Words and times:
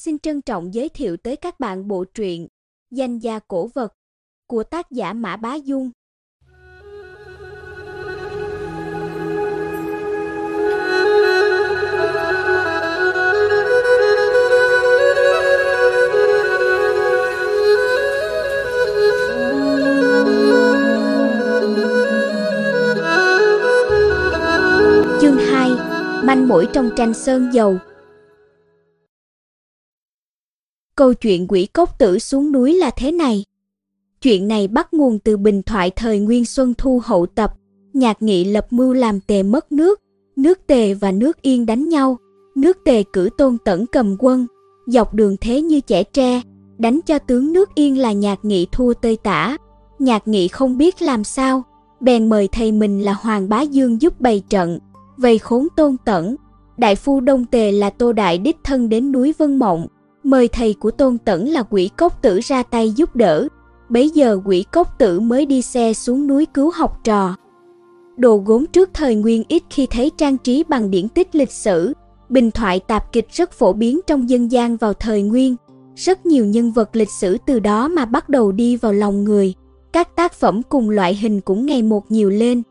Xin 0.00 0.18
trân 0.18 0.42
trọng 0.42 0.74
giới 0.74 0.88
thiệu 0.88 1.16
tới 1.16 1.36
các 1.36 1.60
bạn 1.60 1.88
bộ 1.88 2.04
truyện 2.14 2.48
Danh 2.90 3.18
gia 3.18 3.38
cổ 3.38 3.70
vật 3.74 3.94
của 4.46 4.62
tác 4.62 4.90
giả 4.90 5.12
Mã 5.12 5.36
Bá 5.36 5.54
Dung. 5.54 5.90
Chương 25.20 25.36
2: 25.36 25.70
Manh 26.24 26.48
mũi 26.48 26.66
trong 26.72 26.90
tranh 26.96 27.14
sơn 27.14 27.50
dầu. 27.52 27.78
Câu 30.98 31.14
chuyện 31.14 31.46
quỷ 31.48 31.66
cốc 31.66 31.98
tử 31.98 32.18
xuống 32.18 32.52
núi 32.52 32.74
là 32.74 32.90
thế 32.90 33.12
này. 33.12 33.44
Chuyện 34.22 34.48
này 34.48 34.68
bắt 34.68 34.94
nguồn 34.94 35.18
từ 35.18 35.36
bình 35.36 35.62
thoại 35.62 35.90
thời 35.90 36.18
Nguyên 36.18 36.44
Xuân 36.44 36.74
Thu 36.78 37.00
hậu 37.04 37.26
tập, 37.26 37.52
nhạc 37.92 38.22
nghị 38.22 38.44
lập 38.44 38.66
mưu 38.70 38.92
làm 38.92 39.20
tề 39.20 39.42
mất 39.42 39.72
nước, 39.72 40.00
nước 40.36 40.66
tề 40.66 40.94
và 40.94 41.12
nước 41.12 41.42
yên 41.42 41.66
đánh 41.66 41.88
nhau, 41.88 42.18
nước 42.54 42.78
tề 42.84 43.02
cử 43.12 43.28
tôn 43.38 43.56
tẩn 43.64 43.86
cầm 43.86 44.16
quân, 44.18 44.46
dọc 44.86 45.14
đường 45.14 45.36
thế 45.40 45.62
như 45.62 45.80
trẻ 45.80 46.02
tre, 46.02 46.42
đánh 46.78 47.00
cho 47.06 47.18
tướng 47.18 47.52
nước 47.52 47.74
yên 47.74 47.98
là 47.98 48.12
nhạc 48.12 48.44
nghị 48.44 48.66
thua 48.72 48.92
tơi 48.94 49.16
tả. 49.16 49.56
Nhạc 49.98 50.28
nghị 50.28 50.48
không 50.48 50.78
biết 50.78 51.02
làm 51.02 51.24
sao, 51.24 51.62
bèn 52.00 52.28
mời 52.28 52.48
thầy 52.52 52.72
mình 52.72 53.00
là 53.00 53.12
Hoàng 53.12 53.48
Bá 53.48 53.62
Dương 53.62 54.02
giúp 54.02 54.20
bày 54.20 54.42
trận, 54.48 54.78
vây 55.16 55.38
khốn 55.38 55.68
tôn 55.76 55.96
tẩn. 56.04 56.36
Đại 56.76 56.94
phu 56.94 57.20
Đông 57.20 57.44
Tề 57.44 57.72
là 57.72 57.90
Tô 57.90 58.12
Đại 58.12 58.38
đích 58.38 58.56
thân 58.64 58.88
đến 58.88 59.12
núi 59.12 59.34
Vân 59.38 59.56
Mộng, 59.56 59.86
mời 60.30 60.48
thầy 60.48 60.74
của 60.74 60.90
Tôn 60.90 61.18
Tẩn 61.18 61.48
là 61.48 61.62
quỷ 61.62 61.90
cốc 61.96 62.22
tử 62.22 62.40
ra 62.42 62.62
tay 62.62 62.90
giúp 62.90 63.16
đỡ. 63.16 63.48
Bấy 63.88 64.10
giờ 64.10 64.40
quỷ 64.44 64.64
cốc 64.72 64.98
tử 64.98 65.20
mới 65.20 65.46
đi 65.46 65.62
xe 65.62 65.92
xuống 65.92 66.26
núi 66.26 66.46
cứu 66.46 66.70
học 66.74 67.00
trò. 67.04 67.34
Đồ 68.16 68.42
gốm 68.46 68.66
trước 68.66 68.90
thời 68.94 69.14
nguyên 69.14 69.44
ít 69.48 69.62
khi 69.70 69.86
thấy 69.86 70.10
trang 70.16 70.38
trí 70.38 70.64
bằng 70.68 70.90
điển 70.90 71.08
tích 71.08 71.34
lịch 71.34 71.52
sử. 71.52 71.92
Bình 72.28 72.50
thoại 72.50 72.80
tạp 72.80 73.12
kịch 73.12 73.26
rất 73.30 73.52
phổ 73.52 73.72
biến 73.72 74.00
trong 74.06 74.30
dân 74.30 74.52
gian 74.52 74.76
vào 74.76 74.92
thời 74.92 75.22
nguyên. 75.22 75.56
Rất 75.94 76.26
nhiều 76.26 76.44
nhân 76.44 76.72
vật 76.72 76.96
lịch 76.96 77.10
sử 77.10 77.36
từ 77.46 77.60
đó 77.60 77.88
mà 77.88 78.04
bắt 78.04 78.28
đầu 78.28 78.52
đi 78.52 78.76
vào 78.76 78.92
lòng 78.92 79.24
người. 79.24 79.54
Các 79.92 80.16
tác 80.16 80.32
phẩm 80.32 80.62
cùng 80.68 80.90
loại 80.90 81.14
hình 81.14 81.40
cũng 81.40 81.66
ngày 81.66 81.82
một 81.82 82.10
nhiều 82.10 82.30
lên. 82.30 82.62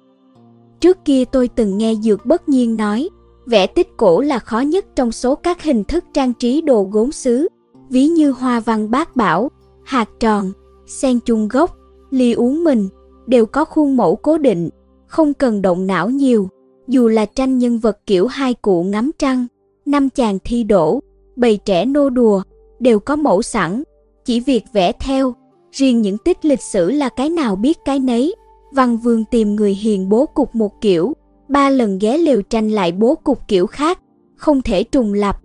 Trước 0.79 1.05
kia 1.05 1.23
tôi 1.25 1.47
từng 1.47 1.77
nghe 1.77 1.95
Dược 1.95 2.25
Bất 2.25 2.49
Nhiên 2.49 2.77
nói, 2.77 3.09
vẽ 3.45 3.67
tích 3.67 3.97
cổ 3.97 4.21
là 4.21 4.39
khó 4.39 4.59
nhất 4.59 4.85
trong 4.95 5.11
số 5.11 5.35
các 5.35 5.63
hình 5.63 5.83
thức 5.83 6.05
trang 6.13 6.33
trí 6.33 6.61
đồ 6.61 6.83
gốm 6.91 7.11
xứ 7.11 7.47
ví 7.89 8.07
như 8.07 8.31
hoa 8.31 8.59
văn 8.59 8.91
bát 8.91 9.15
bảo, 9.15 9.51
hạt 9.83 10.09
tròn, 10.19 10.51
sen 10.87 11.19
chung 11.19 11.47
gốc, 11.47 11.77
ly 12.09 12.33
uống 12.33 12.63
mình, 12.63 12.89
đều 13.27 13.45
có 13.45 13.65
khuôn 13.65 13.97
mẫu 13.97 14.15
cố 14.15 14.37
định, 14.37 14.69
không 15.07 15.33
cần 15.33 15.61
động 15.61 15.87
não 15.87 16.09
nhiều. 16.09 16.49
Dù 16.87 17.07
là 17.07 17.25
tranh 17.25 17.57
nhân 17.57 17.79
vật 17.79 17.97
kiểu 18.05 18.27
hai 18.27 18.53
cụ 18.53 18.83
ngắm 18.83 19.11
trăng, 19.19 19.47
năm 19.85 20.09
chàng 20.09 20.37
thi 20.43 20.63
đổ, 20.63 20.99
bầy 21.35 21.57
trẻ 21.57 21.85
nô 21.85 22.09
đùa, 22.09 22.41
đều 22.79 22.99
có 22.99 23.15
mẫu 23.15 23.41
sẵn, 23.41 23.83
chỉ 24.25 24.39
việc 24.39 24.63
vẽ 24.73 24.91
theo. 24.91 25.33
Riêng 25.71 26.01
những 26.01 26.17
tích 26.17 26.45
lịch 26.45 26.61
sử 26.61 26.91
là 26.91 27.09
cái 27.09 27.29
nào 27.29 27.55
biết 27.55 27.77
cái 27.85 27.99
nấy. 27.99 28.35
Văn 28.73 28.97
Vương 28.97 29.25
tìm 29.25 29.55
người 29.55 29.73
hiền 29.73 30.09
bố 30.09 30.25
cục 30.25 30.55
một 30.55 30.81
kiểu, 30.81 31.13
ba 31.47 31.69
lần 31.69 31.99
ghé 31.99 32.17
lều 32.17 32.41
tranh 32.41 32.69
lại 32.69 32.91
bố 32.91 33.15
cục 33.15 33.47
kiểu 33.47 33.67
khác, 33.67 33.99
không 34.35 34.61
thể 34.61 34.83
trùng 34.83 35.13
lập. 35.13 35.37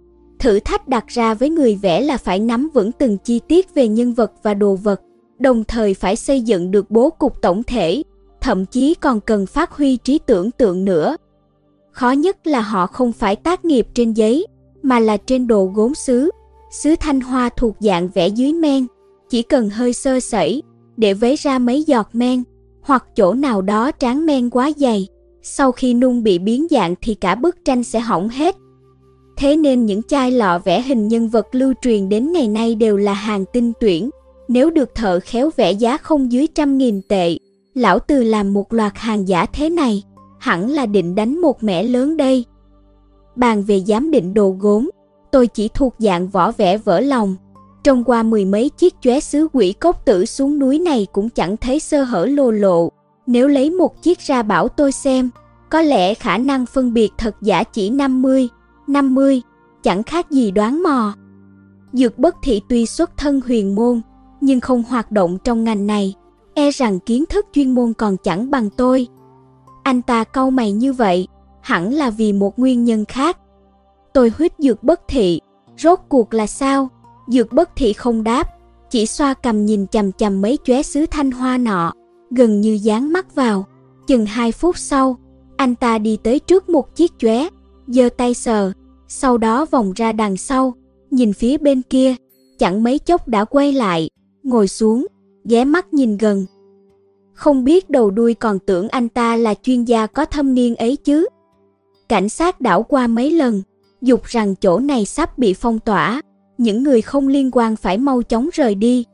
Thử 0.42 0.60
thách 0.60 0.88
đặt 0.88 1.08
ra 1.08 1.34
với 1.34 1.50
người 1.50 1.78
vẽ 1.82 2.00
là 2.00 2.16
phải 2.16 2.38
nắm 2.38 2.70
vững 2.74 2.92
từng 2.92 3.18
chi 3.18 3.40
tiết 3.48 3.74
về 3.74 3.88
nhân 3.88 4.14
vật 4.14 4.32
và 4.42 4.54
đồ 4.54 4.74
vật, 4.74 5.00
đồng 5.38 5.64
thời 5.64 5.94
phải 5.94 6.16
xây 6.16 6.40
dựng 6.40 6.70
được 6.70 6.90
bố 6.90 7.10
cục 7.10 7.42
tổng 7.42 7.62
thể, 7.62 8.02
thậm 8.40 8.66
chí 8.66 8.94
còn 8.94 9.20
cần 9.20 9.46
phát 9.46 9.72
huy 9.72 9.96
trí 9.96 10.18
tưởng 10.18 10.50
tượng 10.50 10.84
nữa. 10.84 11.16
Khó 11.90 12.10
nhất 12.10 12.46
là 12.46 12.60
họ 12.60 12.86
không 12.86 13.12
phải 13.12 13.36
tác 13.36 13.64
nghiệp 13.64 13.86
trên 13.94 14.12
giấy, 14.12 14.46
mà 14.82 14.98
là 15.00 15.16
trên 15.16 15.46
đồ 15.46 15.64
gốm 15.74 15.94
sứ. 15.94 16.30
Sứ 16.70 16.94
thanh 17.00 17.20
hoa 17.20 17.48
thuộc 17.56 17.76
dạng 17.80 18.08
vẽ 18.08 18.28
dưới 18.28 18.52
men, 18.52 18.86
chỉ 19.30 19.42
cần 19.42 19.70
hơi 19.70 19.92
sơ 19.92 20.20
sẩy, 20.20 20.62
để 20.96 21.14
vấy 21.14 21.36
ra 21.36 21.58
mấy 21.58 21.82
giọt 21.82 22.08
men, 22.12 22.42
hoặc 22.80 23.04
chỗ 23.16 23.34
nào 23.34 23.62
đó 23.62 23.90
tráng 23.98 24.26
men 24.26 24.50
quá 24.50 24.70
dày, 24.76 25.08
sau 25.42 25.72
khi 25.72 25.94
nung 25.94 26.22
bị 26.22 26.38
biến 26.38 26.66
dạng 26.70 26.94
thì 27.02 27.14
cả 27.14 27.34
bức 27.34 27.56
tranh 27.64 27.84
sẽ 27.84 28.00
hỏng 28.00 28.28
hết. 28.28 28.56
Thế 29.42 29.56
nên 29.56 29.86
những 29.86 30.02
chai 30.02 30.30
lọ 30.30 30.58
vẽ 30.58 30.82
hình 30.82 31.08
nhân 31.08 31.28
vật 31.28 31.46
lưu 31.52 31.74
truyền 31.82 32.08
đến 32.08 32.32
ngày 32.32 32.48
nay 32.48 32.74
đều 32.74 32.96
là 32.96 33.12
hàng 33.12 33.44
tinh 33.52 33.72
tuyển. 33.80 34.10
Nếu 34.48 34.70
được 34.70 34.94
thợ 34.94 35.20
khéo 35.20 35.50
vẽ 35.56 35.72
giá 35.72 35.96
không 35.96 36.32
dưới 36.32 36.46
trăm 36.54 36.78
nghìn 36.78 37.00
tệ, 37.08 37.36
lão 37.74 37.98
từ 37.98 38.22
làm 38.22 38.52
một 38.52 38.72
loạt 38.72 38.92
hàng 38.96 39.28
giả 39.28 39.46
thế 39.46 39.70
này, 39.70 40.02
hẳn 40.38 40.70
là 40.70 40.86
định 40.86 41.14
đánh 41.14 41.40
một 41.40 41.62
mẻ 41.62 41.82
lớn 41.82 42.16
đây. 42.16 42.44
Bàn 43.36 43.62
về 43.62 43.80
giám 43.80 44.10
định 44.10 44.34
đồ 44.34 44.56
gốm, 44.60 44.90
tôi 45.30 45.46
chỉ 45.46 45.68
thuộc 45.68 45.94
dạng 45.98 46.28
võ 46.28 46.52
vẽ 46.52 46.78
vỡ 46.78 47.00
lòng. 47.00 47.36
Trong 47.84 48.04
qua 48.04 48.22
mười 48.22 48.44
mấy 48.44 48.68
chiếc 48.68 48.94
chóe 49.00 49.20
sứ 49.20 49.48
quỷ 49.52 49.72
cốc 49.72 50.04
tử 50.04 50.24
xuống 50.24 50.58
núi 50.58 50.78
này 50.78 51.06
cũng 51.12 51.28
chẳng 51.28 51.56
thấy 51.56 51.80
sơ 51.80 52.02
hở 52.02 52.26
lô 52.26 52.50
lộ. 52.50 52.88
Nếu 53.26 53.48
lấy 53.48 53.70
một 53.70 54.02
chiếc 54.02 54.20
ra 54.20 54.42
bảo 54.42 54.68
tôi 54.68 54.92
xem, 54.92 55.30
có 55.70 55.82
lẽ 55.82 56.14
khả 56.14 56.38
năng 56.38 56.66
phân 56.66 56.94
biệt 56.94 57.10
thật 57.18 57.36
giả 57.40 57.62
chỉ 57.62 57.90
50, 57.90 58.48
50, 58.92 59.42
chẳng 59.82 60.02
khác 60.02 60.30
gì 60.30 60.50
đoán 60.50 60.82
mò. 60.82 61.14
Dược 61.92 62.18
bất 62.18 62.36
thị 62.42 62.60
tuy 62.68 62.86
xuất 62.86 63.16
thân 63.16 63.40
huyền 63.46 63.74
môn, 63.74 64.00
nhưng 64.40 64.60
không 64.60 64.82
hoạt 64.82 65.12
động 65.12 65.38
trong 65.44 65.64
ngành 65.64 65.86
này, 65.86 66.14
e 66.54 66.70
rằng 66.70 66.98
kiến 67.00 67.24
thức 67.26 67.46
chuyên 67.52 67.74
môn 67.74 67.92
còn 67.92 68.16
chẳng 68.16 68.50
bằng 68.50 68.70
tôi. 68.70 69.06
Anh 69.82 70.02
ta 70.02 70.24
câu 70.24 70.50
mày 70.50 70.72
như 70.72 70.92
vậy, 70.92 71.28
hẳn 71.60 71.92
là 71.92 72.10
vì 72.10 72.32
một 72.32 72.58
nguyên 72.58 72.84
nhân 72.84 73.04
khác. 73.04 73.38
Tôi 74.12 74.32
huyết 74.38 74.52
dược 74.58 74.82
bất 74.82 75.00
thị, 75.08 75.40
rốt 75.78 75.98
cuộc 76.08 76.34
là 76.34 76.46
sao? 76.46 76.88
Dược 77.28 77.52
bất 77.52 77.70
thị 77.76 77.92
không 77.92 78.24
đáp, 78.24 78.48
chỉ 78.90 79.06
xoa 79.06 79.34
cầm 79.34 79.66
nhìn 79.66 79.86
chằm 79.86 80.12
chằm 80.12 80.42
mấy 80.42 80.58
chóe 80.64 80.82
sứ 80.82 81.06
thanh 81.06 81.30
hoa 81.30 81.58
nọ, 81.58 81.92
gần 82.30 82.60
như 82.60 82.78
dán 82.82 83.12
mắt 83.12 83.34
vào. 83.34 83.66
Chừng 84.06 84.26
hai 84.26 84.52
phút 84.52 84.78
sau, 84.78 85.16
anh 85.56 85.74
ta 85.74 85.98
đi 85.98 86.16
tới 86.22 86.38
trước 86.38 86.68
một 86.68 86.96
chiếc 86.96 87.12
chóe, 87.18 87.48
giơ 87.86 88.08
tay 88.16 88.34
sờ, 88.34 88.72
sau 89.14 89.38
đó 89.38 89.66
vòng 89.70 89.92
ra 89.96 90.12
đằng 90.12 90.36
sau, 90.36 90.74
nhìn 91.10 91.32
phía 91.32 91.58
bên 91.58 91.82
kia, 91.82 92.14
chẳng 92.58 92.82
mấy 92.82 92.98
chốc 92.98 93.28
đã 93.28 93.44
quay 93.44 93.72
lại, 93.72 94.10
ngồi 94.42 94.68
xuống, 94.68 95.06
ghé 95.44 95.64
mắt 95.64 95.94
nhìn 95.94 96.16
gần. 96.16 96.46
Không 97.34 97.64
biết 97.64 97.90
đầu 97.90 98.10
đuôi 98.10 98.34
còn 98.34 98.58
tưởng 98.58 98.88
anh 98.88 99.08
ta 99.08 99.36
là 99.36 99.54
chuyên 99.62 99.84
gia 99.84 100.06
có 100.06 100.24
thâm 100.24 100.54
niên 100.54 100.76
ấy 100.76 100.96
chứ. 100.96 101.26
Cảnh 102.08 102.28
sát 102.28 102.60
đảo 102.60 102.82
qua 102.82 103.06
mấy 103.06 103.30
lần, 103.30 103.62
dục 104.00 104.24
rằng 104.24 104.54
chỗ 104.54 104.78
này 104.78 105.04
sắp 105.04 105.38
bị 105.38 105.54
phong 105.54 105.78
tỏa, 105.78 106.20
những 106.58 106.82
người 106.82 107.02
không 107.02 107.28
liên 107.28 107.50
quan 107.52 107.76
phải 107.76 107.98
mau 107.98 108.22
chóng 108.22 108.48
rời 108.52 108.74
đi. 108.74 109.04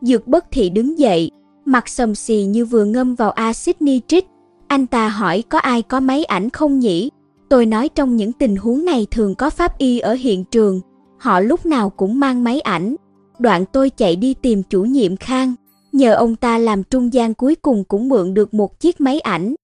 Dược 0.00 0.26
bất 0.26 0.44
thị 0.50 0.70
đứng 0.70 0.98
dậy, 0.98 1.30
mặt 1.64 1.88
sầm 1.88 2.14
xì 2.14 2.42
như 2.42 2.64
vừa 2.64 2.84
ngâm 2.84 3.14
vào 3.14 3.30
axit 3.30 3.82
nitric. 3.82 4.26
Anh 4.66 4.86
ta 4.86 5.08
hỏi 5.08 5.44
có 5.48 5.58
ai 5.58 5.82
có 5.82 6.00
máy 6.00 6.24
ảnh 6.24 6.50
không 6.50 6.78
nhỉ? 6.78 7.10
Tôi 7.48 7.66
nói 7.66 7.88
trong 7.88 8.16
những 8.16 8.32
tình 8.32 8.56
huống 8.56 8.84
này 8.84 9.06
thường 9.10 9.34
có 9.34 9.50
pháp 9.50 9.78
y 9.78 9.98
ở 9.98 10.14
hiện 10.14 10.44
trường, 10.44 10.80
họ 11.18 11.40
lúc 11.40 11.66
nào 11.66 11.90
cũng 11.90 12.20
mang 12.20 12.44
máy 12.44 12.60
ảnh. 12.60 12.96
Đoạn 13.38 13.64
tôi 13.72 13.90
chạy 13.90 14.16
đi 14.16 14.34
tìm 14.34 14.62
chủ 14.62 14.82
nhiệm 14.82 15.16
Khang, 15.16 15.54
nhờ 15.92 16.14
ông 16.14 16.36
ta 16.36 16.58
làm 16.58 16.82
trung 16.82 17.12
gian 17.12 17.34
cuối 17.34 17.54
cùng 17.54 17.84
cũng 17.84 18.08
mượn 18.08 18.34
được 18.34 18.54
một 18.54 18.80
chiếc 18.80 19.00
máy 19.00 19.20
ảnh. 19.20 19.54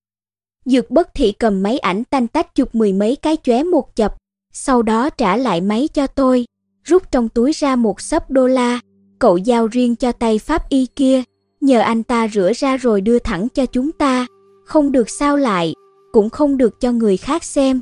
Dược 0.65 0.91
bất 0.91 1.15
thị 1.15 1.32
cầm 1.32 1.62
máy 1.62 1.78
ảnh 1.78 2.04
tanh 2.04 2.26
tách 2.26 2.54
chụp 2.54 2.75
mười 2.75 2.93
mấy 2.93 3.16
cái 3.16 3.37
chóe 3.43 3.62
một 3.62 3.97
chập, 3.97 4.14
sau 4.53 4.82
đó 4.82 5.10
trả 5.10 5.37
lại 5.37 5.60
máy 5.60 5.88
cho 5.94 6.06
tôi, 6.06 6.44
rút 6.85 7.02
trong 7.11 7.28
túi 7.28 7.52
ra 7.52 7.76
một 7.76 8.00
sấp 8.00 8.31
đô 8.31 8.46
la, 8.46 8.81
cậu 9.19 9.37
giao 9.37 9.67
riêng 9.67 9.96
cho 9.96 10.12
tay 10.12 10.38
pháp 10.38 10.69
y 10.69 10.87
kia, 10.87 11.23
nhờ 11.61 11.81
anh 11.81 12.02
ta 12.02 12.28
rửa 12.28 12.52
ra 12.56 12.76
rồi 12.76 13.00
đưa 13.00 13.19
thẳng 13.19 13.49
cho 13.55 13.67
chúng 13.67 13.93
ta, 13.93 14.26
không 14.64 14.93
được 14.93 15.11
sao 15.11 15.37
lại, 15.37 15.75
cũng 16.12 16.31
không 16.31 16.56
được 16.56 16.81
cho 16.81 16.93
người 16.93 17.17
khác 17.17 17.44
xem. 17.44 17.81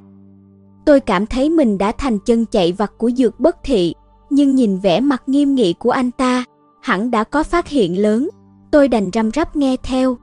Tôi 0.85 1.01
cảm 1.01 1.27
thấy 1.27 1.51
mình 1.51 1.79
đã 1.79 1.93
thành 1.93 2.19
chân 2.19 2.47
chạy 2.47 2.73
vặt 2.73 2.93
của 2.99 3.11
dược 3.11 3.41
bất 3.41 3.57
thị, 3.65 3.95
nhưng 4.31 4.55
nhìn 4.55 4.79
vẻ 4.79 5.01
mặt 5.01 5.23
nghiêm 5.27 5.55
nghị 5.55 5.73
của 5.73 5.91
anh 5.91 6.11
ta, 6.11 6.45
hẳn 6.83 7.11
đã 7.11 7.25
có 7.25 7.43
phát 7.43 7.69
hiện 7.69 8.03
lớn, 8.03 8.29
tôi 8.71 8.89
đành 8.89 9.11
răm 9.13 9.31
rắp 9.31 9.57
nghe 9.57 9.77
theo. 9.83 10.17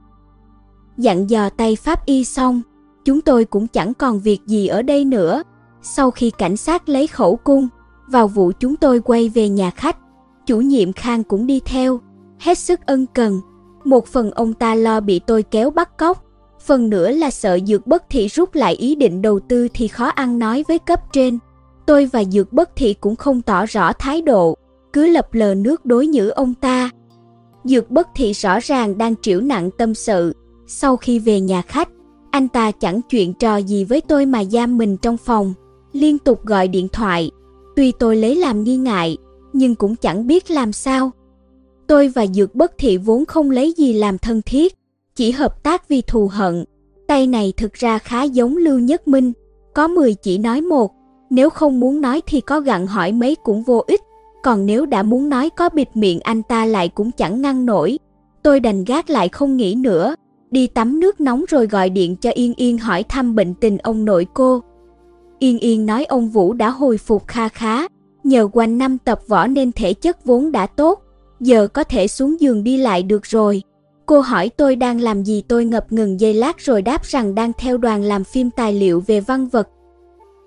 Dặn 0.98 1.30
dò 1.30 1.50
tay 1.50 1.76
pháp 1.76 2.06
y 2.06 2.24
xong, 2.24 2.62
chúng 3.06 3.22
tôi 3.22 3.46
cũng 3.46 3.68
chẳng 3.68 3.94
còn 3.94 4.20
việc 4.20 4.40
gì 4.46 4.68
ở 4.68 4.82
đây 4.82 5.06
nữa. 5.06 5.44
Sau 5.82 6.12
khi 6.12 6.32
cảnh 6.38 6.58
sát 6.58 6.90
lấy 6.90 7.08
khẩu 7.08 7.36
cung, 7.36 7.68
vào 8.08 8.28
vụ 8.28 8.52
chúng 8.60 8.76
tôi 8.76 9.00
quay 9.00 9.30
về 9.30 9.50
nhà 9.50 9.70
khách, 9.70 9.98
chủ 10.46 10.62
nhiệm 10.62 10.94
Khang 10.94 11.24
cũng 11.24 11.48
đi 11.48 11.60
theo, 11.60 12.00
hết 12.40 12.58
sức 12.58 12.80
ân 12.86 13.06
cần. 13.14 13.42
Một 13.84 14.08
phần 14.08 14.32
ông 14.32 14.54
ta 14.54 14.76
lo 14.76 15.00
bị 15.00 15.20
tôi 15.20 15.44
kéo 15.44 15.70
bắt 15.70 15.98
cóc, 15.98 16.24
phần 16.68 16.90
nữa 16.90 17.12
là 17.12 17.32
sợ 17.32 17.60
dược 17.68 17.88
bất 17.88 18.04
thị 18.10 18.28
rút 18.28 18.56
lại 18.56 18.74
ý 18.74 18.96
định 18.96 19.22
đầu 19.22 19.40
tư 19.40 19.68
thì 19.74 19.88
khó 19.88 20.06
ăn 20.06 20.40
nói 20.40 20.64
với 20.68 20.80
cấp 20.80 21.00
trên. 21.14 21.40
Tôi 21.86 22.06
và 22.06 22.24
Dược 22.24 22.54
Bất 22.54 22.76
Thị 22.76 22.94
cũng 22.94 23.16
không 23.16 23.42
tỏ 23.42 23.66
rõ 23.66 23.94
thái 23.94 24.22
độ, 24.22 24.58
cứ 24.94 25.08
lập 25.08 25.34
lờ 25.34 25.56
nước 25.56 25.86
đối 25.86 26.08
nhữ 26.08 26.30
ông 26.30 26.54
ta. 26.54 26.90
Dược 27.64 27.92
Bất 27.92 28.08
Thị 28.16 28.34
rõ 28.34 28.60
ràng 28.60 28.98
đang 28.98 29.16
chịu 29.16 29.42
nặng 29.42 29.70
tâm 29.78 29.96
sự, 29.96 30.34
sau 30.68 30.98
khi 30.98 31.20
về 31.20 31.40
nhà 31.40 31.62
khách, 31.62 31.90
anh 32.32 32.48
ta 32.48 32.72
chẳng 32.72 33.02
chuyện 33.10 33.34
trò 33.34 33.58
gì 33.58 33.84
với 33.84 34.02
tôi 34.02 34.26
mà 34.26 34.44
giam 34.44 34.78
mình 34.78 34.98
trong 34.98 35.18
phòng, 35.18 35.54
liên 35.94 36.20
tục 36.20 36.46
gọi 36.46 36.68
điện 36.68 36.88
thoại. 36.88 37.32
Tuy 37.76 37.92
tôi 38.00 38.16
lấy 38.16 38.36
làm 38.36 38.64
nghi 38.64 38.78
ngại, 38.78 39.18
nhưng 39.54 39.76
cũng 39.76 39.96
chẳng 39.96 40.28
biết 40.28 40.52
làm 40.52 40.74
sao. 40.74 41.12
Tôi 41.88 42.08
và 42.08 42.28
Dược 42.28 42.56
Bất 42.56 42.72
Thị 42.78 42.98
vốn 42.98 43.26
không 43.26 43.52
lấy 43.52 43.74
gì 43.78 43.94
làm 43.94 44.18
thân 44.18 44.42
thiết, 44.42 44.77
chỉ 45.18 45.32
hợp 45.32 45.64
tác 45.64 45.90
vì 45.90 46.02
thù 46.02 46.30
hận. 46.32 46.66
Tay 47.08 47.28
này 47.28 47.54
thực 47.58 47.74
ra 47.74 47.98
khá 47.98 48.24
giống 48.24 48.58
Lưu 48.58 48.80
Nhất 48.80 49.08
Minh, 49.08 49.34
có 49.74 49.88
10 49.88 50.14
chỉ 50.14 50.38
nói 50.38 50.62
một, 50.62 50.92
nếu 51.30 51.50
không 51.50 51.80
muốn 51.80 52.02
nói 52.02 52.22
thì 52.28 52.42
có 52.42 52.60
gặn 52.60 52.88
hỏi 52.88 53.12
mấy 53.12 53.36
cũng 53.36 53.64
vô 53.64 53.84
ích, 53.88 54.02
còn 54.44 54.66
nếu 54.66 54.86
đã 54.86 55.04
muốn 55.04 55.30
nói 55.30 55.50
có 55.50 55.70
bịt 55.70 55.88
miệng 55.94 56.20
anh 56.20 56.44
ta 56.44 56.66
lại 56.66 56.90
cũng 56.90 57.12
chẳng 57.12 57.42
ngăn 57.42 57.66
nổi. 57.66 58.00
Tôi 58.44 58.60
đành 58.60 58.84
gác 58.84 59.10
lại 59.10 59.30
không 59.30 59.58
nghĩ 59.58 59.76
nữa, 59.76 60.16
đi 60.52 60.68
tắm 60.68 61.00
nước 61.00 61.22
nóng 61.22 61.46
rồi 61.48 61.68
gọi 61.68 61.90
điện 61.90 62.16
cho 62.16 62.30
Yên 62.30 62.54
Yên 62.58 62.78
hỏi 62.78 63.04
thăm 63.04 63.36
bệnh 63.36 63.54
tình 63.54 63.78
ông 63.78 64.06
nội 64.06 64.28
cô. 64.34 64.62
Yên 65.40 65.60
Yên 65.60 65.86
nói 65.86 66.06
ông 66.06 66.30
Vũ 66.30 66.54
đã 66.54 66.70
hồi 66.70 66.98
phục 66.98 67.28
kha 67.28 67.50
khá, 67.50 67.88
nhờ 68.24 68.48
quanh 68.54 68.78
năm 68.78 68.98
tập 68.98 69.20
võ 69.28 69.48
nên 69.48 69.72
thể 69.72 69.94
chất 69.94 70.26
vốn 70.26 70.52
đã 70.52 70.66
tốt, 70.66 71.02
giờ 71.40 71.68
có 71.68 71.84
thể 71.84 72.08
xuống 72.08 72.42
giường 72.42 72.64
đi 72.64 72.78
lại 72.78 73.04
được 73.04 73.26
rồi. 73.26 73.62
Cô 74.08 74.20
hỏi 74.20 74.50
tôi 74.50 74.76
đang 74.76 75.02
làm 75.02 75.24
gì 75.24 75.44
tôi 75.48 75.66
ngập 75.66 75.92
ngừng 75.92 76.20
giây 76.20 76.34
lát 76.34 76.58
rồi 76.60 76.82
đáp 76.82 77.04
rằng 77.04 77.36
đang 77.36 77.52
theo 77.58 77.78
đoàn 77.78 78.04
làm 78.04 78.24
phim 78.24 78.50
tài 78.50 78.74
liệu 78.74 79.04
về 79.08 79.20
văn 79.20 79.48
vật. 79.48 79.68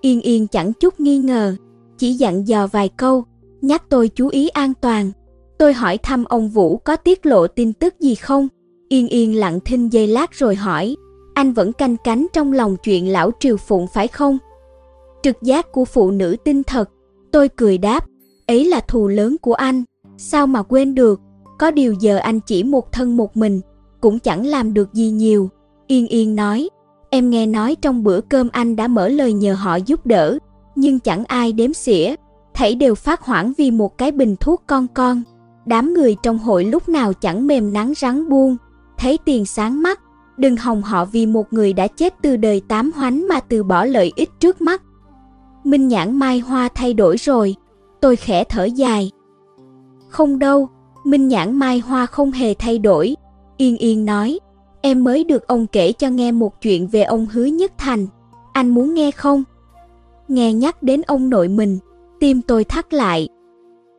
Yên 0.01 0.21
Yên 0.21 0.47
chẳng 0.47 0.73
chút 0.73 0.99
nghi 0.99 1.17
ngờ, 1.17 1.55
chỉ 1.97 2.13
dặn 2.13 2.47
dò 2.47 2.67
vài 2.67 2.89
câu, 2.89 3.23
nhắc 3.61 3.83
tôi 3.89 4.09
chú 4.15 4.27
ý 4.27 4.49
an 4.49 4.73
toàn. 4.81 5.11
Tôi 5.57 5.73
hỏi 5.73 5.97
thăm 5.97 6.23
ông 6.23 6.49
Vũ 6.49 6.77
có 6.77 6.95
tiết 6.95 7.25
lộ 7.25 7.47
tin 7.47 7.73
tức 7.73 7.99
gì 7.99 8.15
không? 8.15 8.47
Yên 8.89 9.07
Yên 9.07 9.35
lặng 9.39 9.59
thinh 9.65 9.89
giây 9.93 10.07
lát 10.07 10.31
rồi 10.31 10.55
hỏi, 10.55 10.95
anh 11.33 11.53
vẫn 11.53 11.73
canh 11.73 11.97
cánh 12.03 12.27
trong 12.33 12.53
lòng 12.53 12.75
chuyện 12.83 13.11
lão 13.11 13.31
Triều 13.39 13.57
Phụng 13.57 13.87
phải 13.93 14.07
không? 14.07 14.37
Trực 15.23 15.41
giác 15.41 15.71
của 15.71 15.85
phụ 15.85 16.11
nữ 16.11 16.35
tinh 16.43 16.63
thật, 16.63 16.89
tôi 17.31 17.49
cười 17.49 17.77
đáp, 17.77 18.05
ấy 18.47 18.65
là 18.65 18.79
thù 18.79 19.07
lớn 19.07 19.37
của 19.41 19.53
anh, 19.53 19.83
sao 20.17 20.47
mà 20.47 20.63
quên 20.63 20.95
được, 20.95 21.19
có 21.61 21.71
điều 21.71 21.93
giờ 21.93 22.17
anh 22.17 22.39
chỉ 22.39 22.63
một 22.63 22.91
thân 22.91 23.17
một 23.17 23.37
mình, 23.37 23.61
cũng 23.99 24.19
chẳng 24.19 24.45
làm 24.45 24.73
được 24.73 24.93
gì 24.93 25.09
nhiều. 25.09 25.49
Yên 25.87 26.07
Yên 26.07 26.35
nói, 26.35 26.69
em 27.09 27.29
nghe 27.29 27.45
nói 27.45 27.75
trong 27.81 28.03
bữa 28.03 28.21
cơm 28.21 28.49
anh 28.51 28.75
đã 28.75 28.87
mở 28.87 29.07
lời 29.07 29.33
nhờ 29.33 29.53
họ 29.53 29.75
giúp 29.75 30.05
đỡ, 30.05 30.37
nhưng 30.75 30.99
chẳng 30.99 31.25
ai 31.25 31.53
đếm 31.53 31.73
xỉa, 31.73 32.15
thảy 32.53 32.75
đều 32.75 32.95
phát 32.95 33.21
hoảng 33.21 33.53
vì 33.57 33.71
một 33.71 33.97
cái 33.97 34.11
bình 34.11 34.35
thuốc 34.39 34.63
con 34.67 34.87
con. 34.93 35.23
Đám 35.65 35.93
người 35.93 36.15
trong 36.23 36.39
hội 36.39 36.65
lúc 36.65 36.89
nào 36.89 37.13
chẳng 37.13 37.47
mềm 37.47 37.73
nắng 37.73 37.93
rắn 37.97 38.29
buông, 38.29 38.57
thấy 38.97 39.19
tiền 39.25 39.45
sáng 39.45 39.81
mắt, 39.81 39.99
đừng 40.37 40.57
hòng 40.57 40.81
họ 40.81 41.05
vì 41.05 41.25
một 41.25 41.53
người 41.53 41.73
đã 41.73 41.87
chết 41.87 42.13
từ 42.21 42.37
đời 42.37 42.61
tám 42.67 42.91
hoánh 42.95 43.27
mà 43.27 43.39
từ 43.39 43.63
bỏ 43.63 43.85
lợi 43.85 44.11
ích 44.15 44.29
trước 44.39 44.61
mắt. 44.61 44.81
Minh 45.63 45.87
nhãn 45.87 46.19
mai 46.19 46.39
hoa 46.39 46.69
thay 46.75 46.93
đổi 46.93 47.17
rồi, 47.17 47.55
tôi 48.01 48.15
khẽ 48.15 48.43
thở 48.43 48.65
dài. 48.65 49.11
Không 50.09 50.39
đâu, 50.39 50.69
Minh 51.03 51.27
nhãn 51.27 51.55
mai 51.55 51.79
hoa 51.79 52.05
không 52.05 52.31
hề 52.31 52.53
thay 52.53 52.79
đổi. 52.79 53.15
Yên 53.57 53.77
yên 53.77 54.05
nói, 54.05 54.39
em 54.81 55.03
mới 55.03 55.23
được 55.23 55.47
ông 55.47 55.67
kể 55.67 55.91
cho 55.91 56.09
nghe 56.09 56.31
một 56.31 56.61
chuyện 56.61 56.87
về 56.87 57.03
ông 57.03 57.25
Hứa 57.25 57.45
Nhất 57.45 57.71
Thành. 57.77 58.07
Anh 58.53 58.69
muốn 58.69 58.93
nghe 58.93 59.11
không? 59.11 59.43
Nghe 60.27 60.53
nhắc 60.53 60.83
đến 60.83 61.01
ông 61.01 61.29
nội 61.29 61.47
mình, 61.47 61.79
tim 62.19 62.41
tôi 62.41 62.63
thắt 62.63 62.93
lại. 62.93 63.29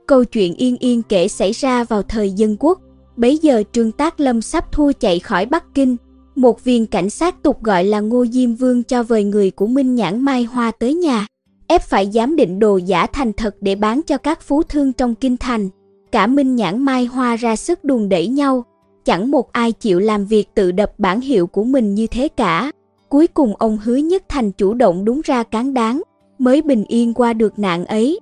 Câu 0.07 0.25
chuyện 0.25 0.55
yên 0.55 0.77
yên 0.77 1.03
kể 1.03 1.29
xảy 1.29 1.53
ra 1.53 1.85
vào 1.85 2.03
thời 2.03 2.31
dân 2.31 2.57
quốc. 2.61 2.81
Bấy 3.17 3.39
giờ 3.39 3.63
Trương 3.73 3.93
Tác 3.93 4.21
Lâm 4.21 4.43
sắp 4.43 4.73
thua 4.73 4.93
chạy 4.93 5.19
khỏi 5.19 5.47
Bắc 5.47 5.75
Kinh. 5.75 5.97
Một 6.35 6.65
viên 6.65 6.87
cảnh 6.87 7.11
sát 7.11 7.43
tục 7.43 7.63
gọi 7.63 7.85
là 7.85 8.01
Ngô 8.01 8.27
Diêm 8.27 8.55
Vương 8.55 8.83
cho 8.83 9.03
vời 9.03 9.25
người 9.25 9.51
của 9.51 9.67
Minh 9.67 9.95
Nhãn 9.95 10.21
Mai 10.21 10.45
Hoa 10.45 10.71
tới 10.71 10.95
nhà 10.95 11.27
ép 11.73 11.83
phải 11.83 12.11
giám 12.15 12.37
định 12.37 12.59
đồ 12.59 12.77
giả 12.77 13.07
thành 13.07 13.33
thật 13.33 13.57
để 13.61 13.75
bán 13.75 14.01
cho 14.07 14.19
các 14.19 14.43
phú 14.43 14.63
thương 14.63 14.93
trong 14.93 15.15
kinh 15.15 15.37
thành. 15.37 15.69
Cả 16.13 16.27
Minh 16.27 16.57
Nhãn 16.57 16.79
Mai 16.79 17.05
Hoa 17.05 17.37
ra 17.37 17.57
sức 17.57 17.85
đùn 17.85 18.09
đẩy 18.09 18.29
nhau, 18.29 18.65
chẳng 19.05 19.31
một 19.31 19.53
ai 19.53 19.73
chịu 19.73 20.01
làm 20.01 20.25
việc 20.27 20.49
tự 20.55 20.73
đập 20.73 20.93
bản 20.99 21.21
hiệu 21.21 21.47
của 21.47 21.65
mình 21.65 21.95
như 21.95 22.07
thế 22.07 22.29
cả. 22.29 22.71
Cuối 23.09 23.27
cùng 23.27 23.57
ông 23.57 23.79
Hứa 23.85 23.97
Nhất 23.97 24.23
Thành 24.29 24.53
chủ 24.53 24.75
động 24.75 25.05
đúng 25.05 25.21
ra 25.25 25.43
cán 25.43 25.75
đáng, 25.75 26.03
mới 26.39 26.63
bình 26.63 26.85
yên 26.89 27.15
qua 27.15 27.33
được 27.33 27.59
nạn 27.59 27.87
ấy. 27.87 28.21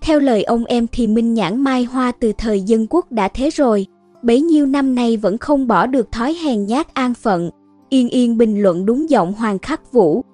Theo 0.00 0.20
lời 0.20 0.42
ông 0.42 0.64
em 0.64 0.86
thì 0.92 1.06
Minh 1.06 1.34
Nhãn 1.34 1.60
Mai 1.60 1.84
Hoa 1.84 2.12
từ 2.12 2.32
thời 2.38 2.60
dân 2.60 2.86
quốc 2.90 3.12
đã 3.12 3.28
thế 3.28 3.50
rồi, 3.50 3.86
bấy 4.22 4.40
nhiêu 4.40 4.66
năm 4.66 4.94
nay 4.94 5.16
vẫn 5.16 5.38
không 5.38 5.66
bỏ 5.66 5.86
được 5.86 6.12
thói 6.12 6.34
hèn 6.34 6.66
nhát 6.66 6.94
an 6.94 7.14
phận. 7.14 7.50
Yên 7.88 8.08
Yên 8.08 8.38
bình 8.38 8.62
luận 8.62 8.86
đúng 8.86 9.10
giọng 9.10 9.32
Hoàng 9.32 9.58
Khắc 9.58 9.92
Vũ. 9.92 10.24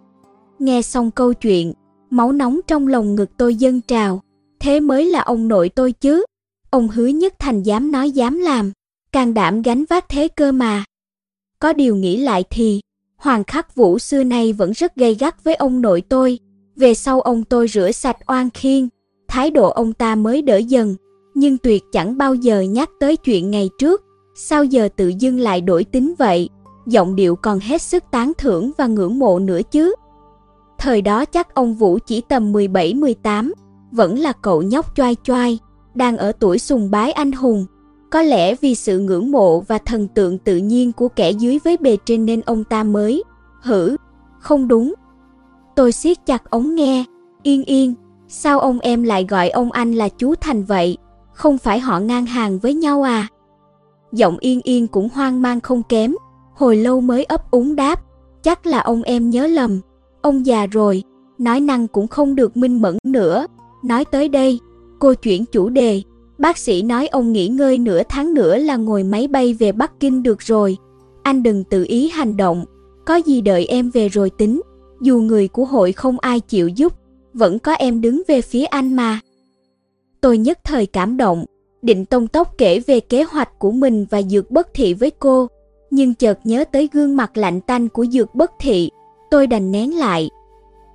Nghe 0.58 0.82
xong 0.82 1.10
câu 1.10 1.34
chuyện, 1.34 1.72
máu 2.10 2.32
nóng 2.32 2.60
trong 2.66 2.86
lòng 2.86 3.14
ngực 3.14 3.30
tôi 3.36 3.54
dâng 3.54 3.80
trào, 3.80 4.20
thế 4.60 4.80
mới 4.80 5.04
là 5.06 5.20
ông 5.20 5.48
nội 5.48 5.68
tôi 5.68 5.92
chứ. 5.92 6.24
Ông 6.70 6.88
hứa 6.88 7.06
nhất 7.06 7.34
thành 7.38 7.62
dám 7.62 7.92
nói 7.92 8.10
dám 8.10 8.38
làm, 8.38 8.72
can 9.12 9.34
đảm 9.34 9.62
gánh 9.62 9.84
vác 9.90 10.08
thế 10.08 10.28
cơ 10.28 10.52
mà. 10.52 10.84
Có 11.60 11.72
điều 11.72 11.96
nghĩ 11.96 12.16
lại 12.16 12.44
thì, 12.50 12.80
Hoàng 13.16 13.44
Khắc 13.44 13.74
Vũ 13.74 13.98
xưa 13.98 14.24
nay 14.24 14.52
vẫn 14.52 14.72
rất 14.72 14.96
gây 14.96 15.14
gắt 15.14 15.44
với 15.44 15.54
ông 15.54 15.80
nội 15.80 16.02
tôi. 16.08 16.38
Về 16.76 16.94
sau 16.94 17.20
ông 17.20 17.44
tôi 17.44 17.68
rửa 17.68 17.90
sạch 17.92 18.16
oan 18.26 18.50
khiên, 18.50 18.88
thái 19.28 19.50
độ 19.50 19.70
ông 19.70 19.92
ta 19.92 20.14
mới 20.14 20.42
đỡ 20.42 20.56
dần, 20.56 20.96
nhưng 21.34 21.58
tuyệt 21.58 21.82
chẳng 21.92 22.18
bao 22.18 22.34
giờ 22.34 22.60
nhắc 22.60 22.90
tới 23.00 23.16
chuyện 23.16 23.50
ngày 23.50 23.70
trước. 23.78 24.04
Sao 24.34 24.64
giờ 24.64 24.88
tự 24.96 25.12
dưng 25.18 25.40
lại 25.40 25.60
đổi 25.60 25.84
tính 25.84 26.14
vậy? 26.18 26.48
Giọng 26.86 27.16
điệu 27.16 27.36
còn 27.36 27.60
hết 27.60 27.82
sức 27.82 28.04
tán 28.10 28.32
thưởng 28.38 28.70
và 28.78 28.86
ngưỡng 28.86 29.18
mộ 29.18 29.38
nữa 29.38 29.60
chứ. 29.70 29.94
Thời 30.78 31.02
đó 31.02 31.24
chắc 31.24 31.54
ông 31.54 31.74
Vũ 31.74 31.98
chỉ 32.06 32.20
tầm 32.20 32.52
17-18, 32.52 33.52
vẫn 33.92 34.18
là 34.18 34.32
cậu 34.32 34.62
nhóc 34.62 34.96
choai 34.96 35.16
choai, 35.24 35.58
đang 35.98 36.16
ở 36.16 36.32
tuổi 36.32 36.58
sùng 36.58 36.90
bái 36.90 37.12
anh 37.12 37.32
hùng. 37.32 37.66
Có 38.10 38.22
lẽ 38.22 38.54
vì 38.54 38.74
sự 38.74 38.98
ngưỡng 38.98 39.30
mộ 39.30 39.60
và 39.60 39.78
thần 39.78 40.08
tượng 40.08 40.38
tự 40.38 40.56
nhiên 40.56 40.92
của 40.92 41.08
kẻ 41.08 41.30
dưới 41.30 41.58
với 41.64 41.76
bề 41.76 41.96
trên 42.04 42.26
nên 42.26 42.40
ông 42.40 42.64
ta 42.64 42.84
mới, 42.84 43.24
hử, 43.62 43.96
không 44.38 44.68
đúng. 44.68 44.94
Tôi 45.76 45.92
siết 45.92 46.26
chặt 46.26 46.50
ống 46.50 46.74
nghe, 46.74 47.04
yên 47.42 47.64
yên, 47.64 47.94
sao 48.28 48.60
ông 48.60 48.78
em 48.78 49.02
lại 49.02 49.26
gọi 49.28 49.50
ông 49.50 49.72
anh 49.72 49.92
là 49.92 50.08
chú 50.08 50.34
Thành 50.34 50.64
vậy, 50.64 50.96
không 51.32 51.58
phải 51.58 51.80
họ 51.80 51.98
ngang 51.98 52.26
hàng 52.26 52.58
với 52.58 52.74
nhau 52.74 53.02
à? 53.02 53.28
Giọng 54.12 54.38
yên 54.38 54.60
yên 54.64 54.86
cũng 54.86 55.08
hoang 55.14 55.42
mang 55.42 55.60
không 55.60 55.82
kém, 55.82 56.14
hồi 56.54 56.76
lâu 56.76 57.00
mới 57.00 57.24
ấp 57.24 57.50
úng 57.50 57.76
đáp, 57.76 58.00
chắc 58.42 58.66
là 58.66 58.80
ông 58.80 59.02
em 59.02 59.30
nhớ 59.30 59.46
lầm. 59.46 59.80
Ông 60.22 60.46
già 60.46 60.66
rồi, 60.66 61.02
nói 61.38 61.60
năng 61.60 61.88
cũng 61.88 62.08
không 62.08 62.34
được 62.34 62.56
minh 62.56 62.82
mẫn 62.82 62.98
nữa. 63.04 63.46
Nói 63.84 64.04
tới 64.04 64.28
đây, 64.28 64.60
cô 64.98 65.14
chuyển 65.14 65.44
chủ 65.44 65.68
đề. 65.68 66.02
Bác 66.38 66.58
sĩ 66.58 66.82
nói 66.82 67.08
ông 67.08 67.32
nghỉ 67.32 67.48
ngơi 67.48 67.78
nửa 67.78 68.02
tháng 68.08 68.34
nữa 68.34 68.58
là 68.58 68.76
ngồi 68.76 69.02
máy 69.02 69.28
bay 69.28 69.54
về 69.54 69.72
Bắc 69.72 70.00
Kinh 70.00 70.22
được 70.22 70.42
rồi. 70.42 70.76
Anh 71.22 71.42
đừng 71.42 71.64
tự 71.64 71.84
ý 71.88 72.08
hành 72.08 72.36
động, 72.36 72.64
có 73.06 73.16
gì 73.16 73.40
đợi 73.40 73.66
em 73.66 73.90
về 73.90 74.08
rồi 74.08 74.30
tính. 74.30 74.60
Dù 75.00 75.20
người 75.20 75.48
của 75.48 75.64
hội 75.64 75.92
không 75.92 76.18
ai 76.18 76.40
chịu 76.40 76.68
giúp, 76.68 76.92
vẫn 77.32 77.58
có 77.58 77.72
em 77.72 78.00
đứng 78.00 78.22
về 78.28 78.40
phía 78.40 78.64
anh 78.64 78.96
mà. 78.96 79.20
Tôi 80.20 80.38
nhất 80.38 80.58
thời 80.64 80.86
cảm 80.86 81.16
động, 81.16 81.44
định 81.82 82.04
tông 82.04 82.28
tốc 82.28 82.54
kể 82.58 82.80
về 82.80 83.00
kế 83.00 83.22
hoạch 83.22 83.58
của 83.58 83.70
mình 83.70 84.06
và 84.10 84.22
dược 84.22 84.50
bất 84.50 84.68
thị 84.74 84.94
với 84.94 85.10
cô, 85.10 85.46
nhưng 85.90 86.14
chợt 86.14 86.38
nhớ 86.44 86.64
tới 86.72 86.88
gương 86.92 87.16
mặt 87.16 87.36
lạnh 87.36 87.60
tanh 87.60 87.88
của 87.88 88.06
dược 88.06 88.34
bất 88.34 88.52
thị, 88.60 88.90
Tôi 89.30 89.46
đành 89.46 89.72
nén 89.72 89.98
lại. 89.98 90.30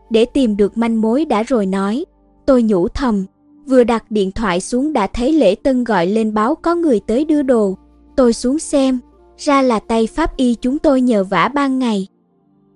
Để 0.10 0.26
tìm 0.26 0.58
được 0.58 0.78
manh 0.78 1.02
mối 1.02 1.26
đã 1.26 1.44
rồi 1.44 1.66
nói, 1.66 2.06
tôi 2.46 2.64
nhủ 2.64 2.88
thầm, 2.88 3.26
vừa 3.68 3.84
đặt 3.84 4.12
điện 4.12 4.32
thoại 4.32 4.62
xuống 4.62 4.94
đã 4.94 5.08
thấy 5.08 5.34
Lễ 5.34 5.56
Tân 5.56 5.84
gọi 5.84 6.08
lên 6.08 6.34
báo 6.34 6.56
có 6.56 6.76
người 6.76 7.00
tới 7.08 7.26
đưa 7.26 7.42
đồ. 7.42 7.78
Tôi 8.16 8.34
xuống 8.34 8.60
xem, 8.60 9.00
ra 9.38 9.62
là 9.62 9.80
tay 9.80 10.08
pháp 10.08 10.38
y 10.38 10.56
chúng 10.56 10.80
tôi 10.80 11.02
nhờ 11.02 11.24
vả 11.24 11.52
ban 11.54 11.80
ngày. 11.80 12.08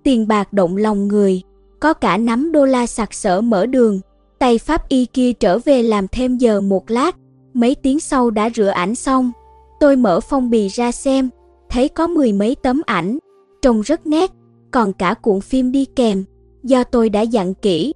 Tiền 0.04 0.28
bạc 0.28 0.54
động 0.54 0.78
lòng 0.78 1.08
người, 1.08 1.42
có 1.80 1.94
cả 1.94 2.18
nắm 2.18 2.52
đô 2.52 2.66
la 2.66 2.88
sặc 2.88 3.14
sỡ 3.14 3.42
mở 3.42 3.66
đường. 3.66 4.00
Tay 4.40 4.58
pháp 4.58 4.90
y 4.90 5.06
kia 5.06 5.34
trở 5.34 5.60
về 5.60 5.84
làm 5.84 6.08
thêm 6.08 6.38
giờ 6.38 6.62
một 6.62 6.92
lát, 6.92 7.16
mấy 7.54 7.76
tiếng 7.76 8.00
sau 8.00 8.30
đã 8.30 8.50
rửa 8.56 8.68
ảnh 8.68 8.96
xong. 8.96 9.32
Tôi 9.80 9.96
mở 9.96 10.20
phong 10.20 10.50
bì 10.50 10.68
ra 10.68 10.92
xem, 10.92 11.30
thấy 11.70 11.90
có 11.90 12.08
mười 12.08 12.34
mấy 12.34 12.56
tấm 12.56 12.82
ảnh, 12.86 13.18
trông 13.62 13.82
rất 13.82 14.08
nét, 14.08 14.32
còn 14.72 14.94
cả 14.94 15.14
cuộn 15.22 15.42
phim 15.42 15.72
đi 15.72 15.86
kèm, 15.86 16.24
do 16.64 16.84
tôi 16.84 17.10
đã 17.10 17.22
dặn 17.22 17.54
kỹ. 17.54 17.94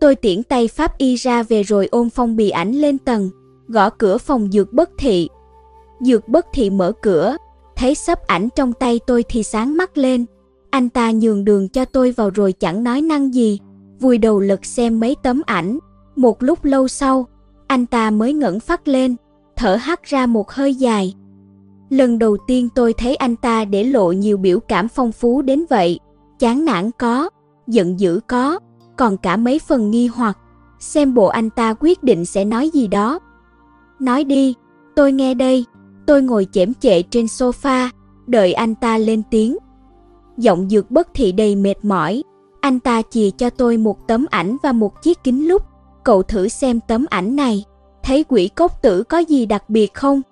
Tôi 0.00 0.14
tiễn 0.14 0.42
tay 0.42 0.68
Pháp 0.68 0.98
Y 0.98 1.14
ra 1.14 1.42
về 1.42 1.62
rồi 1.62 1.88
ôm 1.90 2.10
phong 2.10 2.36
bì 2.36 2.50
ảnh 2.50 2.72
lên 2.72 2.98
tầng, 2.98 3.30
gõ 3.68 3.90
cửa 3.90 4.18
phòng 4.18 4.50
dược 4.52 4.72
bất 4.72 4.90
thị. 4.98 5.28
Dược 6.00 6.28
bất 6.28 6.46
thị 6.52 6.70
mở 6.70 6.92
cửa, 7.02 7.36
thấy 7.76 7.94
sắp 7.94 8.26
ảnh 8.26 8.48
trong 8.56 8.72
tay 8.72 9.00
tôi 9.06 9.24
thì 9.28 9.42
sáng 9.42 9.76
mắt 9.76 9.98
lên. 9.98 10.24
Anh 10.70 10.88
ta 10.88 11.10
nhường 11.10 11.44
đường 11.44 11.68
cho 11.68 11.84
tôi 11.84 12.12
vào 12.12 12.30
rồi 12.30 12.52
chẳng 12.52 12.84
nói 12.84 13.02
năng 13.02 13.34
gì, 13.34 13.58
vùi 14.00 14.18
đầu 14.18 14.40
lật 14.40 14.64
xem 14.64 15.00
mấy 15.00 15.16
tấm 15.22 15.42
ảnh. 15.46 15.78
Một 16.16 16.42
lúc 16.42 16.64
lâu 16.64 16.88
sau, 16.88 17.26
anh 17.66 17.86
ta 17.86 18.10
mới 18.10 18.32
ngẩng 18.32 18.60
phát 18.60 18.88
lên, 18.88 19.16
thở 19.56 19.74
hắt 19.74 20.02
ra 20.04 20.26
một 20.26 20.50
hơi 20.50 20.74
dài. 20.74 21.14
Lần 21.90 22.18
đầu 22.18 22.36
tiên 22.46 22.68
tôi 22.74 22.92
thấy 22.92 23.16
anh 23.16 23.36
ta 23.36 23.64
để 23.64 23.84
lộ 23.84 24.12
nhiều 24.12 24.36
biểu 24.36 24.60
cảm 24.60 24.88
phong 24.88 25.12
phú 25.12 25.42
đến 25.42 25.64
vậy, 25.70 25.98
chán 26.38 26.64
nản 26.64 26.90
có, 26.98 27.30
giận 27.66 28.00
dữ 28.00 28.20
có, 28.26 28.58
còn 29.00 29.16
cả 29.16 29.36
mấy 29.36 29.58
phần 29.58 29.90
nghi 29.90 30.06
hoặc, 30.06 30.38
xem 30.78 31.14
bộ 31.14 31.26
anh 31.26 31.50
ta 31.50 31.74
quyết 31.80 32.02
định 32.02 32.24
sẽ 32.24 32.44
nói 32.44 32.70
gì 32.70 32.86
đó. 32.86 33.18
Nói 34.00 34.24
đi, 34.24 34.54
tôi 34.96 35.12
nghe 35.12 35.34
đây, 35.34 35.64
tôi 36.06 36.22
ngồi 36.22 36.46
chễm 36.52 36.74
chệ 36.74 37.02
trên 37.02 37.24
sofa, 37.24 37.88
đợi 38.26 38.52
anh 38.52 38.74
ta 38.74 38.98
lên 38.98 39.22
tiếng. 39.30 39.56
Giọng 40.36 40.68
dược 40.70 40.90
bất 40.90 41.08
thị 41.14 41.32
đầy 41.32 41.56
mệt 41.56 41.84
mỏi, 41.84 42.22
anh 42.60 42.80
ta 42.80 43.02
chìa 43.10 43.30
cho 43.30 43.50
tôi 43.50 43.76
một 43.76 44.08
tấm 44.08 44.26
ảnh 44.30 44.56
và 44.62 44.72
một 44.72 45.02
chiếc 45.02 45.24
kính 45.24 45.48
lúp, 45.48 45.62
cậu 46.04 46.22
thử 46.22 46.48
xem 46.48 46.80
tấm 46.88 47.06
ảnh 47.10 47.36
này, 47.36 47.64
thấy 48.02 48.24
quỷ 48.24 48.50
cốc 48.56 48.82
tử 48.82 49.02
có 49.02 49.18
gì 49.18 49.46
đặc 49.46 49.70
biệt 49.70 49.94
không? 49.94 50.22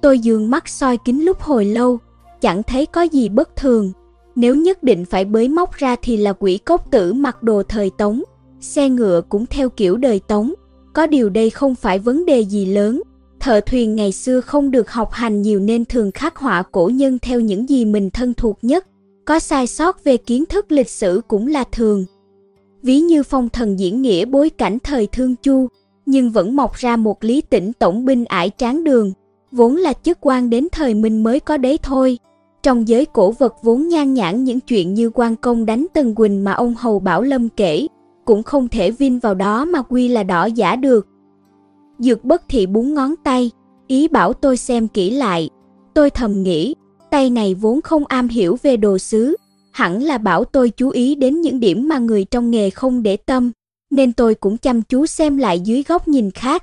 Tôi 0.00 0.18
dường 0.18 0.50
mắt 0.50 0.68
soi 0.68 0.98
kính 1.04 1.24
lúp 1.24 1.40
hồi 1.40 1.64
lâu, 1.64 1.98
chẳng 2.40 2.62
thấy 2.62 2.86
có 2.86 3.02
gì 3.02 3.28
bất 3.28 3.56
thường. 3.56 3.92
Nếu 4.36 4.54
nhất 4.54 4.82
định 4.82 5.04
phải 5.04 5.24
bới 5.24 5.48
móc 5.48 5.74
ra 5.74 5.96
thì 6.02 6.16
là 6.16 6.32
quỷ 6.32 6.58
cốc 6.58 6.90
tử 6.90 7.12
mặc 7.12 7.42
đồ 7.42 7.62
thời 7.62 7.90
Tống, 7.90 8.22
xe 8.60 8.88
ngựa 8.88 9.22
cũng 9.28 9.46
theo 9.46 9.68
kiểu 9.68 9.96
đời 9.96 10.20
Tống. 10.28 10.52
Có 10.92 11.06
điều 11.06 11.30
đây 11.30 11.50
không 11.50 11.74
phải 11.74 11.98
vấn 11.98 12.26
đề 12.26 12.40
gì 12.40 12.66
lớn. 12.66 13.02
Thợ 13.40 13.60
thuyền 13.60 13.96
ngày 13.96 14.12
xưa 14.12 14.40
không 14.40 14.70
được 14.70 14.90
học 14.90 15.12
hành 15.12 15.42
nhiều 15.42 15.60
nên 15.60 15.84
thường 15.84 16.10
khắc 16.10 16.36
họa 16.36 16.62
cổ 16.72 16.90
nhân 16.94 17.18
theo 17.18 17.40
những 17.40 17.68
gì 17.68 17.84
mình 17.84 18.10
thân 18.10 18.34
thuộc 18.34 18.58
nhất. 18.62 18.86
Có 19.24 19.38
sai 19.38 19.66
sót 19.66 20.04
về 20.04 20.16
kiến 20.16 20.44
thức 20.46 20.72
lịch 20.72 20.90
sử 20.90 21.20
cũng 21.28 21.46
là 21.46 21.64
thường. 21.72 22.04
Ví 22.82 23.00
như 23.00 23.22
phong 23.22 23.48
thần 23.48 23.78
diễn 23.78 24.02
nghĩa 24.02 24.24
bối 24.24 24.50
cảnh 24.50 24.78
thời 24.84 25.06
Thương 25.06 25.34
Chu, 25.42 25.68
nhưng 26.06 26.30
vẫn 26.30 26.56
mọc 26.56 26.74
ra 26.74 26.96
một 26.96 27.24
lý 27.24 27.40
tỉnh 27.40 27.72
tổng 27.72 28.04
binh 28.04 28.24
ải 28.24 28.50
tráng 28.58 28.84
đường, 28.84 29.12
vốn 29.52 29.76
là 29.76 29.92
chức 29.92 30.18
quan 30.20 30.50
đến 30.50 30.68
thời 30.72 30.94
Minh 30.94 31.22
mới 31.22 31.40
có 31.40 31.56
đấy 31.56 31.78
thôi. 31.82 32.18
Trong 32.66 32.88
giới 32.88 33.06
cổ 33.06 33.30
vật 33.30 33.54
vốn 33.62 33.88
nhan 33.88 34.14
nhãn 34.14 34.44
những 34.44 34.60
chuyện 34.60 34.94
như 34.94 35.10
quan 35.14 35.36
công 35.36 35.66
đánh 35.66 35.86
Tần 35.94 36.14
Quỳnh 36.14 36.44
mà 36.44 36.52
ông 36.52 36.74
Hầu 36.78 36.98
Bảo 36.98 37.22
Lâm 37.22 37.48
kể, 37.48 37.86
cũng 38.24 38.42
không 38.42 38.68
thể 38.68 38.90
vin 38.90 39.18
vào 39.18 39.34
đó 39.34 39.64
mà 39.64 39.82
quy 39.82 40.08
là 40.08 40.22
đỏ 40.22 40.44
giả 40.44 40.76
được. 40.76 41.06
Dược 41.98 42.24
bất 42.24 42.42
thị 42.48 42.66
búng 42.66 42.94
ngón 42.94 43.14
tay, 43.24 43.50
ý 43.86 44.08
bảo 44.08 44.32
tôi 44.32 44.56
xem 44.56 44.88
kỹ 44.88 45.10
lại. 45.10 45.50
Tôi 45.94 46.10
thầm 46.10 46.42
nghĩ, 46.42 46.74
tay 47.10 47.30
này 47.30 47.54
vốn 47.54 47.80
không 47.80 48.06
am 48.06 48.28
hiểu 48.28 48.58
về 48.62 48.76
đồ 48.76 48.98
sứ, 48.98 49.36
hẳn 49.72 50.02
là 50.02 50.18
bảo 50.18 50.44
tôi 50.44 50.70
chú 50.70 50.90
ý 50.90 51.14
đến 51.14 51.40
những 51.40 51.60
điểm 51.60 51.88
mà 51.88 51.98
người 51.98 52.24
trong 52.24 52.50
nghề 52.50 52.70
không 52.70 53.02
để 53.02 53.16
tâm, 53.16 53.50
nên 53.90 54.12
tôi 54.12 54.34
cũng 54.34 54.56
chăm 54.56 54.82
chú 54.82 55.06
xem 55.06 55.36
lại 55.36 55.60
dưới 55.60 55.82
góc 55.88 56.08
nhìn 56.08 56.30
khác. 56.30 56.62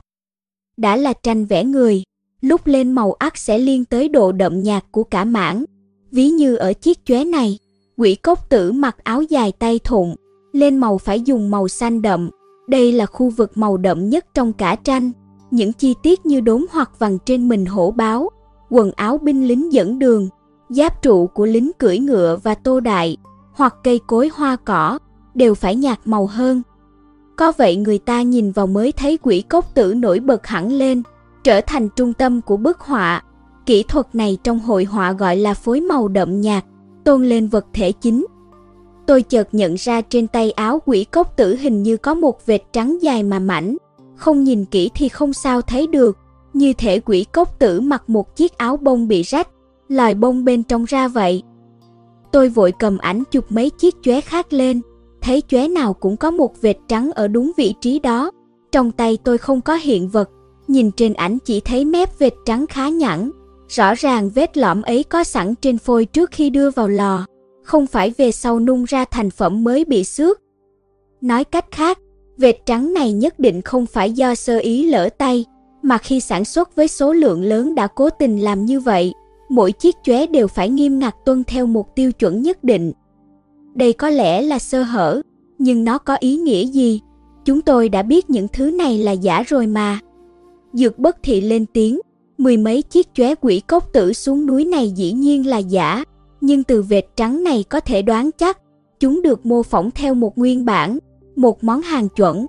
Đã 0.77 0.95
là 0.95 1.13
tranh 1.13 1.45
vẽ 1.45 1.63
người, 1.63 2.03
lúc 2.41 2.67
lên 2.67 2.91
màu 2.91 3.13
ắt 3.13 3.38
sẽ 3.38 3.57
liên 3.57 3.86
tới 3.86 4.10
độ 4.10 4.31
đậm 4.31 4.63
nhạt 4.63 4.83
của 4.91 5.03
cả 5.03 5.25
mảng. 5.25 5.65
Ví 6.13 6.29
như 6.29 6.55
ở 6.55 6.74
chiếc 6.74 7.05
chóe 7.05 7.24
này, 7.24 7.60
quỷ 7.98 8.15
cốc 8.15 8.50
tử 8.50 8.72
mặc 8.72 8.96
áo 9.03 9.22
dài 9.22 9.51
tay 9.60 9.79
thụng, 9.84 10.15
lên 10.51 10.77
màu 10.77 10.98
phải 10.98 11.22
dùng 11.22 11.51
màu 11.51 11.67
xanh 11.67 12.01
đậm. 12.01 12.29
Đây 12.67 12.91
là 12.91 13.05
khu 13.05 13.29
vực 13.29 13.58
màu 13.58 13.77
đậm 13.77 14.10
nhất 14.10 14.25
trong 14.34 14.53
cả 14.53 14.75
tranh. 14.75 15.12
Những 15.51 15.74
chi 15.74 15.96
tiết 16.03 16.25
như 16.25 16.41
đốm 16.41 16.65
hoặc 16.72 17.00
vằn 17.00 17.17
trên 17.25 17.50
mình 17.50 17.65
hổ 17.65 17.91
báo, 17.91 18.29
quần 18.70 18.91
áo 18.91 19.17
binh 19.17 19.48
lính 19.48 19.74
dẫn 19.74 20.00
đường, 20.00 20.29
giáp 20.70 21.01
trụ 21.01 21.27
của 21.27 21.46
lính 21.46 21.72
cưỡi 21.77 21.98
ngựa 21.98 22.38
và 22.43 22.55
tô 22.55 22.79
đại, 22.79 23.17
hoặc 23.53 23.75
cây 23.84 24.00
cối 24.08 24.29
hoa 24.34 24.55
cỏ, 24.55 25.00
đều 25.34 25.55
phải 25.55 25.75
nhạt 25.75 26.00
màu 26.05 26.27
hơn. 26.27 26.62
Có 27.36 27.51
vậy 27.58 27.75
người 27.75 27.98
ta 27.98 28.22
nhìn 28.22 28.51
vào 28.51 28.67
mới 28.67 28.91
thấy 28.91 29.17
quỷ 29.17 29.43
cốc 29.50 29.75
tử 29.75 29.93
nổi 29.93 30.20
bật 30.20 30.48
hẳn 30.48 30.72
lên, 30.72 31.03
trở 31.43 31.62
thành 31.62 31.89
trung 31.89 32.13
tâm 32.13 32.41
của 32.41 32.58
bức 32.58 32.79
họa. 32.79 33.24
Kỹ 33.65 33.84
thuật 33.84 34.15
này 34.15 34.38
trong 34.43 34.60
hội 34.60 34.84
họa 34.84 35.12
gọi 35.12 35.36
là 35.36 35.53
phối 35.53 35.82
màu 35.82 36.08
đậm 36.08 36.41
nhạt, 36.41 36.65
tôn 37.03 37.25
lên 37.25 37.48
vật 37.48 37.65
thể 37.74 37.91
chính. 37.91 38.25
Tôi 39.05 39.22
chợt 39.22 39.48
nhận 39.51 39.75
ra 39.75 40.01
trên 40.01 40.27
tay 40.27 40.51
áo 40.51 40.82
quỷ 40.86 41.03
cốc 41.03 41.38
tử 41.38 41.55
hình 41.55 41.84
như 41.84 41.98
có 41.98 42.13
một 42.13 42.46
vệt 42.46 42.62
trắng 42.72 42.98
dài 43.01 43.24
mà 43.24 43.39
mảnh, 43.39 43.77
không 44.15 44.43
nhìn 44.43 44.65
kỹ 44.65 44.89
thì 44.96 45.10
không 45.10 45.34
sao 45.34 45.62
thấy 45.62 45.88
được, 45.88 46.17
như 46.53 46.74
thể 46.74 47.00
quỷ 47.00 47.25
cốc 47.32 47.60
tử 47.60 47.82
mặc 47.82 48.03
một 48.08 48.36
chiếc 48.36 48.58
áo 48.58 48.77
bông 48.77 49.08
bị 49.08 49.22
rách, 49.22 49.48
lòi 49.88 50.13
bông 50.13 50.46
bên 50.46 50.63
trong 50.63 50.86
ra 50.86 51.08
vậy. 51.08 51.43
Tôi 52.32 52.50
vội 52.50 52.74
cầm 52.79 52.98
ảnh 52.98 53.24
chụp 53.32 53.46
mấy 53.50 53.70
chiếc 53.70 53.96
chóe 54.01 54.22
khác 54.22 54.53
lên, 54.53 54.82
thấy 55.22 55.43
chóe 55.48 55.67
nào 55.67 55.93
cũng 55.93 56.17
có 56.17 56.32
một 56.32 56.62
vệt 56.62 56.77
trắng 56.88 57.12
ở 57.12 57.27
đúng 57.27 57.51
vị 57.58 57.74
trí 57.82 58.00
đó. 58.00 58.32
Trong 58.72 58.91
tay 58.91 59.17
tôi 59.24 59.38
không 59.38 59.62
có 59.62 59.75
hiện 59.75 60.10
vật, 60.10 60.29
nhìn 60.67 60.91
trên 60.91 61.13
ảnh 61.13 61.38
chỉ 61.46 61.60
thấy 61.60 61.86
mép 61.86 62.20
vệt 62.20 62.34
trắng 62.46 62.65
khá 62.67 62.89
nhẵn, 62.89 63.32
rõ 63.67 63.93
ràng 63.93 64.29
vết 64.29 64.58
lõm 64.58 64.82
ấy 64.82 65.03
có 65.03 65.24
sẵn 65.24 65.55
trên 65.55 65.77
phôi 65.77 66.05
trước 66.05 66.32
khi 66.32 66.50
đưa 66.50 66.70
vào 66.70 66.88
lò, 66.88 67.25
không 67.63 67.88
phải 67.88 68.13
về 68.17 68.32
sau 68.32 68.60
nung 68.60 68.84
ra 68.84 69.05
thành 69.05 69.29
phẩm 69.29 69.63
mới 69.63 69.86
bị 69.86 70.03
xước. 70.03 70.39
Nói 71.22 71.43
cách 71.43 71.65
khác, 71.72 72.00
vệt 72.38 72.55
trắng 72.65 72.93
này 72.93 73.12
nhất 73.12 73.39
định 73.39 73.62
không 73.62 73.86
phải 73.86 74.12
do 74.12 74.36
sơ 74.36 74.58
ý 74.58 74.89
lỡ 74.89 75.10
tay, 75.17 75.46
mà 75.82 75.98
khi 75.98 76.20
sản 76.20 76.46
xuất 76.46 76.75
với 76.75 76.88
số 76.88 77.13
lượng 77.13 77.43
lớn 77.43 77.75
đã 77.75 77.88
cố 77.88 78.10
tình 78.10 78.39
làm 78.39 78.65
như 78.65 78.79
vậy, 78.79 79.13
mỗi 79.50 79.72
chiếc 79.72 79.96
chóe 80.03 80.27
đều 80.27 80.48
phải 80.48 80.70
nghiêm 80.70 81.00
ngặt 81.00 81.15
tuân 81.25 81.43
theo 81.43 81.65
một 81.65 81.96
tiêu 81.96 82.12
chuẩn 82.12 82.41
nhất 82.41 82.63
định. 82.63 82.91
Đây 83.75 83.93
có 83.93 84.10
lẽ 84.10 84.41
là 84.41 84.60
sơ 84.60 84.84
hở, 84.84 85.22
nhưng 85.58 85.84
nó 85.84 85.98
có 85.98 86.15
ý 86.15 86.38
nghĩa 86.38 86.65
gì? 86.65 87.01
Chúng 87.46 87.62
tôi 87.62 87.89
đã 87.89 88.01
biết 88.01 88.29
những 88.29 88.48
thứ 88.48 88.72
này 88.72 88.98
là 88.98 89.12
giả 89.12 89.43
rồi 89.48 89.67
mà. 89.67 90.00
Dược 90.74 91.00
bất 91.00 91.17
thị 91.24 91.41
lên 91.41 91.65
tiếng, 91.65 92.00
mười 92.43 92.57
mấy 92.57 92.81
chiếc 92.81 93.07
chóe 93.13 93.35
quỷ 93.35 93.62
cốc 93.67 93.93
tử 93.93 94.13
xuống 94.13 94.45
núi 94.45 94.65
này 94.65 94.91
dĩ 94.91 95.12
nhiên 95.12 95.47
là 95.47 95.57
giả, 95.57 96.03
nhưng 96.41 96.63
từ 96.63 96.81
vệt 96.81 97.03
trắng 97.15 97.43
này 97.43 97.63
có 97.69 97.79
thể 97.79 98.01
đoán 98.01 98.29
chắc, 98.38 98.57
chúng 99.00 99.21
được 99.21 99.45
mô 99.45 99.63
phỏng 99.63 99.91
theo 99.91 100.13
một 100.13 100.38
nguyên 100.38 100.65
bản, 100.65 100.97
một 101.35 101.63
món 101.63 101.81
hàng 101.81 102.09
chuẩn. 102.09 102.45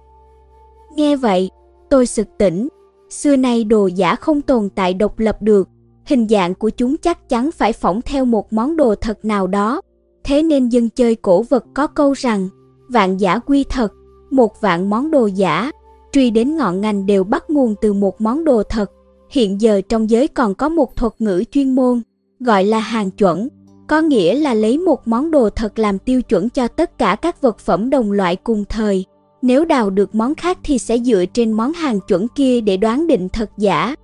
Nghe 0.97 1.17
vậy, 1.17 1.51
tôi 1.91 2.07
sực 2.07 2.27
tỉnh, 2.39 2.69
xưa 3.11 3.37
nay 3.37 3.65
đồ 3.65 3.87
giả 3.87 4.15
không 4.15 4.43
tồn 4.43 4.69
tại 4.75 4.95
độc 4.95 5.19
lập 5.19 5.37
được, 5.41 5.69
hình 6.05 6.29
dạng 6.29 6.55
của 6.55 6.71
chúng 6.71 6.97
chắc 6.97 7.29
chắn 7.29 7.51
phải 7.51 7.73
phỏng 7.73 8.03
theo 8.03 8.25
một 8.25 8.53
món 8.53 8.77
đồ 8.77 8.95
thật 8.95 9.25
nào 9.25 9.47
đó. 9.47 9.81
Thế 10.25 10.43
nên 10.43 10.69
dân 10.69 10.89
chơi 10.91 11.15
cổ 11.15 11.43
vật 11.43 11.65
có 11.75 11.87
câu 11.87 12.13
rằng, 12.13 12.49
vạn 12.89 13.17
giả 13.17 13.39
quy 13.39 13.65
thật, 13.65 13.93
một 14.31 14.61
vạn 14.61 14.91
món 14.91 15.11
đồ 15.11 15.27
giả, 15.27 15.71
truy 16.13 16.31
đến 16.31 16.57
ngọn 16.57 16.81
ngành 16.81 17.07
đều 17.07 17.25
bắt 17.25 17.51
nguồn 17.51 17.75
từ 17.83 17.93
một 17.93 18.21
món 18.21 18.45
đồ 18.45 18.63
thật. 18.63 18.91
Hiện 19.35 19.61
giờ 19.61 19.81
trong 19.89 20.11
giới 20.11 20.29
còn 20.29 20.55
có 20.55 20.69
một 20.69 20.97
thuật 20.97 21.13
ngữ 21.19 21.45
chuyên 21.51 21.75
môn, 21.75 22.03
gọi 22.41 22.65
là 22.65 22.79
hàng 22.79 23.11
chuẩn, 23.11 23.49
có 23.87 24.01
nghĩa 24.01 24.35
là 24.35 24.55
lấy 24.55 24.79
một 24.79 25.09
món 25.09 25.31
đồ 25.31 25.51
thật 25.51 25.79
làm 25.79 25.99
tiêu 25.99 26.23
chuẩn 26.23 26.49
cho 26.49 26.69
tất 26.69 26.99
cả 26.99 27.17
các 27.23 27.41
vật 27.41 27.59
phẩm 27.59 27.91
đồng 27.91 28.13
loại 28.13 28.37
cùng 28.37 28.65
thời. 28.69 29.05
Nếu 29.43 29.65
đào 29.65 29.91
được 29.91 30.15
món 30.15 30.35
khác 30.35 30.59
thì 30.63 30.79
sẽ 30.79 30.99
dựa 30.99 31.25
trên 31.35 31.53
món 31.53 31.73
hàng 31.73 32.01
chuẩn 32.09 32.29
kia 32.29 32.61
để 32.61 32.77
đoán 32.77 33.07
định 33.07 33.29
thật 33.29 33.51
giả. 33.59 33.95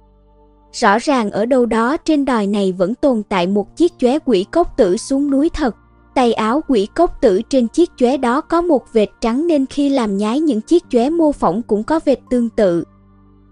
Rõ 0.73 0.99
ràng 0.99 1.31
ở 1.31 1.47
đâu 1.47 1.67
đó 1.67 1.97
trên 1.97 2.25
đòi 2.25 2.47
này 2.47 2.73
vẫn 2.73 2.95
tồn 2.95 3.23
tại 3.29 3.47
một 3.47 3.77
chiếc 3.77 3.93
chóe 3.99 4.19
quỷ 4.19 4.47
cốc 4.51 4.77
tử 4.77 4.97
xuống 4.97 5.31
núi 5.31 5.49
thật. 5.55 5.77
Tay 6.15 6.33
áo 6.33 6.61
quỷ 6.69 6.89
cốc 6.95 7.21
tử 7.21 7.41
trên 7.49 7.69
chiếc 7.69 7.91
chóe 7.97 8.17
đó 8.17 8.41
có 8.41 8.63
một 8.63 8.93
vệt 8.93 9.09
trắng 9.21 9.47
nên 9.47 9.67
khi 9.67 9.89
làm 9.89 10.17
nhái 10.17 10.41
những 10.41 10.61
chiếc 10.61 10.85
chóe 10.91 11.11
mô 11.11 11.33
phỏng 11.33 11.63
cũng 11.63 11.83
có 11.83 12.01
vệt 12.05 12.19
tương 12.31 12.49
tự. 12.49 12.85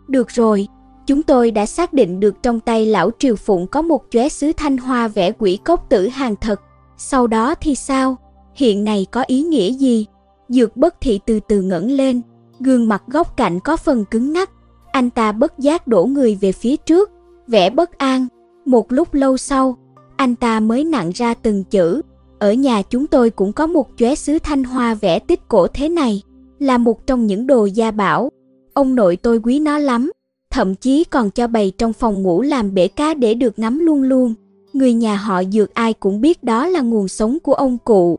Được 0.08 0.28
rồi, 0.28 0.68
chúng 1.09 1.23
tôi 1.23 1.50
đã 1.50 1.67
xác 1.67 1.93
định 1.93 2.21
được 2.21 2.43
trong 2.43 2.61
tay 2.61 2.87
lão 2.87 3.11
Triều 3.19 3.37
Phụng 3.37 3.67
có 3.67 3.83
một 3.83 4.05
chóe 4.11 4.29
sứ 4.29 4.53
thanh 4.57 4.77
hoa 4.77 5.09
vẽ 5.09 5.33
quỷ 5.38 5.59
cốc 5.65 5.87
tử 5.88 6.09
hàng 6.09 6.37
thật. 6.41 6.61
Sau 6.97 7.27
đó 7.27 7.55
thì 7.55 7.75
sao? 7.75 8.17
Hiện 8.55 8.85
này 8.85 9.07
có 9.11 9.23
ý 9.27 9.43
nghĩa 9.43 9.73
gì? 9.73 10.07
Dược 10.49 10.77
bất 10.77 11.00
thị 11.00 11.21
từ 11.27 11.41
từ 11.49 11.62
ngẩng 11.62 11.91
lên, 11.91 12.21
gương 12.61 12.88
mặt 12.88 13.03
góc 13.07 13.37
cạnh 13.37 13.61
có 13.61 13.77
phần 13.77 14.05
cứng 14.05 14.33
ngắc. 14.33 14.50
Anh 14.93 15.11
ta 15.11 15.33
bất 15.33 15.59
giác 15.59 15.87
đổ 15.87 16.05
người 16.05 16.35
về 16.35 16.53
phía 16.53 16.77
trước, 16.77 17.11
vẻ 17.47 17.71
bất 17.71 17.99
an. 17.99 18.27
Một 18.65 18.93
lúc 18.93 19.15
lâu 19.15 19.37
sau, 19.37 19.77
anh 20.17 20.35
ta 20.35 20.61
mới 20.61 20.85
nặng 20.85 21.11
ra 21.15 21.35
từng 21.35 21.65
chữ, 21.65 22.03
ở 22.38 22.53
nhà 22.53 22.83
chúng 22.83 23.07
tôi 23.07 23.31
cũng 23.31 23.53
có 23.53 23.67
một 23.67 23.88
chóe 23.97 24.15
sứ 24.15 24.38
thanh 24.38 24.65
hoa 24.65 24.95
vẽ 24.95 25.19
tích 25.19 25.49
cổ 25.49 25.67
thế 25.67 25.88
này, 25.88 26.23
là 26.59 26.79
một 26.79 27.07
trong 27.07 27.27
những 27.27 27.47
đồ 27.47 27.65
gia 27.65 27.91
bảo. 27.91 28.31
Ông 28.75 28.95
nội 28.95 29.17
tôi 29.17 29.41
quý 29.45 29.61
nó 29.61 29.79
lắm, 29.79 30.11
thậm 30.50 30.75
chí 30.75 31.05
còn 31.05 31.31
cho 31.31 31.47
bày 31.47 31.73
trong 31.78 31.93
phòng 31.93 32.23
ngủ 32.23 32.43
làm 32.43 32.75
bể 32.75 32.88
cá 32.88 33.14
để 33.14 33.35
được 33.35 33.59
ngắm 33.59 33.78
luôn 33.78 34.02
luôn. 34.02 34.35
Người 34.73 34.93
nhà 34.93 35.17
họ 35.17 35.45
dược 35.45 35.75
ai 35.75 35.93
cũng 35.93 36.21
biết 36.21 36.45
đó 36.45 36.67
là 36.67 36.81
nguồn 36.81 37.09
sống 37.09 37.38
của 37.43 37.55
ông 37.55 37.78
cụ. 37.85 38.19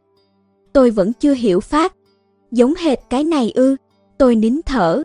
Tôi 0.73 0.91
vẫn 0.91 1.13
chưa 1.13 1.33
hiểu 1.33 1.59
phát. 1.59 1.95
Giống 2.51 2.73
hệt 2.75 2.99
cái 3.09 3.23
này 3.23 3.51
ư, 3.55 3.75
tôi 4.17 4.35
nín 4.35 4.59
thở. 4.65 5.03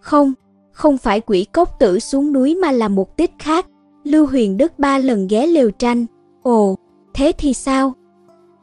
Không, 0.00 0.32
không 0.72 0.98
phải 0.98 1.20
quỷ 1.20 1.46
cốc 1.52 1.76
tử 1.78 1.98
xuống 1.98 2.32
núi 2.32 2.54
mà 2.54 2.72
là 2.72 2.88
một 2.88 3.16
tích 3.16 3.30
khác. 3.38 3.66
Lưu 4.04 4.26
Huyền 4.26 4.56
Đức 4.56 4.78
ba 4.78 4.98
lần 4.98 5.28
ghé 5.28 5.46
lều 5.46 5.70
tranh. 5.70 6.06
Ồ, 6.42 6.76
thế 7.14 7.32
thì 7.38 7.54
sao? 7.54 7.94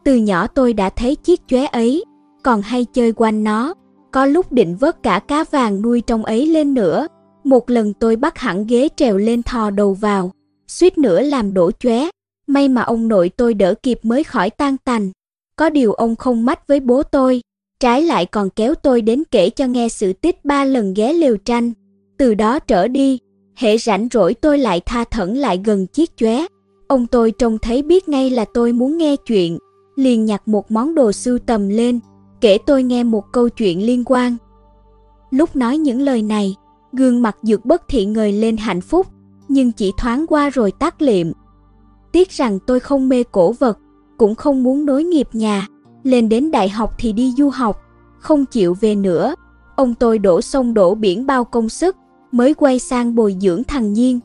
Từ 0.03 0.15
nhỏ 0.15 0.47
tôi 0.47 0.73
đã 0.73 0.89
thấy 0.89 1.15
chiếc 1.15 1.41
chóe 1.47 1.65
ấy, 1.65 2.03
còn 2.43 2.61
hay 2.61 2.85
chơi 2.85 3.13
quanh 3.13 3.43
nó, 3.43 3.73
có 4.11 4.25
lúc 4.25 4.51
định 4.51 4.75
vớt 4.75 5.03
cả 5.03 5.19
cá 5.19 5.43
vàng 5.51 5.81
nuôi 5.81 6.01
trong 6.01 6.25
ấy 6.25 6.45
lên 6.45 6.73
nữa. 6.73 7.07
Một 7.47 7.69
lần 7.69 7.93
tôi 7.93 8.15
bắt 8.15 8.37
hẳn 8.37 8.67
ghế 8.67 8.89
trèo 8.95 9.17
lên 9.17 9.43
thò 9.43 9.69
đầu 9.69 9.93
vào, 9.93 10.31
suýt 10.67 10.97
nữa 10.97 11.21
làm 11.21 11.53
đổ 11.53 11.71
chóe. 11.71 12.09
May 12.47 12.69
mà 12.69 12.81
ông 12.81 13.07
nội 13.07 13.29
tôi 13.37 13.53
đỡ 13.53 13.73
kịp 13.83 13.99
mới 14.03 14.23
khỏi 14.23 14.49
tan 14.49 14.77
tành. 14.77 15.11
Có 15.55 15.69
điều 15.69 15.93
ông 15.93 16.15
không 16.15 16.45
mách 16.45 16.67
với 16.67 16.79
bố 16.79 17.03
tôi, 17.03 17.41
trái 17.79 18.01
lại 18.01 18.25
còn 18.25 18.49
kéo 18.49 18.75
tôi 18.75 19.01
đến 19.01 19.23
kể 19.31 19.49
cho 19.49 19.67
nghe 19.67 19.89
sự 19.89 20.13
tích 20.13 20.45
ba 20.45 20.65
lần 20.65 20.93
ghé 20.93 21.13
liều 21.13 21.37
tranh. 21.37 21.73
Từ 22.17 22.33
đó 22.33 22.59
trở 22.59 22.87
đi, 22.87 23.19
hệ 23.55 23.77
rảnh 23.77 24.07
rỗi 24.11 24.33
tôi 24.33 24.57
lại 24.57 24.81
tha 24.85 25.03
thẩn 25.03 25.35
lại 25.35 25.61
gần 25.65 25.87
chiếc 25.87 26.17
chóe. 26.17 26.45
Ông 26.87 27.07
tôi 27.07 27.31
trông 27.31 27.57
thấy 27.57 27.81
biết 27.81 28.09
ngay 28.09 28.29
là 28.29 28.45
tôi 28.53 28.73
muốn 28.73 28.97
nghe 28.97 29.15
chuyện, 29.15 29.57
liền 29.95 30.25
nhặt 30.25 30.47
một 30.47 30.71
món 30.71 30.95
đồ 30.95 31.11
sưu 31.11 31.39
tầm 31.39 31.69
lên, 31.69 31.99
kể 32.41 32.57
tôi 32.65 32.83
nghe 32.83 33.03
một 33.03 33.23
câu 33.31 33.49
chuyện 33.49 33.85
liên 33.85 34.03
quan. 34.05 34.37
Lúc 35.31 35.55
nói 35.55 35.77
những 35.77 36.01
lời 36.01 36.21
này, 36.21 36.55
gương 36.97 37.21
mặt 37.21 37.37
dược 37.41 37.65
bất 37.65 37.87
thị 37.87 38.05
ngời 38.05 38.31
lên 38.31 38.57
hạnh 38.57 38.81
phúc, 38.81 39.07
nhưng 39.47 39.71
chỉ 39.71 39.91
thoáng 39.97 40.25
qua 40.27 40.49
rồi 40.49 40.71
tắt 40.71 41.01
liệm. 41.01 41.27
Tiếc 42.11 42.29
rằng 42.29 42.59
tôi 42.67 42.79
không 42.79 43.09
mê 43.09 43.23
cổ 43.23 43.51
vật, 43.51 43.77
cũng 44.17 44.35
không 44.35 44.63
muốn 44.63 44.85
nối 44.85 45.03
nghiệp 45.03 45.27
nhà, 45.33 45.67
lên 46.03 46.29
đến 46.29 46.51
đại 46.51 46.69
học 46.69 46.95
thì 46.97 47.13
đi 47.13 47.33
du 47.37 47.49
học, 47.49 47.81
không 48.19 48.45
chịu 48.45 48.73
về 48.73 48.95
nữa. 48.95 49.35
Ông 49.75 49.95
tôi 49.95 50.19
đổ 50.19 50.41
sông 50.41 50.73
đổ 50.73 50.95
biển 50.95 51.25
bao 51.25 51.43
công 51.43 51.69
sức, 51.69 51.95
mới 52.31 52.53
quay 52.53 52.79
sang 52.79 53.15
bồi 53.15 53.35
dưỡng 53.41 53.63
thằng 53.63 53.93
Nhiên. 53.93 54.19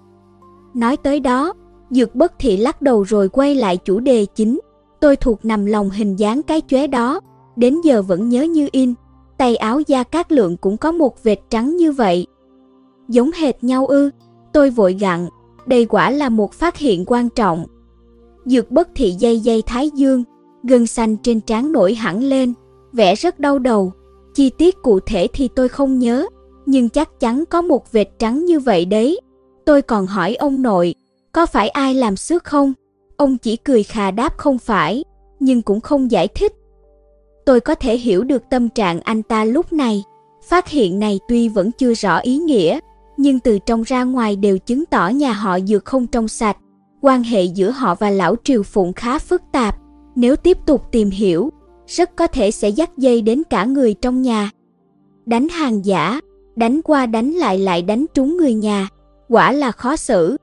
Nói 0.74 0.96
tới 0.96 1.20
đó, 1.20 1.54
Dược 1.92 2.14
bất 2.14 2.32
thị 2.38 2.56
lắc 2.56 2.82
đầu 2.82 3.02
rồi 3.02 3.28
quay 3.28 3.54
lại 3.54 3.76
chủ 3.76 4.00
đề 4.00 4.26
chính. 4.34 4.60
Tôi 5.00 5.16
thuộc 5.16 5.44
nằm 5.44 5.66
lòng 5.66 5.90
hình 5.90 6.16
dáng 6.16 6.42
cái 6.42 6.62
chóe 6.68 6.86
đó, 6.86 7.20
đến 7.56 7.80
giờ 7.84 8.02
vẫn 8.02 8.28
nhớ 8.28 8.42
như 8.42 8.68
in. 8.72 8.94
Tay 9.38 9.56
áo 9.56 9.80
da 9.86 10.02
cát 10.02 10.32
lượng 10.32 10.56
cũng 10.56 10.76
có 10.76 10.92
một 10.92 11.22
vệt 11.22 11.38
trắng 11.50 11.76
như 11.76 11.92
vậy. 11.92 12.26
Giống 13.12 13.30
hệt 13.32 13.64
nhau 13.64 13.86
ư, 13.86 14.10
tôi 14.52 14.70
vội 14.70 14.96
gặn, 15.00 15.28
đây 15.66 15.84
quả 15.84 16.10
là 16.10 16.28
một 16.28 16.52
phát 16.52 16.76
hiện 16.76 17.04
quan 17.06 17.28
trọng. 17.28 17.66
Dược 18.44 18.70
bất 18.70 18.88
thị 18.94 19.10
dây 19.10 19.40
dây 19.40 19.62
thái 19.66 19.90
dương, 19.90 20.24
gân 20.62 20.86
xanh 20.86 21.16
trên 21.16 21.40
trán 21.40 21.72
nổi 21.72 21.94
hẳn 21.94 22.22
lên, 22.22 22.52
vẻ 22.92 23.14
rất 23.14 23.40
đau 23.40 23.58
đầu. 23.58 23.92
Chi 24.34 24.50
tiết 24.50 24.82
cụ 24.82 25.00
thể 25.00 25.26
thì 25.32 25.48
tôi 25.48 25.68
không 25.68 25.98
nhớ, 25.98 26.26
nhưng 26.66 26.88
chắc 26.88 27.20
chắn 27.20 27.44
có 27.50 27.62
một 27.62 27.92
vệt 27.92 28.08
trắng 28.18 28.44
như 28.44 28.60
vậy 28.60 28.84
đấy. 28.84 29.20
Tôi 29.64 29.82
còn 29.82 30.06
hỏi 30.06 30.34
ông 30.34 30.62
nội, 30.62 30.94
có 31.32 31.46
phải 31.46 31.68
ai 31.68 31.94
làm 31.94 32.16
xước 32.16 32.44
không? 32.44 32.72
Ông 33.16 33.38
chỉ 33.38 33.56
cười 33.56 33.82
khà 33.82 34.10
đáp 34.10 34.38
không 34.38 34.58
phải, 34.58 35.04
nhưng 35.40 35.62
cũng 35.62 35.80
không 35.80 36.10
giải 36.10 36.28
thích. 36.28 36.52
Tôi 37.46 37.60
có 37.60 37.74
thể 37.74 37.96
hiểu 37.96 38.24
được 38.24 38.42
tâm 38.50 38.68
trạng 38.68 39.00
anh 39.00 39.22
ta 39.22 39.44
lúc 39.44 39.72
này. 39.72 40.02
Phát 40.48 40.68
hiện 40.68 40.98
này 40.98 41.20
tuy 41.28 41.48
vẫn 41.48 41.70
chưa 41.72 41.94
rõ 41.94 42.18
ý 42.18 42.38
nghĩa, 42.38 42.78
nhưng 43.16 43.40
từ 43.40 43.58
trong 43.58 43.82
ra 43.82 44.04
ngoài 44.04 44.36
đều 44.36 44.58
chứng 44.58 44.86
tỏ 44.86 45.08
nhà 45.08 45.32
họ 45.32 45.60
dược 45.60 45.84
không 45.84 46.06
trong 46.06 46.28
sạch. 46.28 46.56
Quan 47.00 47.22
hệ 47.22 47.42
giữa 47.44 47.70
họ 47.70 47.94
và 47.94 48.10
lão 48.10 48.36
Triều 48.44 48.62
Phụng 48.62 48.92
khá 48.92 49.18
phức 49.18 49.42
tạp. 49.52 49.76
Nếu 50.16 50.36
tiếp 50.36 50.58
tục 50.66 50.82
tìm 50.92 51.10
hiểu, 51.10 51.52
rất 51.86 52.16
có 52.16 52.26
thể 52.26 52.50
sẽ 52.50 52.68
dắt 52.68 52.98
dây 52.98 53.22
đến 53.22 53.42
cả 53.50 53.64
người 53.64 53.94
trong 53.94 54.22
nhà. 54.22 54.50
Đánh 55.26 55.48
hàng 55.48 55.84
giả, 55.84 56.20
đánh 56.56 56.82
qua 56.82 57.06
đánh 57.06 57.30
lại 57.30 57.58
lại 57.58 57.82
đánh 57.82 58.06
trúng 58.14 58.36
người 58.36 58.54
nhà, 58.54 58.88
quả 59.28 59.52
là 59.52 59.72
khó 59.72 59.96
xử. 59.96 60.36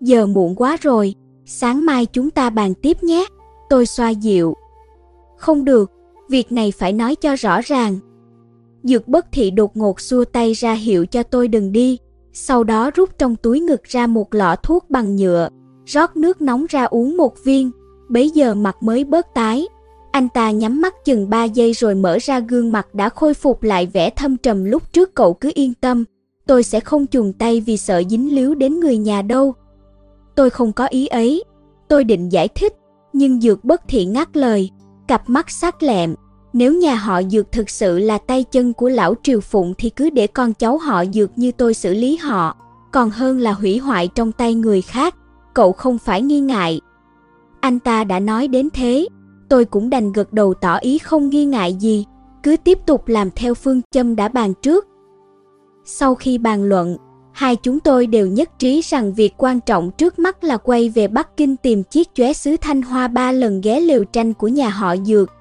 Giờ 0.00 0.26
muộn 0.26 0.54
quá 0.54 0.76
rồi, 0.80 1.14
sáng 1.44 1.86
mai 1.86 2.06
chúng 2.06 2.30
ta 2.30 2.50
bàn 2.50 2.74
tiếp 2.74 3.02
nhé. 3.02 3.26
Tôi 3.70 3.86
xoa 3.86 4.10
dịu. 4.10 4.54
Không 5.36 5.64
được, 5.64 5.90
việc 6.28 6.52
này 6.52 6.72
phải 6.78 6.92
nói 6.92 7.14
cho 7.14 7.36
rõ 7.36 7.60
ràng. 7.60 7.98
Dược 8.88 9.08
bất 9.08 9.26
thị 9.32 9.50
đột 9.50 9.76
ngột 9.76 10.00
xua 10.00 10.24
tay 10.24 10.52
ra 10.52 10.72
hiệu 10.72 11.06
cho 11.06 11.22
tôi 11.22 11.48
đừng 11.48 11.72
đi, 11.72 11.98
sau 12.32 12.64
đó 12.64 12.90
rút 12.90 13.18
trong 13.18 13.36
túi 13.36 13.60
ngực 13.60 13.84
ra 13.84 14.06
một 14.06 14.34
lọ 14.34 14.56
thuốc 14.62 14.90
bằng 14.90 15.16
nhựa, 15.16 15.48
rót 15.86 16.16
nước 16.16 16.40
nóng 16.40 16.66
ra 16.68 16.84
uống 16.84 17.16
một 17.16 17.44
viên, 17.44 17.70
bấy 18.08 18.30
giờ 18.30 18.54
mặt 18.54 18.76
mới 18.82 19.04
bớt 19.04 19.34
tái. 19.34 19.66
Anh 20.12 20.28
ta 20.28 20.50
nhắm 20.50 20.80
mắt 20.80 20.94
chừng 21.04 21.30
3 21.30 21.44
giây 21.44 21.72
rồi 21.72 21.94
mở 21.94 22.18
ra 22.20 22.40
gương 22.40 22.72
mặt 22.72 22.94
đã 22.94 23.08
khôi 23.08 23.34
phục 23.34 23.62
lại 23.62 23.86
vẻ 23.86 24.10
thâm 24.10 24.36
trầm 24.36 24.64
lúc 24.64 24.92
trước 24.92 25.14
cậu 25.14 25.34
cứ 25.34 25.50
yên 25.54 25.74
tâm, 25.74 26.04
tôi 26.46 26.62
sẽ 26.62 26.80
không 26.80 27.06
chuồng 27.06 27.32
tay 27.32 27.60
vì 27.60 27.76
sợ 27.76 28.02
dính 28.10 28.34
líu 28.34 28.54
đến 28.54 28.80
người 28.80 28.96
nhà 28.96 29.22
đâu. 29.22 29.54
Tôi 30.34 30.50
không 30.50 30.72
có 30.72 30.86
ý 30.86 31.06
ấy. 31.06 31.44
Tôi 31.88 32.04
định 32.04 32.32
giải 32.32 32.48
thích, 32.48 32.72
nhưng 33.12 33.40
Dược 33.40 33.64
bất 33.64 33.82
thị 33.88 34.04
ngắt 34.04 34.36
lời, 34.36 34.70
cặp 35.08 35.28
mắt 35.28 35.50
sắc 35.50 35.82
lẹm. 35.82 36.14
Nếu 36.58 36.72
nhà 36.72 36.94
họ 36.94 37.22
Dược 37.22 37.52
thực 37.52 37.70
sự 37.70 37.98
là 37.98 38.18
tay 38.18 38.44
chân 38.44 38.72
của 38.72 38.88
lão 38.88 39.14
Triều 39.22 39.40
Phụng 39.40 39.74
thì 39.78 39.90
cứ 39.90 40.10
để 40.10 40.26
con 40.26 40.54
cháu 40.54 40.78
họ 40.78 41.04
Dược 41.04 41.38
như 41.38 41.52
tôi 41.52 41.74
xử 41.74 41.94
lý 41.94 42.16
họ, 42.16 42.56
còn 42.92 43.10
hơn 43.10 43.38
là 43.38 43.52
hủy 43.52 43.78
hoại 43.78 44.08
trong 44.14 44.32
tay 44.32 44.54
người 44.54 44.82
khác. 44.82 45.14
Cậu 45.54 45.72
không 45.72 45.98
phải 45.98 46.22
nghi 46.22 46.40
ngại. 46.40 46.80
Anh 47.60 47.78
ta 47.78 48.04
đã 48.04 48.20
nói 48.20 48.48
đến 48.48 48.68
thế, 48.72 49.08
tôi 49.48 49.64
cũng 49.64 49.90
đành 49.90 50.12
gật 50.12 50.32
đầu 50.32 50.54
tỏ 50.54 50.76
ý 50.76 50.98
không 50.98 51.30
nghi 51.30 51.44
ngại 51.44 51.74
gì, 51.74 52.06
cứ 52.42 52.56
tiếp 52.56 52.78
tục 52.86 53.08
làm 53.08 53.30
theo 53.30 53.54
phương 53.54 53.80
châm 53.90 54.16
đã 54.16 54.28
bàn 54.28 54.54
trước. 54.62 54.86
Sau 55.84 56.14
khi 56.14 56.38
bàn 56.38 56.64
luận, 56.64 56.96
Hai 57.32 57.56
chúng 57.56 57.80
tôi 57.80 58.06
đều 58.06 58.26
nhất 58.26 58.50
trí 58.58 58.80
rằng 58.84 59.14
việc 59.14 59.34
quan 59.36 59.60
trọng 59.60 59.90
trước 59.90 60.18
mắt 60.18 60.44
là 60.44 60.56
quay 60.56 60.88
về 60.88 61.08
Bắc 61.08 61.36
Kinh 61.36 61.56
tìm 61.56 61.82
chiếc 61.82 62.14
chóe 62.14 62.32
sứ 62.32 62.56
Thanh 62.60 62.82
Hoa 62.82 63.08
ba 63.08 63.32
lần 63.32 63.60
ghé 63.60 63.80
liều 63.80 64.04
tranh 64.04 64.34
của 64.34 64.48
nhà 64.48 64.68
họ 64.68 64.96
Dược. 64.96 65.37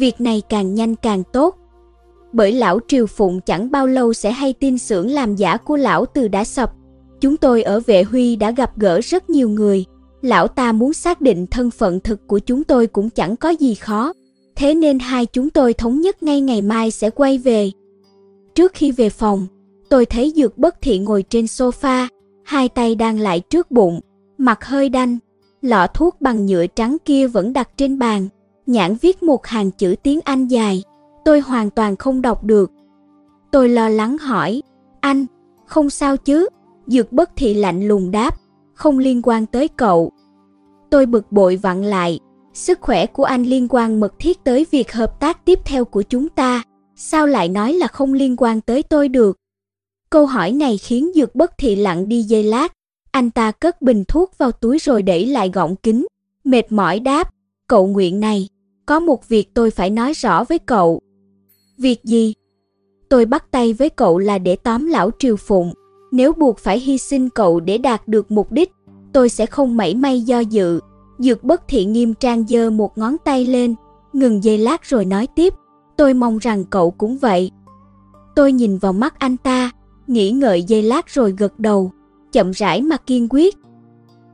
Việc 0.00 0.20
này 0.20 0.42
càng 0.48 0.74
nhanh 0.74 0.96
càng 0.96 1.22
tốt. 1.32 1.56
Bởi 2.32 2.52
lão 2.52 2.78
Triều 2.88 3.06
Phụng 3.06 3.40
chẳng 3.40 3.70
bao 3.70 3.86
lâu 3.86 4.12
sẽ 4.12 4.32
hay 4.32 4.52
tin 4.52 4.78
xưởng 4.78 5.10
làm 5.10 5.36
giả 5.36 5.56
của 5.56 5.76
lão 5.76 6.06
từ 6.06 6.28
đã 6.28 6.44
sập. 6.44 6.72
Chúng 7.20 7.36
tôi 7.36 7.62
ở 7.62 7.80
vệ 7.80 8.02
huy 8.02 8.36
đã 8.36 8.50
gặp 8.50 8.78
gỡ 8.78 9.00
rất 9.00 9.30
nhiều 9.30 9.48
người. 9.48 9.84
Lão 10.22 10.48
ta 10.48 10.72
muốn 10.72 10.92
xác 10.92 11.20
định 11.20 11.46
thân 11.46 11.70
phận 11.70 12.00
thực 12.00 12.26
của 12.26 12.38
chúng 12.38 12.64
tôi 12.64 12.86
cũng 12.86 13.10
chẳng 13.10 13.36
có 13.36 13.48
gì 13.48 13.74
khó. 13.74 14.12
Thế 14.56 14.74
nên 14.74 14.98
hai 14.98 15.26
chúng 15.26 15.50
tôi 15.50 15.74
thống 15.74 16.00
nhất 16.00 16.22
ngay 16.22 16.40
ngày 16.40 16.62
mai 16.62 16.90
sẽ 16.90 17.10
quay 17.10 17.38
về. 17.38 17.70
Trước 18.54 18.72
khi 18.74 18.92
về 18.92 19.10
phòng, 19.10 19.46
Tôi 19.90 20.06
thấy 20.06 20.32
dược 20.36 20.58
bất 20.58 20.80
thị 20.80 20.98
ngồi 20.98 21.24
trên 21.28 21.44
sofa, 21.44 22.08
hai 22.44 22.68
tay 22.68 22.94
đang 22.94 23.18
lại 23.20 23.40
trước 23.40 23.70
bụng, 23.70 24.00
mặt 24.38 24.64
hơi 24.64 24.88
đanh. 24.88 25.18
Lọ 25.62 25.86
thuốc 25.94 26.20
bằng 26.20 26.46
nhựa 26.46 26.66
trắng 26.66 26.96
kia 27.04 27.26
vẫn 27.26 27.52
đặt 27.52 27.68
trên 27.76 27.98
bàn, 27.98 28.28
nhãn 28.70 28.94
viết 28.94 29.22
một 29.22 29.46
hàng 29.46 29.70
chữ 29.70 29.94
tiếng 30.02 30.20
Anh 30.24 30.48
dài. 30.48 30.82
Tôi 31.24 31.40
hoàn 31.40 31.70
toàn 31.70 31.96
không 31.96 32.22
đọc 32.22 32.44
được. 32.44 32.70
Tôi 33.50 33.68
lo 33.68 33.88
lắng 33.88 34.18
hỏi, 34.18 34.62
anh, 35.00 35.26
không 35.66 35.90
sao 35.90 36.16
chứ? 36.16 36.48
Dược 36.86 37.12
bất 37.12 37.30
thị 37.36 37.54
lạnh 37.54 37.88
lùng 37.88 38.10
đáp, 38.10 38.34
không 38.74 38.98
liên 38.98 39.22
quan 39.22 39.46
tới 39.46 39.68
cậu. 39.68 40.12
Tôi 40.90 41.06
bực 41.06 41.32
bội 41.32 41.56
vặn 41.56 41.82
lại, 41.82 42.20
sức 42.54 42.78
khỏe 42.80 43.06
của 43.06 43.24
anh 43.24 43.42
liên 43.42 43.66
quan 43.70 44.00
mật 44.00 44.14
thiết 44.18 44.44
tới 44.44 44.66
việc 44.70 44.92
hợp 44.92 45.20
tác 45.20 45.44
tiếp 45.44 45.58
theo 45.64 45.84
của 45.84 46.02
chúng 46.02 46.28
ta. 46.28 46.62
Sao 46.96 47.26
lại 47.26 47.48
nói 47.48 47.72
là 47.72 47.86
không 47.86 48.12
liên 48.12 48.36
quan 48.36 48.60
tới 48.60 48.82
tôi 48.82 49.08
được? 49.08 49.36
Câu 50.10 50.26
hỏi 50.26 50.52
này 50.52 50.78
khiến 50.78 51.10
Dược 51.14 51.34
Bất 51.34 51.58
Thị 51.58 51.76
lặng 51.76 52.08
đi 52.08 52.22
giây 52.22 52.42
lát. 52.42 52.72
Anh 53.10 53.30
ta 53.30 53.50
cất 53.52 53.82
bình 53.82 54.04
thuốc 54.08 54.38
vào 54.38 54.52
túi 54.52 54.78
rồi 54.78 55.02
đẩy 55.02 55.26
lại 55.26 55.50
gọng 55.54 55.76
kính. 55.76 56.06
Mệt 56.44 56.72
mỏi 56.72 57.00
đáp, 57.00 57.30
cậu 57.66 57.86
nguyện 57.86 58.20
này, 58.20 58.48
có 58.90 59.00
một 59.00 59.28
việc 59.28 59.54
tôi 59.54 59.70
phải 59.70 59.90
nói 59.90 60.12
rõ 60.12 60.44
với 60.44 60.58
cậu. 60.58 61.00
Việc 61.78 62.04
gì? 62.04 62.34
Tôi 63.08 63.24
bắt 63.24 63.44
tay 63.50 63.72
với 63.72 63.90
cậu 63.90 64.18
là 64.18 64.38
để 64.38 64.56
tóm 64.56 64.86
lão 64.86 65.10
Triều 65.18 65.36
Phụng. 65.36 65.74
Nếu 66.12 66.32
buộc 66.32 66.58
phải 66.58 66.80
hy 66.80 66.98
sinh 66.98 67.30
cậu 67.30 67.60
để 67.60 67.78
đạt 67.78 68.08
được 68.08 68.30
mục 68.30 68.52
đích, 68.52 68.72
tôi 69.12 69.28
sẽ 69.28 69.46
không 69.46 69.76
mảy 69.76 69.94
may 69.94 70.20
do 70.20 70.38
dự. 70.38 70.80
Dược 71.18 71.44
bất 71.44 71.62
thị 71.68 71.84
nghiêm 71.84 72.14
trang 72.14 72.46
giơ 72.48 72.70
một 72.70 72.98
ngón 72.98 73.16
tay 73.24 73.46
lên, 73.46 73.74
ngừng 74.12 74.44
giây 74.44 74.58
lát 74.58 74.84
rồi 74.84 75.04
nói 75.04 75.26
tiếp. 75.34 75.54
Tôi 75.96 76.14
mong 76.14 76.38
rằng 76.38 76.64
cậu 76.64 76.90
cũng 76.90 77.18
vậy. 77.18 77.50
Tôi 78.36 78.52
nhìn 78.52 78.78
vào 78.78 78.92
mắt 78.92 79.18
anh 79.18 79.36
ta, 79.36 79.70
nghĩ 80.06 80.30
ngợi 80.30 80.62
giây 80.62 80.82
lát 80.82 81.08
rồi 81.08 81.34
gật 81.38 81.60
đầu, 81.60 81.92
chậm 82.32 82.50
rãi 82.50 82.82
mà 82.82 82.96
kiên 82.96 83.26
quyết. 83.30 83.56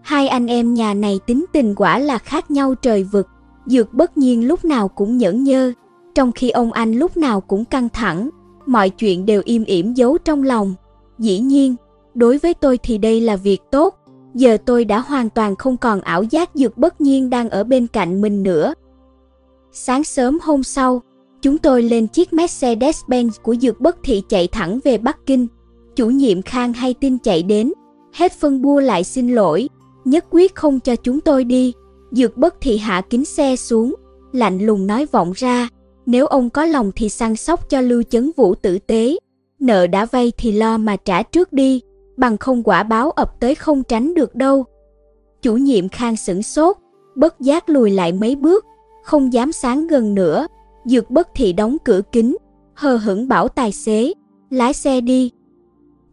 Hai 0.02 0.28
anh 0.28 0.46
em 0.46 0.74
nhà 0.74 0.94
này 0.94 1.20
tính 1.26 1.44
tình 1.52 1.74
quả 1.74 1.98
là 1.98 2.18
khác 2.18 2.50
nhau 2.50 2.74
trời 2.74 3.04
vực, 3.04 3.26
dược 3.66 3.94
bất 3.94 4.16
nhiên 4.16 4.48
lúc 4.48 4.64
nào 4.64 4.88
cũng 4.88 5.18
nhẫn 5.18 5.44
nhơ, 5.44 5.72
trong 6.14 6.32
khi 6.32 6.50
ông 6.50 6.72
anh 6.72 6.92
lúc 6.92 7.16
nào 7.16 7.40
cũng 7.40 7.64
căng 7.64 7.88
thẳng, 7.88 8.30
mọi 8.66 8.90
chuyện 8.90 9.26
đều 9.26 9.42
im 9.44 9.64
ỉm 9.64 9.94
giấu 9.94 10.18
trong 10.18 10.42
lòng. 10.42 10.74
Dĩ 11.18 11.38
nhiên, 11.38 11.74
đối 12.14 12.38
với 12.38 12.54
tôi 12.54 12.78
thì 12.78 12.98
đây 12.98 13.20
là 13.20 13.36
việc 13.36 13.60
tốt, 13.70 13.94
giờ 14.34 14.56
tôi 14.66 14.84
đã 14.84 14.98
hoàn 15.00 15.30
toàn 15.30 15.56
không 15.56 15.76
còn 15.76 16.00
ảo 16.00 16.22
giác 16.22 16.50
dược 16.54 16.78
bất 16.78 17.00
nhiên 17.00 17.30
đang 17.30 17.50
ở 17.50 17.64
bên 17.64 17.86
cạnh 17.86 18.20
mình 18.20 18.42
nữa. 18.42 18.74
Sáng 19.72 20.04
sớm 20.04 20.38
hôm 20.42 20.62
sau, 20.62 21.02
chúng 21.42 21.58
tôi 21.58 21.82
lên 21.82 22.06
chiếc 22.06 22.30
Mercedes-Benz 22.32 23.30
của 23.42 23.54
Dược 23.54 23.80
Bất 23.80 23.96
Thị 24.02 24.22
chạy 24.28 24.48
thẳng 24.52 24.78
về 24.84 24.98
Bắc 24.98 25.26
Kinh 25.26 25.46
chủ 25.96 26.10
nhiệm 26.10 26.42
Khang 26.42 26.72
hay 26.72 26.94
tin 26.94 27.18
chạy 27.18 27.42
đến, 27.42 27.72
hết 28.12 28.32
phân 28.32 28.62
bua 28.62 28.80
lại 28.80 29.04
xin 29.04 29.28
lỗi, 29.28 29.68
nhất 30.04 30.24
quyết 30.30 30.54
không 30.54 30.80
cho 30.80 30.96
chúng 30.96 31.20
tôi 31.20 31.44
đi. 31.44 31.72
Dược 32.10 32.36
bất 32.36 32.54
thì 32.60 32.78
hạ 32.78 33.02
kính 33.10 33.24
xe 33.24 33.56
xuống, 33.56 33.94
lạnh 34.32 34.58
lùng 34.58 34.86
nói 34.86 35.06
vọng 35.12 35.32
ra, 35.36 35.68
Nếu 36.06 36.26
ông 36.26 36.50
có 36.50 36.64
lòng 36.64 36.92
thì 36.96 37.08
săn 37.08 37.36
sóc 37.36 37.70
cho 37.70 37.80
Lưu 37.80 38.02
Chấn 38.02 38.30
Vũ 38.36 38.54
tử 38.54 38.78
tế, 38.78 39.16
nợ 39.58 39.86
đã 39.86 40.04
vay 40.04 40.32
thì 40.38 40.52
lo 40.52 40.78
mà 40.78 40.96
trả 40.96 41.22
trước 41.22 41.52
đi, 41.52 41.80
bằng 42.16 42.36
không 42.38 42.62
quả 42.62 42.82
báo 42.82 43.10
ập 43.10 43.40
tới 43.40 43.54
không 43.54 43.82
tránh 43.82 44.14
được 44.14 44.34
đâu. 44.34 44.64
Chủ 45.42 45.56
nhiệm 45.56 45.88
Khang 45.88 46.16
sửng 46.16 46.42
sốt, 46.42 46.76
bất 47.14 47.40
giác 47.40 47.68
lùi 47.68 47.90
lại 47.90 48.12
mấy 48.12 48.36
bước, 48.36 48.64
không 49.04 49.32
dám 49.32 49.52
sáng 49.52 49.86
gần 49.86 50.14
nữa. 50.14 50.46
Dược 50.84 51.10
bất 51.10 51.28
thị 51.34 51.52
đóng 51.52 51.76
cửa 51.84 52.00
kính, 52.12 52.36
hờ 52.74 52.96
hững 52.96 53.28
bảo 53.28 53.48
tài 53.48 53.72
xế, 53.72 54.12
lái 54.50 54.72
xe 54.72 55.00
đi. 55.00 55.30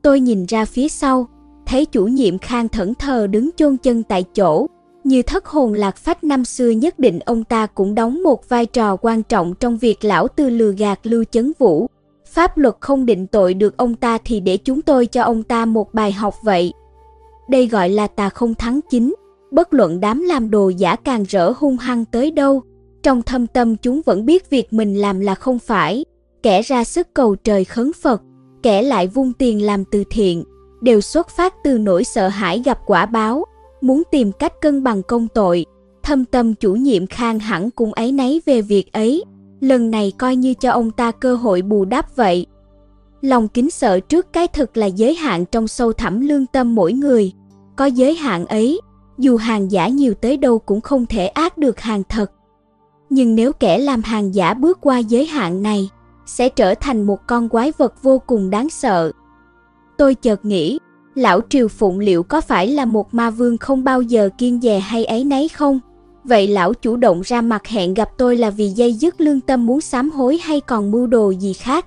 Tôi 0.02 0.20
nhìn 0.20 0.46
ra 0.46 0.66
phía 0.66 0.88
sau, 0.88 1.28
thấy 1.66 1.86
chủ 1.86 2.06
nhiệm 2.06 2.38
Khang 2.38 2.70
thẫn 2.70 2.96
thờ 2.96 3.28
đứng 3.28 3.50
chôn 3.56 3.78
chân 3.78 4.04
tại 4.04 4.24
chỗ, 4.24 4.68
như 5.04 5.22
thất 5.22 5.46
hồn 5.46 5.74
lạc 5.74 5.98
phách 5.98 6.24
năm 6.24 6.46
xưa 6.46 6.70
nhất 6.70 7.00
định 7.00 7.20
ông 7.20 7.44
ta 7.44 7.66
cũng 7.66 7.96
đóng 7.96 8.24
một 8.24 8.50
vai 8.50 8.66
trò 8.66 8.96
quan 8.96 9.24
trọng 9.24 9.54
trong 9.60 9.78
việc 9.78 10.04
lão 10.04 10.28
tư 10.28 10.50
lừa 10.50 10.72
gạt 10.72 11.00
Lưu 11.04 11.24
Chấn 11.32 11.52
Vũ. 11.60 11.88
Pháp 12.32 12.58
luật 12.58 12.76
không 12.80 13.06
định 13.06 13.28
tội 13.28 13.54
được 13.54 13.78
ông 13.78 13.96
ta 13.96 14.18
thì 14.26 14.40
để 14.40 14.58
chúng 14.58 14.82
tôi 14.82 15.06
cho 15.06 15.24
ông 15.24 15.44
ta 15.44 15.66
một 15.66 15.94
bài 15.94 16.12
học 16.12 16.36
vậy. 16.44 16.74
Đây 17.50 17.68
gọi 17.68 17.90
là 17.90 18.08
tà 18.08 18.30
không 18.30 18.56
thắng 18.56 18.80
chính, 18.90 19.14
bất 19.52 19.74
luận 19.74 20.00
đám 20.00 20.22
làm 20.22 20.52
đồ 20.52 20.70
giả 20.70 20.96
càng 20.96 21.24
rỡ 21.24 21.54
hung 21.58 21.78
hăng 21.78 22.06
tới 22.06 22.32
đâu, 22.32 22.62
trong 23.04 23.22
thâm 23.22 23.48
tâm 23.48 23.78
chúng 23.78 24.02
vẫn 24.06 24.26
biết 24.26 24.50
việc 24.50 24.74
mình 24.74 24.96
làm 24.96 25.20
là 25.20 25.36
không 25.36 25.60
phải, 25.60 26.06
kẻ 26.44 26.62
ra 26.62 26.84
sức 26.84 27.08
cầu 27.14 27.36
trời 27.36 27.66
khấn 27.66 27.92
Phật, 28.02 28.22
kẻ 28.64 28.82
lại 28.82 29.08
vung 29.08 29.34
tiền 29.34 29.66
làm 29.66 29.86
từ 29.86 30.04
thiện, 30.10 30.44
đều 30.82 31.02
xuất 31.02 31.30
phát 31.30 31.54
từ 31.64 31.78
nỗi 31.78 32.04
sợ 32.04 32.28
hãi 32.28 32.62
gặp 32.66 32.80
quả 32.86 33.06
báo, 33.06 33.46
muốn 33.84 34.04
tìm 34.12 34.32
cách 34.32 34.62
cân 34.62 34.84
bằng 34.84 35.04
công 35.04 35.28
tội. 35.28 35.66
Thâm 36.04 36.26
tâm 36.26 36.56
chủ 36.56 36.74
nhiệm 36.74 37.08
Khang 37.08 37.40
hẳn 37.40 37.72
cũng 37.72 37.94
ấy 37.94 38.12
nấy 38.12 38.42
về 38.46 38.62
việc 38.62 38.94
ấy, 38.94 39.24
lần 39.62 39.92
này 39.92 40.14
coi 40.18 40.36
như 40.36 40.54
cho 40.54 40.72
ông 40.72 40.92
ta 40.92 41.12
cơ 41.12 41.36
hội 41.36 41.62
bù 41.62 41.86
đắp 41.86 42.16
vậy. 42.16 42.46
Lòng 43.22 43.48
kính 43.48 43.70
sợ 43.70 44.00
trước 44.00 44.34
cái 44.34 44.48
thực 44.48 44.78
là 44.78 44.86
giới 44.86 45.16
hạn 45.16 45.46
trong 45.46 45.68
sâu 45.68 45.94
thẳm 45.94 46.22
lương 46.22 46.46
tâm 46.46 46.76
mỗi 46.76 46.94
người. 46.94 47.32
Có 47.76 47.86
giới 47.86 48.16
hạn 48.16 48.46
ấy, 48.46 48.82
dù 49.18 49.38
hàng 49.38 49.72
giả 49.72 49.88
nhiều 49.88 50.14
tới 50.14 50.38
đâu 50.38 50.60
cũng 50.60 50.82
không 50.82 51.06
thể 51.06 51.28
ác 51.28 51.58
được 51.58 51.80
hàng 51.80 52.04
thật. 52.10 52.32
Nhưng 53.10 53.36
nếu 53.36 53.54
kẻ 53.54 53.78
làm 53.78 54.02
hàng 54.04 54.36
giả 54.36 54.54
bước 54.54 54.78
qua 54.82 54.98
giới 54.98 55.26
hạn 55.26 55.64
này, 55.64 55.90
sẽ 56.26 56.50
trở 56.50 56.76
thành 56.76 57.04
một 57.04 57.28
con 57.28 57.50
quái 57.50 57.72
vật 57.78 58.04
vô 58.04 58.22
cùng 58.28 58.50
đáng 58.50 58.70
sợ. 58.70 59.12
Tôi 59.98 60.16
chợt 60.16 60.46
nghĩ, 60.46 60.80
lão 61.16 61.42
Triều 61.50 61.68
Phụng 61.68 62.00
liệu 62.00 62.24
có 62.24 62.42
phải 62.42 62.68
là 62.68 62.86
một 62.86 63.14
ma 63.14 63.30
vương 63.30 63.58
không 63.58 63.84
bao 63.84 64.02
giờ 64.02 64.30
kiên 64.38 64.62
dè 64.62 64.80
hay 64.80 65.06
ấy 65.06 65.24
nấy 65.24 65.50
không? 65.50 65.80
Vậy 66.24 66.48
lão 66.48 66.74
chủ 66.74 66.96
động 66.96 67.22
ra 67.22 67.42
mặt 67.42 67.68
hẹn 67.68 67.94
gặp 67.94 68.10
tôi 68.18 68.38
là 68.38 68.50
vì 68.50 68.68
dây 68.68 68.94
dứt 68.94 69.22
lương 69.22 69.42
tâm 69.42 69.66
muốn 69.66 69.82
sám 69.82 70.12
hối 70.12 70.38
hay 70.38 70.62
còn 70.62 70.92
mưu 70.92 71.08
đồ 71.08 71.30
gì 71.30 71.54
khác? 71.54 71.86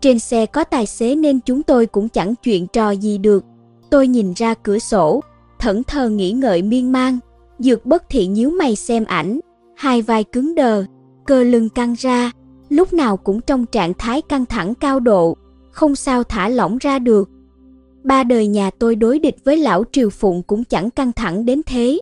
Trên 0.00 0.18
xe 0.18 0.46
có 0.46 0.64
tài 0.64 0.86
xế 0.86 1.14
nên 1.14 1.40
chúng 1.40 1.62
tôi 1.62 1.86
cũng 1.86 2.08
chẳng 2.08 2.34
chuyện 2.42 2.66
trò 2.66 2.90
gì 2.90 3.18
được. 3.18 3.44
Tôi 3.90 4.08
nhìn 4.08 4.32
ra 4.36 4.54
cửa 4.54 4.78
sổ, 4.78 5.20
thẫn 5.58 5.84
thờ 5.84 6.08
nghĩ 6.08 6.32
ngợi 6.32 6.62
miên 6.62 6.92
man, 6.92 7.18
dược 7.58 7.86
bất 7.86 8.02
thị 8.08 8.26
nhíu 8.26 8.50
mày 8.50 8.76
xem 8.76 9.04
ảnh, 9.04 9.40
hai 9.76 10.02
vai 10.02 10.24
cứng 10.24 10.54
đờ, 10.54 10.84
cơ 11.26 11.42
lưng 11.42 11.68
căng 11.68 11.94
ra, 11.98 12.30
lúc 12.68 12.92
nào 12.92 13.16
cũng 13.16 13.40
trong 13.40 13.66
trạng 13.66 13.94
thái 13.94 14.22
căng 14.22 14.46
thẳng 14.46 14.74
cao 14.74 15.00
độ, 15.00 15.36
không 15.70 15.94
sao 15.94 16.24
thả 16.24 16.48
lỏng 16.48 16.78
ra 16.78 16.98
được. 16.98 17.28
Ba 18.04 18.24
đời 18.24 18.46
nhà 18.46 18.70
tôi 18.70 18.94
đối 18.94 19.18
địch 19.18 19.36
với 19.44 19.56
lão 19.56 19.84
Triều 19.92 20.10
Phụng 20.10 20.42
cũng 20.42 20.64
chẳng 20.64 20.90
căng 20.90 21.12
thẳng 21.12 21.44
đến 21.44 21.60
thế. 21.66 22.00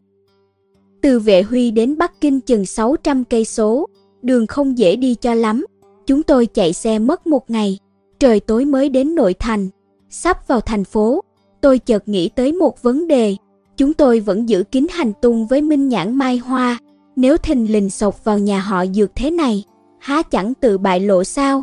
Từ 1.01 1.19
Vệ 1.19 1.43
Huy 1.43 1.71
đến 1.71 1.99
Bắc 1.99 2.21
Kinh 2.21 2.41
chừng 2.41 2.67
600 2.67 3.25
cây 3.25 3.45
số, 3.45 3.87
đường 4.23 4.47
không 4.47 4.79
dễ 4.79 4.97
đi 4.97 5.15
cho 5.15 5.35
lắm. 5.35 5.65
Chúng 6.07 6.23
tôi 6.23 6.47
chạy 6.47 6.73
xe 6.73 6.99
mất 6.99 7.27
một 7.27 7.51
ngày, 7.51 7.79
trời 8.19 8.41
tối 8.41 8.65
mới 8.65 8.89
đến 8.89 9.15
nội 9.15 9.35
thành. 9.35 9.69
Sắp 10.11 10.49
vào 10.49 10.61
thành 10.61 10.85
phố, 10.85 11.21
tôi 11.61 11.79
chợt 11.79 12.09
nghĩ 12.09 12.29
tới 12.29 12.53
một 12.53 12.83
vấn 12.83 13.09
đề. 13.09 13.37
Chúng 13.77 13.95
tôi 13.95 14.21
vẫn 14.21 14.49
giữ 14.49 14.65
kín 14.73 14.87
hành 14.91 15.13
tung 15.23 15.47
với 15.47 15.63
Minh 15.63 15.89
Nhãn 15.89 16.15
Mai 16.15 16.37
Hoa. 16.37 16.79
Nếu 17.17 17.37
thình 17.37 17.73
lình 17.73 17.91
sộc 17.91 18.25
vào 18.25 18.39
nhà 18.39 18.61
họ 18.61 18.87
dược 18.87 19.11
thế 19.15 19.31
này, 19.31 19.65
há 19.99 20.23
chẳng 20.23 20.55
tự 20.55 20.79
bại 20.79 21.01
lộ 21.01 21.25
sao? 21.25 21.63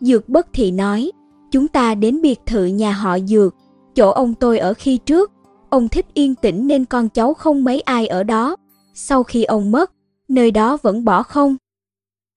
Dược 0.00 0.28
bất 0.28 0.52
thị 0.52 0.70
nói, 0.70 1.10
chúng 1.50 1.68
ta 1.68 1.94
đến 1.94 2.22
biệt 2.22 2.40
thự 2.46 2.64
nhà 2.64 2.92
họ 2.92 3.18
dược, 3.18 3.54
chỗ 3.94 4.10
ông 4.10 4.34
tôi 4.34 4.58
ở 4.58 4.74
khi 4.74 4.98
trước, 4.98 5.32
ông 5.70 5.88
thích 5.88 6.06
yên 6.14 6.34
tĩnh 6.34 6.66
nên 6.66 6.84
con 6.84 7.08
cháu 7.08 7.34
không 7.34 7.64
mấy 7.64 7.80
ai 7.80 8.06
ở 8.06 8.22
đó. 8.22 8.56
Sau 8.94 9.22
khi 9.22 9.44
ông 9.44 9.70
mất, 9.70 9.92
nơi 10.28 10.50
đó 10.50 10.78
vẫn 10.82 11.04
bỏ 11.04 11.22
không. 11.22 11.56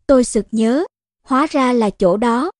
Tôi 0.07 0.23
sực 0.23 0.45
nhớ, 0.51 0.85
hóa 1.23 1.47
ra 1.49 1.73
là 1.73 1.89
chỗ 1.89 2.17
đó. 2.17 2.51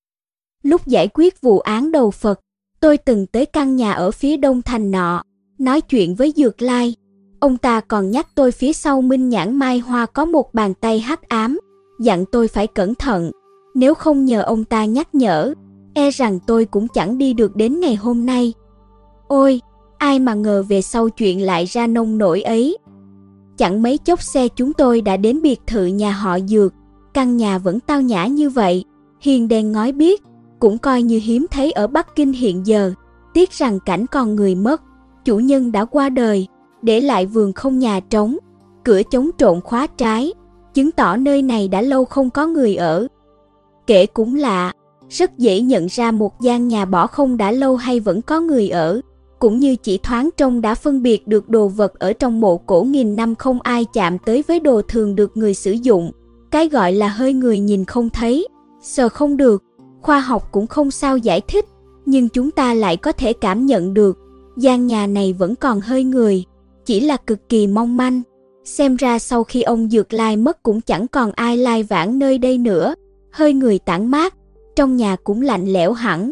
Lúc 0.64 0.88
giải 0.88 1.08
quyết 1.14 1.42
vụ 1.42 1.60
án 1.60 1.92
đầu 1.92 2.12
Phật, 2.12 2.40
tôi 2.80 2.98
từng 2.98 3.28
tới 3.28 3.46
căn 3.46 3.76
nhà 3.76 3.92
ở 3.92 4.12
phía 4.12 4.38
đông 4.38 4.62
thành 4.62 4.92
nọ, 4.92 5.24
nói 5.58 5.82
chuyện 5.82 6.16
với 6.16 6.34
Dược 6.36 6.62
Lai. 6.62 6.96
Ông 7.40 7.58
ta 7.58 7.82
còn 7.82 8.12
nhắc 8.12 8.28
tôi 8.36 8.52
phía 8.52 8.74
sau 8.74 9.02
Minh 9.02 9.30
Nhãn 9.30 9.56
Mai 9.56 9.80
Hoa 9.80 10.06
có 10.06 10.26
một 10.26 10.54
bàn 10.54 10.74
tay 10.74 11.00
hắc 11.00 11.30
ám, 11.30 11.60
dặn 12.00 12.26
tôi 12.32 12.48
phải 12.48 12.68
cẩn 12.68 12.96
thận. 12.96 13.32
Nếu 13.76 13.94
không 13.94 14.26
nhờ 14.26 14.42
ông 14.42 14.64
ta 14.64 14.86
nhắc 14.86 15.16
nhở, 15.16 15.54
e 15.94 16.12
rằng 16.12 16.40
tôi 16.48 16.66
cũng 16.66 16.88
chẳng 16.88 17.18
đi 17.18 17.34
được 17.34 17.56
đến 17.56 17.80
ngày 17.80 17.96
hôm 17.96 18.26
nay. 18.26 18.54
Ôi, 19.28 19.62
ai 19.98 20.20
mà 20.20 20.34
ngờ 20.34 20.64
về 20.70 20.82
sau 20.82 21.10
chuyện 21.10 21.42
lại 21.42 21.66
ra 21.66 21.88
nông 21.88 22.18
nổi 22.18 22.42
ấy. 22.42 22.78
Chẳng 23.58 23.82
mấy 23.82 23.98
chốc 23.98 24.22
xe 24.22 24.48
chúng 24.48 24.74
tôi 24.74 25.02
đã 25.02 25.18
đến 25.18 25.42
biệt 25.42 25.60
thự 25.68 25.86
nhà 25.86 26.12
họ 26.12 26.40
Dược, 26.40 26.74
căn 27.14 27.38
nhà 27.38 27.58
vẫn 27.58 27.80
tao 27.80 28.02
nhã 28.02 28.26
như 28.26 28.50
vậy, 28.50 28.86
hiền 29.22 29.48
đèn 29.48 29.72
ngói 29.72 29.92
biết, 29.92 30.22
cũng 30.60 30.78
coi 30.78 31.02
như 31.02 31.20
hiếm 31.24 31.46
thấy 31.52 31.72
ở 31.72 31.88
Bắc 31.88 32.16
Kinh 32.16 32.34
hiện 32.34 32.68
giờ. 32.68 32.94
Tiếc 33.34 33.52
rằng 33.52 33.80
cảnh 33.80 34.06
còn 34.12 34.36
người 34.36 34.56
mất, 34.56 34.82
chủ 35.26 35.40
nhân 35.40 35.72
đã 35.72 35.86
qua 35.86 36.10
đời, 36.10 36.48
để 36.82 37.02
lại 37.02 37.26
vườn 37.26 37.54
không 37.54 37.80
nhà 37.80 38.00
trống, 38.00 38.38
cửa 38.84 39.02
chống 39.12 39.30
trộn 39.38 39.62
khóa 39.62 39.88
trái, 39.88 40.34
chứng 40.74 40.92
tỏ 40.92 41.18
nơi 41.18 41.42
này 41.42 41.68
đã 41.68 41.82
lâu 41.82 42.06
không 42.06 42.30
có 42.30 42.48
người 42.48 42.76
ở. 42.76 43.08
Kể 43.88 44.06
cũng 44.06 44.36
lạ, 44.36 44.74
rất 45.12 45.38
dễ 45.38 45.62
nhận 45.62 45.88
ra 45.90 46.12
một 46.12 46.42
gian 46.42 46.68
nhà 46.68 46.86
bỏ 46.86 47.08
không 47.08 47.38
đã 47.38 47.52
lâu 47.52 47.76
hay 47.76 48.00
vẫn 48.00 48.22
có 48.22 48.40
người 48.40 48.70
ở, 48.70 49.02
cũng 49.40 49.60
như 49.60 49.76
chỉ 49.76 49.98
thoáng 49.98 50.30
trông 50.38 50.62
đã 50.62 50.76
phân 50.76 51.02
biệt 51.02 51.28
được 51.28 51.50
đồ 51.50 51.68
vật 51.68 52.00
ở 52.00 52.14
trong 52.14 52.40
mộ 52.40 52.58
cổ 52.58 52.84
nghìn 52.84 53.16
năm 53.16 53.36
không 53.36 53.62
ai 53.62 53.86
chạm 53.94 54.18
tới 54.20 54.44
với 54.48 54.60
đồ 54.60 54.82
thường 54.82 55.16
được 55.16 55.38
người 55.38 55.54
sử 55.54 55.72
dụng. 55.72 56.12
Cái 56.52 56.70
gọi 56.70 56.94
là 56.94 57.08
hơi 57.08 57.34
người 57.34 57.60
nhìn 57.60 57.86
không 57.86 58.10
thấy, 58.10 58.48
sờ 58.82 59.10
không 59.10 59.38
được, 59.38 59.64
khoa 60.02 60.20
học 60.20 60.52
cũng 60.52 60.68
không 60.68 60.92
sao 60.92 61.18
giải 61.18 61.42
thích, 61.42 61.66
nhưng 62.06 62.30
chúng 62.30 62.52
ta 62.52 62.74
lại 62.74 62.98
có 62.98 63.12
thể 63.12 63.34
cảm 63.34 63.66
nhận 63.66 63.94
được, 63.94 64.18
gian 64.58 64.88
nhà 64.88 65.08
này 65.08 65.34
vẫn 65.34 65.56
còn 65.56 65.82
hơi 65.82 66.04
người, 66.04 66.44
chỉ 66.86 67.00
là 67.00 67.18
cực 67.18 67.50
kỳ 67.50 67.68
mong 67.68 67.98
manh. 67.98 68.22
Xem 68.64 68.96
ra 68.96 69.20
sau 69.20 69.44
khi 69.44 69.62
ông 69.62 69.90
Dược 69.90 70.14
Lai 70.14 70.38
mất 70.38 70.64
cũng 70.64 70.82
chẳng 70.82 71.08
còn 71.08 71.32
ai 71.32 71.58
lai 71.58 71.84
vãng 71.84 72.20
nơi 72.20 72.38
đây 72.38 72.58
nữa, 72.58 72.96
hơi 73.32 73.54
người 73.54 73.80
tản 73.80 74.12
mát, 74.12 74.34
trong 74.82 74.98
nhà 74.98 75.16
cũng 75.24 75.42
lạnh 75.42 75.66
lẽo 75.66 75.94
hẳn. 75.94 76.32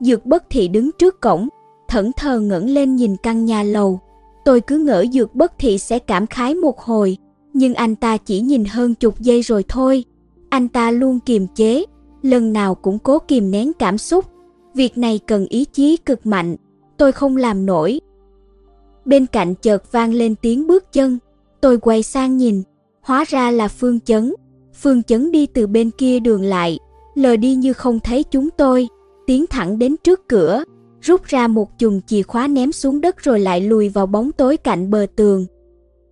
Dược 0.00 0.26
bất 0.26 0.44
thị 0.50 0.68
đứng 0.68 0.90
trước 0.98 1.20
cổng, 1.20 1.48
thẫn 1.88 2.10
thờ 2.16 2.40
ngẩng 2.40 2.68
lên 2.68 2.96
nhìn 2.96 3.16
căn 3.16 3.44
nhà 3.44 3.62
lầu. 3.62 4.00
Tôi 4.44 4.60
cứ 4.60 4.78
ngỡ 4.78 5.04
dược 5.12 5.34
bất 5.34 5.52
thị 5.58 5.78
sẽ 5.78 5.98
cảm 5.98 6.26
khái 6.26 6.54
một 6.54 6.80
hồi, 6.80 7.16
nhưng 7.52 7.74
anh 7.74 7.96
ta 7.96 8.16
chỉ 8.16 8.40
nhìn 8.40 8.64
hơn 8.64 8.94
chục 8.94 9.20
giây 9.20 9.42
rồi 9.42 9.64
thôi. 9.68 10.04
Anh 10.48 10.68
ta 10.68 10.90
luôn 10.90 11.20
kiềm 11.20 11.46
chế, 11.54 11.84
lần 12.22 12.52
nào 12.52 12.74
cũng 12.74 12.98
cố 12.98 13.18
kìm 13.18 13.50
nén 13.50 13.72
cảm 13.72 13.98
xúc. 13.98 14.24
Việc 14.74 14.98
này 14.98 15.20
cần 15.26 15.46
ý 15.46 15.64
chí 15.64 15.96
cực 15.96 16.26
mạnh, 16.26 16.56
tôi 16.96 17.12
không 17.12 17.36
làm 17.36 17.66
nổi. 17.66 18.00
Bên 19.04 19.26
cạnh 19.26 19.54
chợt 19.54 19.92
vang 19.92 20.12
lên 20.12 20.34
tiếng 20.42 20.66
bước 20.66 20.92
chân, 20.92 21.18
tôi 21.60 21.78
quay 21.78 22.02
sang 22.02 22.36
nhìn, 22.36 22.62
hóa 23.00 23.24
ra 23.28 23.50
là 23.50 23.68
Phương 23.68 24.00
Chấn. 24.00 24.34
Phương 24.82 25.02
Chấn 25.02 25.32
đi 25.32 25.46
từ 25.46 25.66
bên 25.66 25.90
kia 25.90 26.20
đường 26.20 26.42
lại, 26.42 26.78
lờ 27.20 27.36
đi 27.36 27.54
như 27.54 27.72
không 27.72 28.00
thấy 28.00 28.22
chúng 28.22 28.50
tôi, 28.50 28.88
tiến 29.26 29.46
thẳng 29.46 29.78
đến 29.78 29.96
trước 30.04 30.28
cửa, 30.28 30.64
rút 31.00 31.24
ra 31.24 31.48
một 31.48 31.78
chùm 31.78 32.00
chìa 32.00 32.22
khóa 32.22 32.48
ném 32.48 32.72
xuống 32.72 33.00
đất 33.00 33.18
rồi 33.18 33.40
lại 33.40 33.60
lùi 33.60 33.88
vào 33.88 34.06
bóng 34.06 34.32
tối 34.32 34.56
cạnh 34.56 34.90
bờ 34.90 35.06
tường. 35.16 35.46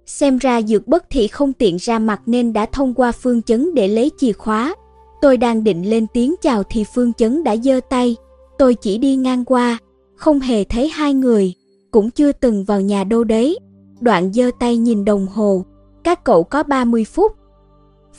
Xem 0.06 0.38
ra 0.38 0.62
dược 0.62 0.88
bất 0.88 1.10
thị 1.10 1.28
không 1.28 1.52
tiện 1.52 1.76
ra 1.80 1.98
mặt 1.98 2.20
nên 2.26 2.52
đã 2.52 2.66
thông 2.66 2.94
qua 2.94 3.12
phương 3.12 3.42
chấn 3.42 3.74
để 3.74 3.88
lấy 3.88 4.10
chìa 4.18 4.32
khóa. 4.32 4.74
Tôi 5.22 5.36
đang 5.36 5.64
định 5.64 5.90
lên 5.90 6.06
tiếng 6.12 6.34
chào 6.42 6.62
thì 6.62 6.84
phương 6.94 7.12
chấn 7.12 7.44
đã 7.44 7.56
giơ 7.56 7.80
tay. 7.90 8.16
Tôi 8.58 8.74
chỉ 8.74 8.98
đi 8.98 9.16
ngang 9.16 9.44
qua, 9.44 9.78
không 10.16 10.40
hề 10.40 10.64
thấy 10.64 10.88
hai 10.88 11.14
người, 11.14 11.54
cũng 11.90 12.10
chưa 12.10 12.32
từng 12.32 12.64
vào 12.64 12.80
nhà 12.80 13.04
đâu 13.04 13.24
đấy. 13.24 13.58
Đoạn 14.00 14.32
giơ 14.32 14.50
tay 14.60 14.76
nhìn 14.76 15.04
đồng 15.04 15.26
hồ, 15.26 15.64
các 16.04 16.24
cậu 16.24 16.44
có 16.44 16.62
30 16.62 17.04
phút. 17.04 17.32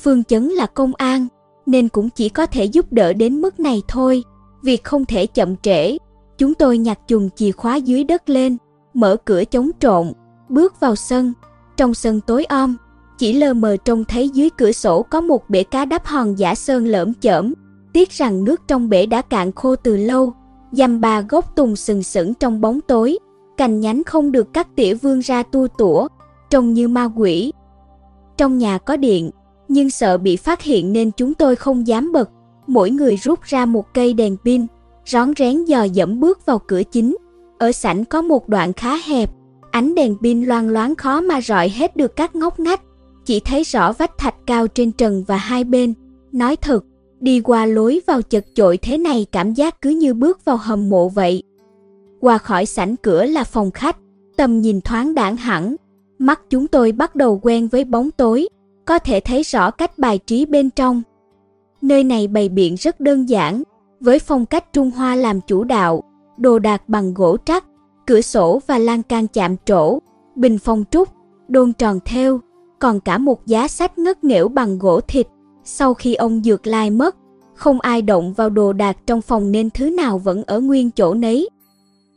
Phương 0.01 0.23
chấn 0.23 0.49
là 0.49 0.65
công 0.65 0.91
an, 0.95 1.27
nên 1.71 1.89
cũng 1.89 2.09
chỉ 2.09 2.29
có 2.29 2.45
thể 2.45 2.65
giúp 2.65 2.93
đỡ 2.93 3.13
đến 3.13 3.41
mức 3.41 3.59
này 3.59 3.81
thôi. 3.87 4.23
Việc 4.63 4.83
không 4.83 5.05
thể 5.05 5.25
chậm 5.25 5.55
trễ, 5.57 5.97
Chúng 6.39 6.53
tôi 6.53 6.77
nhặt 6.77 6.99
chùm 7.07 7.29
chìa 7.35 7.51
khóa 7.51 7.75
dưới 7.75 8.03
đất 8.03 8.29
lên, 8.29 8.57
mở 8.93 9.15
cửa 9.25 9.43
chống 9.45 9.69
trộn, 9.79 10.13
bước 10.49 10.79
vào 10.79 10.95
sân. 10.95 11.33
Trong 11.77 11.93
sân 11.93 12.21
tối 12.21 12.45
om, 12.45 12.77
chỉ 13.17 13.33
lờ 13.33 13.53
mờ 13.53 13.77
trông 13.77 14.05
thấy 14.05 14.29
dưới 14.29 14.49
cửa 14.49 14.71
sổ 14.71 15.03
có 15.03 15.21
một 15.21 15.49
bể 15.49 15.63
cá 15.63 15.85
đắp 15.85 16.05
hòn 16.05 16.39
giả 16.39 16.55
sơn 16.55 16.85
lởm 16.85 17.13
chởm, 17.13 17.53
tiếc 17.93 18.11
rằng 18.11 18.43
nước 18.43 18.61
trong 18.67 18.89
bể 18.89 19.05
đã 19.05 19.21
cạn 19.21 19.51
khô 19.51 19.75
từ 19.75 19.97
lâu, 19.97 20.33
dăm 20.71 21.01
ba 21.01 21.21
gốc 21.21 21.55
tùng 21.55 21.75
sừng 21.75 22.03
sững 22.03 22.33
trong 22.33 22.61
bóng 22.61 22.81
tối, 22.81 23.17
cành 23.57 23.79
nhánh 23.79 24.03
không 24.03 24.31
được 24.31 24.53
cắt 24.53 24.67
tỉa 24.75 24.93
vương 24.93 25.19
ra 25.19 25.43
tu 25.43 25.67
tủa, 25.67 26.07
trông 26.49 26.73
như 26.73 26.87
ma 26.87 27.09
quỷ. 27.15 27.53
Trong 28.37 28.57
nhà 28.57 28.77
có 28.77 28.97
điện, 28.97 29.31
nhưng 29.69 29.89
sợ 29.89 30.17
bị 30.17 30.35
phát 30.35 30.61
hiện 30.61 30.93
nên 30.93 31.11
chúng 31.11 31.33
tôi 31.33 31.55
không 31.55 31.87
dám 31.87 32.11
bật, 32.11 32.29
mỗi 32.67 32.89
người 32.89 33.15
rút 33.15 33.39
ra 33.43 33.65
một 33.65 33.93
cây 33.93 34.13
đèn 34.13 34.37
pin, 34.45 34.65
rón 35.05 35.33
rén 35.37 35.65
dò 35.65 35.83
dẫm 35.83 36.19
bước 36.19 36.45
vào 36.45 36.59
cửa 36.59 36.83
chính. 36.83 37.17
Ở 37.57 37.71
sảnh 37.71 38.05
có 38.05 38.21
một 38.21 38.49
đoạn 38.49 38.73
khá 38.73 38.95
hẹp, 39.05 39.31
ánh 39.71 39.95
đèn 39.95 40.15
pin 40.21 40.43
loang 40.43 40.69
loáng 40.69 40.95
khó 40.95 41.21
mà 41.21 41.41
rọi 41.41 41.69
hết 41.69 41.95
được 41.95 42.15
các 42.15 42.35
ngóc 42.35 42.59
ngách, 42.59 42.81
chỉ 43.25 43.39
thấy 43.39 43.63
rõ 43.63 43.91
vách 43.91 44.17
thạch 44.17 44.35
cao 44.45 44.67
trên 44.67 44.91
trần 44.91 45.23
và 45.27 45.37
hai 45.37 45.63
bên. 45.63 45.93
Nói 46.31 46.55
thật, 46.55 46.85
đi 47.19 47.41
qua 47.41 47.65
lối 47.65 48.01
vào 48.07 48.21
chật 48.21 48.45
chội 48.53 48.77
thế 48.77 48.97
này 48.97 49.25
cảm 49.31 49.53
giác 49.53 49.81
cứ 49.81 49.89
như 49.89 50.13
bước 50.13 50.45
vào 50.45 50.57
hầm 50.57 50.89
mộ 50.89 51.09
vậy. 51.09 51.43
Qua 52.19 52.37
khỏi 52.37 52.65
sảnh 52.65 52.95
cửa 52.95 53.25
là 53.25 53.43
phòng 53.43 53.71
khách, 53.71 53.97
tầm 54.37 54.61
nhìn 54.61 54.81
thoáng 54.81 55.15
đãng 55.15 55.37
hẳn, 55.37 55.75
mắt 56.19 56.41
chúng 56.49 56.67
tôi 56.67 56.91
bắt 56.91 57.15
đầu 57.15 57.39
quen 57.43 57.67
với 57.67 57.83
bóng 57.83 58.11
tối, 58.11 58.47
có 58.89 58.99
thể 58.99 59.19
thấy 59.19 59.43
rõ 59.43 59.71
cách 59.71 59.99
bài 59.99 60.19
trí 60.25 60.45
bên 60.45 60.69
trong. 60.69 61.01
Nơi 61.81 62.03
này 62.03 62.27
bày 62.27 62.49
biện 62.49 62.75
rất 62.75 62.99
đơn 62.99 63.29
giản, 63.29 63.63
với 63.99 64.19
phong 64.19 64.45
cách 64.45 64.73
Trung 64.73 64.91
Hoa 64.91 65.15
làm 65.15 65.41
chủ 65.41 65.63
đạo, 65.63 66.03
đồ 66.37 66.59
đạc 66.59 66.89
bằng 66.89 67.13
gỗ 67.13 67.37
trắc, 67.45 67.65
cửa 68.07 68.21
sổ 68.21 68.61
và 68.67 68.77
lan 68.77 69.03
can 69.03 69.27
chạm 69.27 69.55
trổ, 69.65 69.99
bình 70.35 70.57
phong 70.59 70.83
trúc, 70.91 71.09
đôn 71.47 71.73
tròn 71.73 71.99
theo, 72.05 72.39
còn 72.79 72.99
cả 72.99 73.17
một 73.17 73.45
giá 73.45 73.67
sách 73.67 73.97
ngất 73.97 74.23
nghẽo 74.23 74.47
bằng 74.47 74.79
gỗ 74.79 75.01
thịt. 75.01 75.27
Sau 75.63 75.93
khi 75.93 76.15
ông 76.15 76.43
Dược 76.43 76.67
Lai 76.67 76.89
mất, 76.89 77.15
không 77.55 77.81
ai 77.81 78.01
động 78.01 78.33
vào 78.33 78.49
đồ 78.49 78.73
đạc 78.73 78.97
trong 79.05 79.21
phòng 79.21 79.51
nên 79.51 79.69
thứ 79.69 79.89
nào 79.89 80.17
vẫn 80.17 80.43
ở 80.43 80.59
nguyên 80.59 80.91
chỗ 80.91 81.13
nấy. 81.13 81.49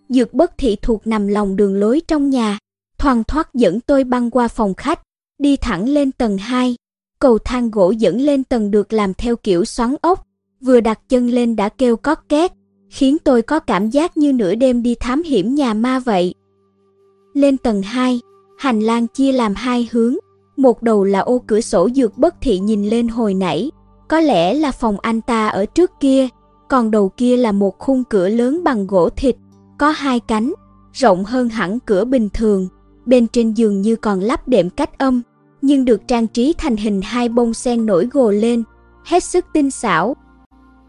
Dược 0.08 0.34
bất 0.34 0.58
thị 0.58 0.76
thuộc 0.82 1.06
nằm 1.06 1.28
lòng 1.28 1.56
đường 1.56 1.74
lối 1.74 2.02
trong 2.08 2.30
nhà, 2.30 2.58
thoang 2.98 3.24
thoát 3.24 3.54
dẫn 3.54 3.80
tôi 3.80 4.04
băng 4.04 4.30
qua 4.30 4.48
phòng 4.48 4.74
khách, 4.74 5.00
đi 5.42 5.56
thẳng 5.56 5.88
lên 5.88 6.12
tầng 6.12 6.38
2. 6.38 6.76
Cầu 7.18 7.38
thang 7.38 7.70
gỗ 7.70 7.90
dẫn 7.90 8.20
lên 8.20 8.44
tầng 8.44 8.70
được 8.70 8.92
làm 8.92 9.14
theo 9.14 9.36
kiểu 9.36 9.64
xoắn 9.64 9.94
ốc, 10.00 10.26
vừa 10.60 10.80
đặt 10.80 11.00
chân 11.08 11.28
lên 11.28 11.56
đã 11.56 11.68
kêu 11.68 11.96
cót 11.96 12.18
két, 12.28 12.52
khiến 12.90 13.16
tôi 13.24 13.42
có 13.42 13.58
cảm 13.58 13.90
giác 13.90 14.16
như 14.16 14.32
nửa 14.32 14.54
đêm 14.54 14.82
đi 14.82 14.94
thám 14.94 15.22
hiểm 15.22 15.54
nhà 15.54 15.74
ma 15.74 15.98
vậy. 15.98 16.34
Lên 17.34 17.58
tầng 17.58 17.82
2, 17.82 18.20
hành 18.58 18.80
lang 18.80 19.06
chia 19.06 19.32
làm 19.32 19.54
hai 19.54 19.88
hướng, 19.92 20.16
một 20.56 20.82
đầu 20.82 21.04
là 21.04 21.20
ô 21.20 21.42
cửa 21.46 21.60
sổ 21.60 21.88
dược 21.90 22.18
bất 22.18 22.34
thị 22.40 22.58
nhìn 22.58 22.88
lên 22.88 23.08
hồi 23.08 23.34
nãy, 23.34 23.70
có 24.08 24.20
lẽ 24.20 24.54
là 24.54 24.72
phòng 24.72 24.96
anh 25.00 25.20
ta 25.20 25.48
ở 25.48 25.66
trước 25.66 25.90
kia, 26.00 26.28
còn 26.68 26.90
đầu 26.90 27.08
kia 27.08 27.36
là 27.36 27.52
một 27.52 27.78
khung 27.78 28.04
cửa 28.04 28.28
lớn 28.28 28.64
bằng 28.64 28.86
gỗ 28.86 29.08
thịt, 29.08 29.36
có 29.78 29.90
hai 29.90 30.20
cánh, 30.20 30.52
rộng 30.92 31.24
hơn 31.24 31.48
hẳn 31.48 31.78
cửa 31.80 32.04
bình 32.04 32.28
thường, 32.34 32.68
bên 33.06 33.26
trên 33.26 33.52
giường 33.52 33.82
như 33.82 33.96
còn 33.96 34.20
lắp 34.20 34.48
đệm 34.48 34.70
cách 34.70 34.98
âm, 34.98 35.22
nhưng 35.62 35.84
được 35.84 36.08
trang 36.08 36.26
trí 36.26 36.54
thành 36.58 36.76
hình 36.76 37.00
hai 37.04 37.28
bông 37.28 37.54
sen 37.54 37.86
nổi 37.86 38.08
gồ 38.12 38.30
lên, 38.30 38.62
hết 39.04 39.24
sức 39.24 39.46
tinh 39.52 39.70
xảo. 39.70 40.16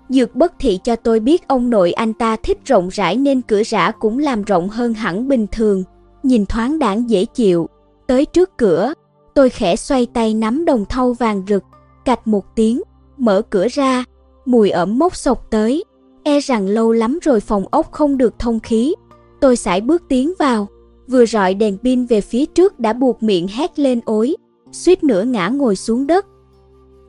Dược 0.10 0.36
bất 0.36 0.54
thị 0.60 0.80
cho 0.84 0.96
tôi 0.96 1.20
biết 1.20 1.48
ông 1.48 1.70
nội 1.70 1.92
anh 1.92 2.14
ta 2.14 2.36
thích 2.36 2.58
rộng 2.66 2.90
rãi 2.90 3.18
nên 3.18 3.42
cửa 3.42 3.62
rã 3.66 3.92
cũng 3.92 4.20
làm 4.20 4.44
rộng 4.44 4.70
hơn 4.70 4.94
hẳn 4.94 5.28
bình 5.28 5.48
thường, 5.52 5.84
nhìn 6.24 6.46
thoáng 6.46 6.80
đãng 6.80 7.10
dễ 7.10 7.26
chịu. 7.26 7.70
Tới 8.08 8.26
trước 8.26 8.58
cửa, 8.58 8.94
tôi 9.34 9.50
khẽ 9.50 9.76
xoay 9.76 10.06
tay 10.06 10.34
nắm 10.34 10.66
đồng 10.66 10.86
thau 10.86 11.14
vàng 11.14 11.44
rực, 11.48 11.64
cạch 12.06 12.28
một 12.28 12.56
tiếng, 12.56 12.82
mở 13.18 13.42
cửa 13.50 13.68
ra, 13.72 14.04
mùi 14.46 14.70
ẩm 14.70 15.00
mốc 15.00 15.16
sộc 15.16 15.48
tới, 15.50 15.84
e 16.24 16.40
rằng 16.40 16.68
lâu 16.68 16.92
lắm 16.92 17.20
rồi 17.22 17.40
phòng 17.40 17.66
ốc 17.72 17.92
không 17.92 18.18
được 18.18 18.40
thông 18.40 18.60
khí. 18.60 18.94
Tôi 19.42 19.56
sải 19.56 19.82
bước 19.82 20.04
tiến 20.10 20.34
vào, 20.40 20.68
vừa 21.08 21.26
rọi 21.26 21.54
đèn 21.54 21.78
pin 21.78 22.06
về 22.06 22.22
phía 22.22 22.46
trước 22.46 22.80
đã 22.80 22.94
buộc 22.94 23.24
miệng 23.24 23.48
hét 23.48 23.80
lên 23.80 24.00
ối, 24.06 24.36
suýt 24.74 25.04
nữa 25.04 25.24
ngã 25.24 25.48
ngồi 25.48 25.76
xuống 25.76 26.08
đất. 26.08 26.26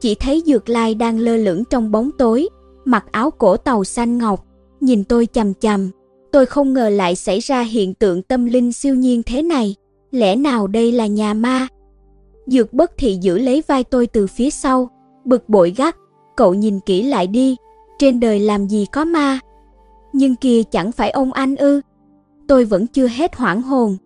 Chỉ 0.00 0.14
thấy 0.14 0.42
Dược 0.46 0.68
Lai 0.68 0.94
đang 0.94 1.18
lơ 1.18 1.36
lửng 1.36 1.64
trong 1.70 1.90
bóng 1.90 2.10
tối, 2.18 2.48
mặc 2.84 3.04
áo 3.10 3.30
cổ 3.30 3.56
tàu 3.56 3.84
xanh 3.84 4.18
ngọc, 4.18 4.44
nhìn 4.80 5.04
tôi 5.04 5.26
chằm 5.32 5.54
chằm. 5.54 5.90
Tôi 6.32 6.46
không 6.46 6.74
ngờ 6.74 6.88
lại 6.88 7.16
xảy 7.16 7.40
ra 7.40 7.62
hiện 7.62 7.94
tượng 7.94 8.22
tâm 8.22 8.46
linh 8.46 8.72
siêu 8.72 8.94
nhiên 8.94 9.22
thế 9.22 9.42
này, 9.42 9.74
lẽ 10.10 10.36
nào 10.36 10.66
đây 10.66 10.92
là 10.92 11.06
nhà 11.06 11.34
ma? 11.34 11.68
Dược 12.46 12.72
bất 12.72 12.92
thị 12.98 13.18
giữ 13.22 13.38
lấy 13.38 13.62
vai 13.66 13.84
tôi 13.84 14.06
từ 14.06 14.26
phía 14.26 14.50
sau, 14.50 14.90
bực 15.24 15.48
bội 15.48 15.74
gắt, 15.76 15.96
cậu 16.36 16.54
nhìn 16.54 16.80
kỹ 16.80 17.02
lại 17.02 17.26
đi, 17.26 17.56
trên 17.98 18.20
đời 18.20 18.40
làm 18.40 18.68
gì 18.68 18.86
có 18.92 19.04
ma. 19.04 19.38
Nhưng 20.12 20.36
kia 20.36 20.62
chẳng 20.62 20.92
phải 20.92 21.10
ông 21.10 21.32
anh 21.32 21.56
ư. 21.56 21.80
Tôi 22.48 22.64
vẫn 22.64 22.86
chưa 22.86 23.06
hết 23.06 23.36
hoảng 23.36 23.62
hồn. 23.62 23.96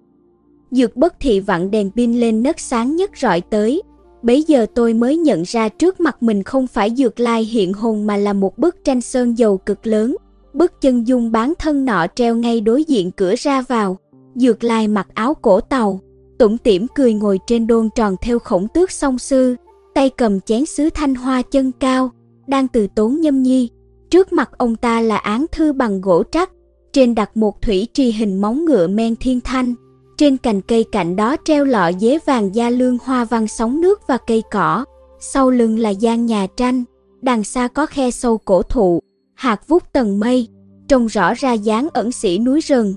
Dược 0.71 0.97
bất 0.97 1.15
thị 1.21 1.41
vặn 1.41 1.71
đèn 1.71 1.91
pin 1.91 2.21
lên 2.21 2.43
nấc 2.43 2.61
sáng 2.61 2.97
nhất 2.97 3.11
rọi 3.21 3.41
tới. 3.41 3.83
Bấy 4.23 4.43
giờ 4.43 4.67
tôi 4.75 4.95
mới 4.95 5.17
nhận 5.17 5.43
ra 5.43 5.69
trước 5.69 6.01
mặt 6.01 6.23
mình 6.23 6.43
không 6.43 6.67
phải 6.67 6.95
dược 6.97 7.21
lai 7.21 7.45
hiện 7.45 7.73
hồn 7.73 8.07
mà 8.07 8.17
là 8.17 8.33
một 8.33 8.59
bức 8.59 8.85
tranh 8.85 9.01
sơn 9.01 9.39
dầu 9.39 9.59
cực 9.59 9.87
lớn. 9.87 10.17
Bức 10.53 10.81
chân 10.81 11.07
dung 11.07 11.33
bán 11.33 11.53
thân 11.59 11.85
nọ 11.85 12.07
treo 12.15 12.37
ngay 12.37 12.61
đối 12.61 12.85
diện 12.85 13.11
cửa 13.11 13.35
ra 13.39 13.63
vào. 13.63 13.97
Dược 14.35 14.65
lai 14.65 14.89
mặc 14.89 15.09
áo 15.15 15.35
cổ 15.35 15.61
tàu, 15.61 16.01
tủm 16.39 16.57
tỉm 16.57 16.87
cười 16.95 17.15
ngồi 17.15 17.39
trên 17.47 17.67
đôn 17.67 17.89
tròn 17.95 18.17
theo 18.21 18.39
khổng 18.39 18.69
tước 18.75 18.91
song 18.91 19.19
sư, 19.19 19.57
tay 19.95 20.11
cầm 20.11 20.41
chén 20.41 20.67
sứ 20.67 20.91
thanh 20.91 21.15
hoa 21.15 21.43
chân 21.43 21.73
cao, 21.81 22.11
đang 22.47 22.69
từ 22.69 22.87
tốn 22.95 23.21
nhâm 23.21 23.43
nhi. 23.43 23.69
Trước 24.11 24.33
mặt 24.33 24.51
ông 24.59 24.77
ta 24.77 25.01
là 25.01 25.17
án 25.17 25.47
thư 25.53 25.73
bằng 25.73 26.01
gỗ 26.01 26.23
trắc, 26.33 26.51
trên 26.93 27.15
đặt 27.15 27.37
một 27.37 27.63
thủy 27.63 27.89
trì 27.93 28.13
hình 28.13 28.41
móng 28.41 28.65
ngựa 28.65 28.87
men 28.87 29.17
thiên 29.17 29.41
thanh. 29.41 29.75
Trên 30.19 30.37
cành 30.37 30.61
cây 30.61 30.85
cạnh 30.93 31.17
đó 31.17 31.37
treo 31.45 31.65
lọ 31.65 31.91
dế 32.01 32.19
vàng 32.27 32.55
da 32.55 32.71
lương 32.71 32.99
hoa 33.05 33.25
văn 33.25 33.49
sóng 33.49 33.81
nước 33.81 34.07
và 34.07 34.19
cây 34.27 34.43
cỏ. 34.51 34.85
Sau 35.21 35.51
lưng 35.51 35.79
là 35.79 35.91
gian 35.91 36.27
nhà 36.27 36.47
tranh, 36.57 36.85
đằng 37.23 37.45
xa 37.45 37.69
có 37.69 37.87
khe 37.87 38.11
sâu 38.11 38.39
cổ 38.39 38.63
thụ, 38.63 39.01
hạt 39.35 39.69
vút 39.69 39.93
tầng 39.93 40.21
mây, 40.21 40.49
trông 40.89 41.07
rõ 41.07 41.35
ra 41.35 41.53
dáng 41.53 41.89
ẩn 41.93 42.13
sĩ 42.13 42.39
núi 42.39 42.61
rừng. 42.61 42.95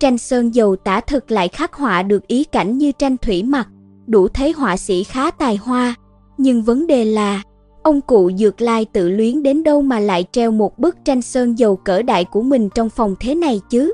Tranh 0.00 0.18
sơn 0.18 0.54
dầu 0.54 0.76
tả 0.76 1.00
thực 1.00 1.30
lại 1.30 1.48
khắc 1.48 1.74
họa 1.74 2.02
được 2.02 2.26
ý 2.26 2.44
cảnh 2.44 2.78
như 2.78 2.92
tranh 2.92 3.16
thủy 3.16 3.42
mặc, 3.42 3.68
đủ 4.06 4.28
thấy 4.28 4.52
họa 4.52 4.76
sĩ 4.76 5.04
khá 5.04 5.30
tài 5.30 5.56
hoa. 5.56 5.94
Nhưng 6.38 6.62
vấn 6.62 6.86
đề 6.86 7.04
là, 7.04 7.42
ông 7.82 8.00
cụ 8.00 8.30
Dược 8.38 8.60
Lai 8.60 8.84
tự 8.84 9.08
luyến 9.08 9.42
đến 9.42 9.62
đâu 9.62 9.82
mà 9.82 10.00
lại 10.00 10.24
treo 10.32 10.50
một 10.50 10.78
bức 10.78 10.96
tranh 11.04 11.22
sơn 11.22 11.58
dầu 11.58 11.76
cỡ 11.76 12.02
đại 12.02 12.24
của 12.24 12.42
mình 12.42 12.68
trong 12.74 12.90
phòng 12.90 13.14
thế 13.20 13.34
này 13.34 13.60
chứ? 13.70 13.92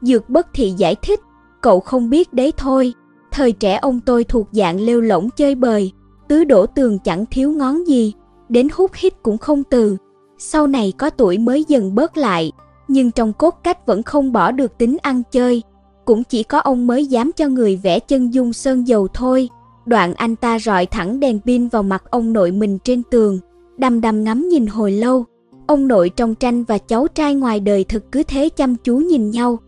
Dược 0.00 0.28
bất 0.28 0.46
thị 0.54 0.74
giải 0.76 0.94
thích, 1.02 1.20
cậu 1.62 1.80
không 1.80 2.10
biết 2.10 2.32
đấy 2.32 2.52
thôi. 2.56 2.94
Thời 3.30 3.52
trẻ 3.52 3.78
ông 3.82 4.00
tôi 4.00 4.24
thuộc 4.24 4.48
dạng 4.52 4.80
lêu 4.80 5.00
lỏng 5.00 5.30
chơi 5.36 5.54
bời, 5.54 5.92
tứ 6.28 6.44
đổ 6.44 6.66
tường 6.66 6.98
chẳng 6.98 7.24
thiếu 7.30 7.50
ngón 7.50 7.88
gì, 7.88 8.12
đến 8.48 8.68
hút 8.72 8.90
hít 8.94 9.22
cũng 9.22 9.38
không 9.38 9.64
từ. 9.64 9.96
Sau 10.38 10.66
này 10.66 10.92
có 10.98 11.10
tuổi 11.10 11.38
mới 11.38 11.64
dần 11.68 11.94
bớt 11.94 12.16
lại, 12.16 12.52
nhưng 12.88 13.10
trong 13.10 13.32
cốt 13.32 13.54
cách 13.64 13.86
vẫn 13.86 14.02
không 14.02 14.32
bỏ 14.32 14.50
được 14.50 14.78
tính 14.78 14.96
ăn 15.02 15.22
chơi. 15.32 15.62
Cũng 16.04 16.24
chỉ 16.24 16.42
có 16.42 16.58
ông 16.58 16.86
mới 16.86 17.06
dám 17.06 17.30
cho 17.36 17.48
người 17.48 17.80
vẽ 17.82 17.98
chân 17.98 18.34
dung 18.34 18.52
sơn 18.52 18.88
dầu 18.88 19.08
thôi. 19.08 19.48
Đoạn 19.86 20.14
anh 20.14 20.36
ta 20.36 20.58
rọi 20.58 20.86
thẳng 20.86 21.20
đèn 21.20 21.40
pin 21.40 21.68
vào 21.68 21.82
mặt 21.82 22.04
ông 22.10 22.32
nội 22.32 22.50
mình 22.50 22.78
trên 22.84 23.02
tường, 23.02 23.38
đăm 23.76 24.00
đăm 24.00 24.24
ngắm 24.24 24.48
nhìn 24.48 24.66
hồi 24.66 24.92
lâu. 24.92 25.24
Ông 25.66 25.88
nội 25.88 26.10
trong 26.16 26.34
tranh 26.34 26.64
và 26.64 26.78
cháu 26.78 27.06
trai 27.14 27.34
ngoài 27.34 27.60
đời 27.60 27.84
thực 27.84 28.12
cứ 28.12 28.22
thế 28.22 28.48
chăm 28.48 28.76
chú 28.76 28.96
nhìn 28.96 29.30
nhau. 29.30 29.58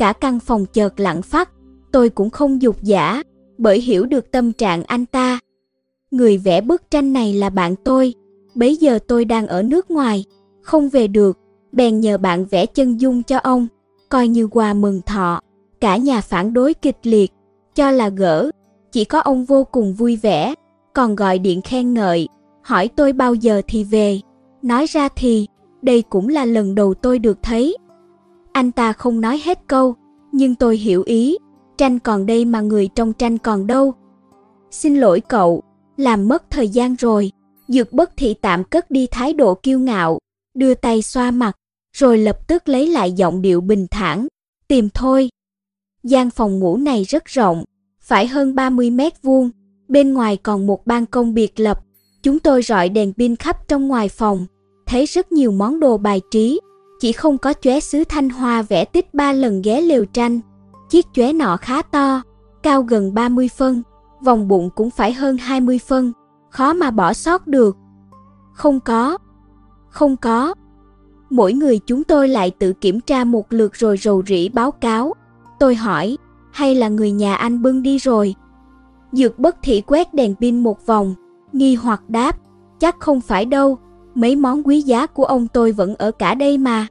Cả 0.00 0.12
căn 0.12 0.40
phòng 0.40 0.66
chợt 0.66 1.00
lặng 1.00 1.22
phát, 1.22 1.50
tôi 1.92 2.08
cũng 2.08 2.30
không 2.30 2.62
dục 2.62 2.76
giả, 2.82 3.22
bởi 3.58 3.80
hiểu 3.80 4.06
được 4.06 4.30
tâm 4.30 4.52
trạng 4.52 4.84
anh 4.84 5.06
ta. 5.06 5.38
Người 6.10 6.38
vẽ 6.38 6.60
bức 6.60 6.90
tranh 6.90 7.12
này 7.12 7.34
là 7.34 7.50
bạn 7.50 7.74
tôi, 7.84 8.14
bấy 8.54 8.76
giờ 8.76 8.98
tôi 9.08 9.24
đang 9.24 9.46
ở 9.46 9.62
nước 9.62 9.90
ngoài, 9.90 10.24
không 10.62 10.88
về 10.88 11.06
được, 11.06 11.38
bèn 11.72 12.00
nhờ 12.00 12.18
bạn 12.18 12.44
vẽ 12.44 12.66
chân 12.66 13.00
dung 13.00 13.22
cho 13.22 13.38
ông, 13.38 13.66
coi 14.08 14.28
như 14.28 14.46
quà 14.46 14.74
mừng 14.74 15.00
thọ. 15.06 15.40
Cả 15.80 15.96
nhà 15.96 16.20
phản 16.20 16.52
đối 16.52 16.74
kịch 16.74 16.98
liệt, 17.02 17.32
cho 17.74 17.90
là 17.90 18.08
gỡ, 18.08 18.50
chỉ 18.92 19.04
có 19.04 19.20
ông 19.20 19.44
vô 19.44 19.64
cùng 19.64 19.94
vui 19.94 20.16
vẻ, 20.16 20.54
còn 20.92 21.16
gọi 21.16 21.38
điện 21.38 21.62
khen 21.62 21.94
ngợi, 21.94 22.28
hỏi 22.62 22.88
tôi 22.88 23.12
bao 23.12 23.34
giờ 23.34 23.62
thì 23.68 23.84
về. 23.84 24.20
Nói 24.62 24.86
ra 24.86 25.08
thì, 25.16 25.46
đây 25.82 26.02
cũng 26.02 26.28
là 26.28 26.44
lần 26.44 26.74
đầu 26.74 26.94
tôi 26.94 27.18
được 27.18 27.38
thấy. 27.42 27.76
Anh 28.52 28.72
ta 28.72 28.92
không 28.92 29.20
nói 29.20 29.40
hết 29.44 29.58
câu, 29.66 29.94
nhưng 30.32 30.54
tôi 30.54 30.76
hiểu 30.76 31.02
ý, 31.06 31.38
tranh 31.78 31.98
còn 31.98 32.26
đây 32.26 32.44
mà 32.44 32.60
người 32.60 32.88
trong 32.94 33.12
tranh 33.12 33.38
còn 33.38 33.66
đâu. 33.66 33.94
Xin 34.70 34.96
lỗi 34.96 35.20
cậu, 35.20 35.62
làm 35.96 36.28
mất 36.28 36.50
thời 36.50 36.68
gian 36.68 36.94
rồi. 36.94 37.32
Dược 37.68 37.92
bất 37.92 38.10
thị 38.16 38.34
tạm 38.34 38.64
cất 38.64 38.90
đi 38.90 39.06
thái 39.06 39.32
độ 39.32 39.54
kiêu 39.54 39.78
ngạo, 39.78 40.18
đưa 40.54 40.74
tay 40.74 41.02
xoa 41.02 41.30
mặt, 41.30 41.56
rồi 41.96 42.18
lập 42.18 42.48
tức 42.48 42.68
lấy 42.68 42.86
lại 42.86 43.12
giọng 43.12 43.42
điệu 43.42 43.60
bình 43.60 43.86
thản, 43.90 44.26
tìm 44.68 44.88
thôi. 44.94 45.28
gian 46.02 46.30
phòng 46.30 46.58
ngủ 46.58 46.76
này 46.76 47.04
rất 47.04 47.24
rộng, 47.24 47.64
phải 48.00 48.26
hơn 48.26 48.54
30 48.54 48.90
mét 48.90 49.22
vuông, 49.22 49.50
bên 49.88 50.12
ngoài 50.12 50.36
còn 50.36 50.66
một 50.66 50.86
ban 50.86 51.06
công 51.06 51.34
biệt 51.34 51.60
lập. 51.60 51.80
Chúng 52.22 52.38
tôi 52.38 52.62
rọi 52.62 52.88
đèn 52.88 53.12
pin 53.12 53.36
khắp 53.36 53.68
trong 53.68 53.88
ngoài 53.88 54.08
phòng, 54.08 54.46
thấy 54.86 55.06
rất 55.06 55.32
nhiều 55.32 55.52
món 55.52 55.80
đồ 55.80 55.98
bài 55.98 56.20
trí, 56.30 56.60
chỉ 57.00 57.12
không 57.12 57.38
có 57.38 57.54
chóe 57.60 57.80
sứ 57.80 58.04
thanh 58.04 58.30
hoa 58.30 58.62
vẽ 58.62 58.84
tích 58.84 59.14
ba 59.14 59.32
lần 59.32 59.62
ghé 59.62 59.80
lều 59.80 60.04
tranh. 60.04 60.40
Chiếc 60.90 61.06
chóe 61.12 61.32
nọ 61.32 61.56
khá 61.56 61.82
to, 61.82 62.22
cao 62.62 62.82
gần 62.82 63.14
30 63.14 63.48
phân, 63.56 63.82
vòng 64.24 64.48
bụng 64.48 64.70
cũng 64.74 64.90
phải 64.90 65.12
hơn 65.12 65.36
20 65.36 65.78
phân, 65.78 66.12
khó 66.50 66.72
mà 66.72 66.90
bỏ 66.90 67.12
sót 67.12 67.46
được. 67.46 67.76
Không 68.52 68.80
có, 68.80 69.18
không 69.88 70.16
có. 70.16 70.54
Mỗi 71.30 71.52
người 71.52 71.78
chúng 71.86 72.04
tôi 72.04 72.28
lại 72.28 72.50
tự 72.50 72.72
kiểm 72.72 73.00
tra 73.00 73.24
một 73.24 73.52
lượt 73.52 73.74
rồi 73.74 73.96
rầu 73.96 74.22
rĩ 74.26 74.48
báo 74.48 74.70
cáo. 74.70 75.14
Tôi 75.58 75.74
hỏi, 75.74 76.16
hay 76.52 76.74
là 76.74 76.88
người 76.88 77.10
nhà 77.10 77.34
anh 77.34 77.62
bưng 77.62 77.82
đi 77.82 77.98
rồi? 77.98 78.34
Dược 79.12 79.38
bất 79.38 79.56
thị 79.62 79.82
quét 79.86 80.14
đèn 80.14 80.34
pin 80.34 80.62
một 80.62 80.86
vòng, 80.86 81.14
nghi 81.52 81.74
hoặc 81.74 82.02
đáp, 82.08 82.36
chắc 82.78 83.00
không 83.00 83.20
phải 83.20 83.44
đâu, 83.44 83.78
mấy 84.14 84.36
món 84.36 84.62
quý 84.62 84.80
giá 84.80 85.06
của 85.06 85.24
ông 85.24 85.48
tôi 85.48 85.72
vẫn 85.72 85.94
ở 85.94 86.10
cả 86.10 86.34
đây 86.34 86.58
mà. 86.58 86.86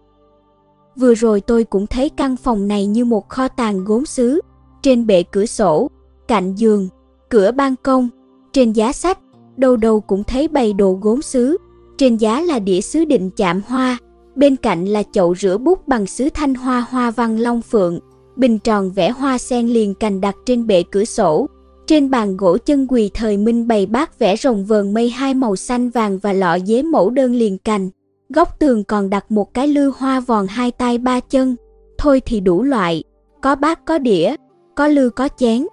Vừa 0.95 1.13
rồi 1.13 1.41
tôi 1.41 1.63
cũng 1.63 1.87
thấy 1.87 2.09
căn 2.09 2.35
phòng 2.35 2.67
này 2.67 2.85
như 2.85 3.05
một 3.05 3.29
kho 3.29 3.47
tàng 3.47 3.83
gốm 3.85 4.05
sứ, 4.05 4.41
trên 4.81 5.07
bệ 5.07 5.23
cửa 5.23 5.45
sổ, 5.45 5.89
cạnh 6.27 6.55
giường, 6.55 6.87
cửa 7.29 7.51
ban 7.51 7.75
công, 7.83 8.09
trên 8.53 8.71
giá 8.71 8.91
sách, 8.91 9.19
đâu 9.57 9.77
đâu 9.77 10.01
cũng 10.01 10.23
thấy 10.23 10.47
bày 10.47 10.73
đồ 10.73 10.99
gốm 11.01 11.21
sứ, 11.21 11.57
trên 11.97 12.17
giá 12.17 12.41
là 12.41 12.59
đĩa 12.59 12.81
sứ 12.81 13.05
định 13.05 13.29
chạm 13.37 13.61
hoa, 13.67 13.97
bên 14.35 14.55
cạnh 14.55 14.85
là 14.85 15.03
chậu 15.11 15.35
rửa 15.35 15.57
bút 15.57 15.87
bằng 15.87 16.05
sứ 16.05 16.29
thanh 16.33 16.55
hoa 16.55 16.85
hoa 16.89 17.11
văn 17.11 17.39
long 17.39 17.61
phượng, 17.61 17.99
bình 18.35 18.59
tròn 18.59 18.91
vẽ 18.91 19.09
hoa 19.09 19.37
sen 19.37 19.67
liền 19.67 19.93
cành 19.93 20.21
đặt 20.21 20.35
trên 20.45 20.67
bệ 20.67 20.83
cửa 20.91 21.05
sổ. 21.05 21.47
Trên 21.89 22.09
bàn 22.09 22.37
gỗ 22.37 22.57
chân 22.57 22.87
quỳ 22.89 23.11
thời 23.13 23.37
Minh 23.37 23.67
bày 23.67 23.85
bát 23.85 24.19
vẽ 24.19 24.35
rồng 24.35 24.65
vờn 24.65 24.93
mây 24.93 25.09
hai 25.09 25.33
màu 25.33 25.55
xanh 25.55 25.89
vàng 25.89 26.19
và 26.19 26.33
lọ 26.33 26.57
dế 26.59 26.83
mẫu 26.83 27.09
đơn 27.09 27.33
liền 27.33 27.57
cành. 27.57 27.89
Góc 28.29 28.59
tường 28.59 28.83
còn 28.83 29.09
đặt 29.09 29.31
một 29.31 29.53
cái 29.53 29.67
lư 29.67 29.91
hoa 29.97 30.19
vòn 30.19 30.47
hai 30.47 30.71
tay 30.71 30.97
ba 30.97 31.19
chân. 31.19 31.55
Thôi 31.97 32.21
thì 32.25 32.39
đủ 32.39 32.63
loại, 32.63 33.03
có 33.41 33.55
bát 33.55 33.85
có 33.85 33.97
đĩa, 33.97 34.35
có 34.75 34.87
lư 34.87 35.09
có 35.09 35.29
chén. 35.37 35.65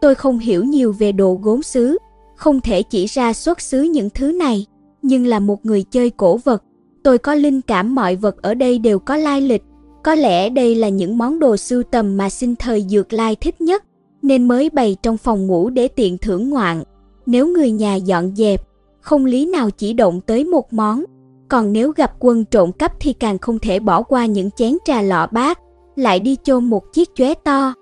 Tôi 0.00 0.14
không 0.14 0.38
hiểu 0.38 0.64
nhiều 0.64 0.92
về 0.92 1.12
đồ 1.12 1.38
gốm 1.42 1.62
sứ, 1.62 1.98
không 2.36 2.60
thể 2.60 2.82
chỉ 2.82 3.06
ra 3.06 3.32
xuất 3.32 3.60
xứ 3.60 3.82
những 3.82 4.10
thứ 4.10 4.32
này, 4.32 4.66
nhưng 5.02 5.26
là 5.26 5.38
một 5.38 5.66
người 5.66 5.82
chơi 5.82 6.10
cổ 6.10 6.36
vật, 6.36 6.62
tôi 7.02 7.18
có 7.18 7.34
linh 7.34 7.60
cảm 7.60 7.94
mọi 7.94 8.16
vật 8.16 8.42
ở 8.42 8.54
đây 8.54 8.78
đều 8.78 8.98
có 8.98 9.16
lai 9.16 9.40
lịch. 9.40 9.62
Có 10.04 10.14
lẽ 10.14 10.48
đây 10.48 10.74
là 10.74 10.88
những 10.88 11.18
món 11.18 11.38
đồ 11.38 11.56
sưu 11.56 11.82
tầm 11.82 12.16
mà 12.16 12.30
sinh 12.30 12.56
thời 12.56 12.82
dược 12.88 13.12
lai 13.12 13.36
thích 13.36 13.60
nhất, 13.60 13.84
nên 14.22 14.48
mới 14.48 14.70
bày 14.70 14.96
trong 15.02 15.16
phòng 15.16 15.46
ngủ 15.46 15.70
để 15.70 15.88
tiện 15.88 16.18
thưởng 16.18 16.50
ngoạn. 16.50 16.82
Nếu 17.26 17.46
người 17.46 17.70
nhà 17.70 17.94
dọn 17.94 18.36
dẹp, 18.36 18.62
không 19.00 19.24
lý 19.24 19.46
nào 19.46 19.70
chỉ 19.70 19.92
động 19.92 20.20
tới 20.20 20.44
một 20.44 20.72
món. 20.72 21.04
Còn 21.48 21.72
nếu 21.72 21.92
gặp 21.96 22.12
quân 22.18 22.44
trộm 22.44 22.72
cắp 22.72 22.92
thì 23.00 23.12
càng 23.12 23.38
không 23.38 23.58
thể 23.58 23.78
bỏ 23.78 24.02
qua 24.02 24.26
những 24.26 24.50
chén 24.50 24.76
trà 24.84 25.02
lọ 25.02 25.26
bát, 25.32 25.60
lại 25.96 26.20
đi 26.20 26.36
chôn 26.42 26.64
một 26.64 26.92
chiếc 26.92 27.14
chóe 27.14 27.34
to. 27.34 27.74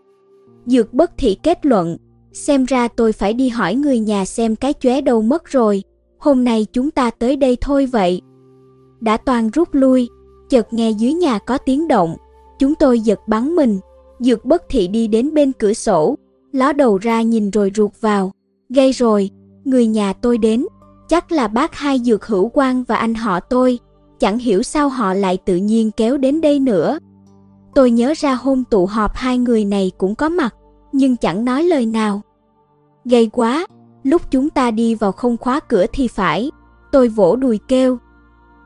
Dược 0.66 0.94
bất 0.94 1.10
thị 1.18 1.36
kết 1.42 1.66
luận, 1.66 1.96
xem 2.32 2.64
ra 2.64 2.88
tôi 2.88 3.12
phải 3.12 3.32
đi 3.32 3.48
hỏi 3.48 3.74
người 3.74 3.98
nhà 3.98 4.24
xem 4.24 4.56
cái 4.56 4.74
chóe 4.80 5.00
đâu 5.00 5.22
mất 5.22 5.44
rồi, 5.44 5.82
hôm 6.18 6.44
nay 6.44 6.66
chúng 6.72 6.90
ta 6.90 7.10
tới 7.10 7.36
đây 7.36 7.56
thôi 7.60 7.86
vậy. 7.86 8.20
Đã 9.00 9.16
toàn 9.16 9.50
rút 9.50 9.68
lui, 9.72 10.08
chợt 10.48 10.72
nghe 10.72 10.90
dưới 10.90 11.12
nhà 11.12 11.38
có 11.38 11.58
tiếng 11.58 11.88
động, 11.88 12.16
chúng 12.58 12.74
tôi 12.74 13.00
giật 13.00 13.20
bắn 13.28 13.56
mình, 13.56 13.78
dược 14.18 14.44
bất 14.44 14.62
thị 14.68 14.88
đi 14.88 15.06
đến 15.06 15.34
bên 15.34 15.52
cửa 15.52 15.72
sổ, 15.72 16.16
ló 16.54 16.72
đầu 16.72 16.98
ra 16.98 17.22
nhìn 17.22 17.50
rồi 17.50 17.72
ruột 17.74 17.90
vào, 18.00 18.32
gây 18.68 18.92
rồi, 18.92 19.30
người 19.64 19.86
nhà 19.86 20.12
tôi 20.12 20.38
đến, 20.38 20.66
chắc 21.08 21.32
là 21.32 21.48
bác 21.48 21.74
hai 21.74 21.98
dược 21.98 22.26
hữu 22.26 22.50
quan 22.54 22.84
và 22.84 22.96
anh 22.96 23.14
họ 23.14 23.40
tôi, 23.40 23.78
chẳng 24.18 24.38
hiểu 24.38 24.62
sao 24.62 24.88
họ 24.88 25.14
lại 25.14 25.36
tự 25.36 25.56
nhiên 25.56 25.90
kéo 25.90 26.16
đến 26.16 26.40
đây 26.40 26.58
nữa. 26.58 26.98
Tôi 27.74 27.90
nhớ 27.90 28.14
ra 28.16 28.34
hôm 28.34 28.64
tụ 28.64 28.86
họp 28.86 29.14
hai 29.14 29.38
người 29.38 29.64
này 29.64 29.92
cũng 29.98 30.14
có 30.14 30.28
mặt, 30.28 30.54
nhưng 30.92 31.16
chẳng 31.16 31.44
nói 31.44 31.62
lời 31.62 31.86
nào. 31.86 32.20
Gây 33.04 33.26
quá, 33.26 33.66
lúc 34.02 34.22
chúng 34.30 34.50
ta 34.50 34.70
đi 34.70 34.94
vào 34.94 35.12
không 35.12 35.36
khóa 35.36 35.60
cửa 35.60 35.86
thì 35.92 36.08
phải, 36.08 36.50
tôi 36.92 37.08
vỗ 37.08 37.36
đùi 37.36 37.58
kêu. 37.68 37.98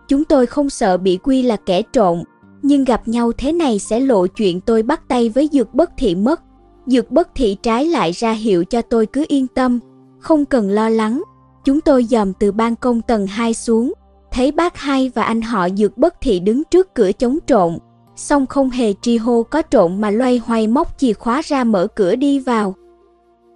Chúng 0.09 0.25
tôi 0.25 0.47
không 0.47 0.71
sợ 0.71 0.97
bị 0.97 1.19
quy 1.23 1.43
là 1.43 1.57
kẻ 1.57 1.83
trộn, 1.93 2.23
nhưng 2.63 2.85
gặp 2.85 3.09
nhau 3.09 3.33
thế 3.39 3.53
này 3.53 3.79
sẽ 3.79 4.01
lộ 4.01 4.27
chuyện 4.27 4.61
tôi 4.61 4.83
bắt 4.83 5.09
tay 5.09 5.29
với 5.29 5.49
dược 5.53 5.75
bất 5.75 5.91
thị 5.97 6.15
mất. 6.15 6.41
Dược 6.89 7.11
bất 7.11 7.29
thị 7.35 7.57
trái 7.63 7.87
lại 7.87 8.13
ra 8.13 8.33
hiệu 8.33 8.65
cho 8.65 8.83
tôi 8.83 9.07
cứ 9.07 9.25
yên 9.29 9.47
tâm, 9.47 9.79
không 10.19 10.45
cần 10.45 10.71
lo 10.71 10.89
lắng. 10.89 11.23
Chúng 11.65 11.81
tôi 11.81 12.05
dòm 12.05 12.33
từ 12.33 12.53
ban 12.53 12.77
công 12.77 13.03
tầng 13.03 13.27
2 13.27 13.55
xuống, 13.55 13.93
thấy 14.33 14.53
bác 14.53 14.77
hai 14.77 15.11
và 15.15 15.23
anh 15.23 15.43
họ 15.43 15.69
dược 15.71 15.99
bất 15.99 16.15
thị 16.21 16.41
đứng 16.41 16.63
trước 16.65 16.95
cửa 16.95 17.13
chống 17.13 17.39
trộn, 17.47 17.79
song 18.17 18.47
không 18.47 18.71
hề 18.71 18.95
tri 19.03 19.17
hô 19.17 19.43
có 19.43 19.63
trộn 19.71 20.01
mà 20.01 20.11
loay 20.11 20.39
hoay 20.39 20.67
móc 20.67 20.99
chìa 20.99 21.13
khóa 21.13 21.43
ra 21.45 21.65
mở 21.65 21.87
cửa 21.87 22.17
đi 22.17 22.39
vào. 22.39 22.75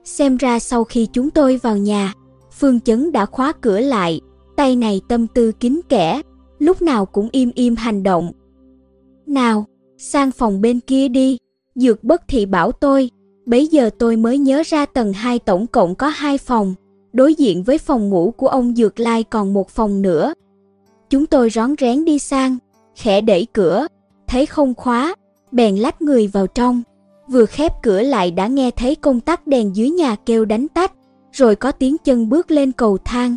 Xem 0.05 0.37
ra 0.37 0.59
sau 0.59 0.85
khi 0.85 1.09
chúng 1.13 1.31
tôi 1.31 1.57
vào 1.57 1.77
nhà, 1.77 2.13
Phương 2.59 2.81
Chấn 2.81 3.13
đã 3.13 3.27
khóa 3.27 3.53
cửa 3.61 3.81
lại, 3.81 4.21
tay 4.57 4.77
này 4.77 5.01
tâm 5.09 5.27
tư 5.27 5.53
kín 5.53 5.81
kẽ, 5.89 6.23
lúc 6.59 6.83
nào 6.83 7.07
cũng 7.07 7.29
im 7.33 7.51
im 7.55 7.77
hành 7.77 8.03
động. 8.03 8.33
Nào, 9.27 9.65
sang 9.99 10.31
phòng 10.31 10.61
bên 10.61 10.81
kia 10.81 11.09
đi, 11.09 11.39
Dược 11.75 12.05
bất 12.05 12.23
thị 12.29 12.47
bảo 12.47 12.73
tôi, 12.73 13.11
bấy 13.47 13.67
giờ 13.67 13.91
tôi 13.99 14.17
mới 14.17 14.39
nhớ 14.39 14.63
ra 14.67 14.87
tầng 14.87 15.13
2 15.13 15.39
tổng 15.39 15.67
cộng 15.67 15.95
có 15.95 16.09
hai 16.09 16.39
phòng, 16.39 16.75
đối 17.13 17.35
diện 17.35 17.63
với 17.63 17.79
phòng 17.79 18.09
ngủ 18.09 18.35
của 18.37 18.49
ông 18.49 18.75
Dược 18.75 19.01
Lai 19.01 19.25
còn 19.25 19.53
một 19.53 19.69
phòng 19.69 20.03
nữa. 20.03 20.35
Chúng 21.11 21.27
tôi 21.27 21.51
rón 21.51 21.75
rén 21.81 22.05
đi 22.05 22.19
sang, 22.19 22.59
khẽ 22.97 23.21
đẩy 23.21 23.47
cửa, 23.53 23.87
thấy 24.27 24.47
không 24.47 24.75
khóa, 24.75 25.15
bèn 25.53 25.77
lách 25.77 26.03
người 26.03 26.27
vào 26.27 26.47
trong. 26.47 26.83
Vừa 27.29 27.47
khép 27.47 27.73
cửa 27.83 28.03
lại 28.03 28.31
đã 28.31 28.47
nghe 28.47 28.71
thấy 28.71 28.95
công 28.95 29.21
tắc 29.21 29.47
đèn 29.47 29.77
dưới 29.77 29.91
nhà 29.91 30.17
kêu 30.27 30.45
đánh 30.45 30.69
tách, 30.69 30.93
rồi 31.33 31.57
có 31.57 31.73
tiếng 31.73 31.97
chân 32.05 32.29
bước 32.29 32.51
lên 32.51 32.73
cầu 32.73 32.99
thang. 33.05 33.37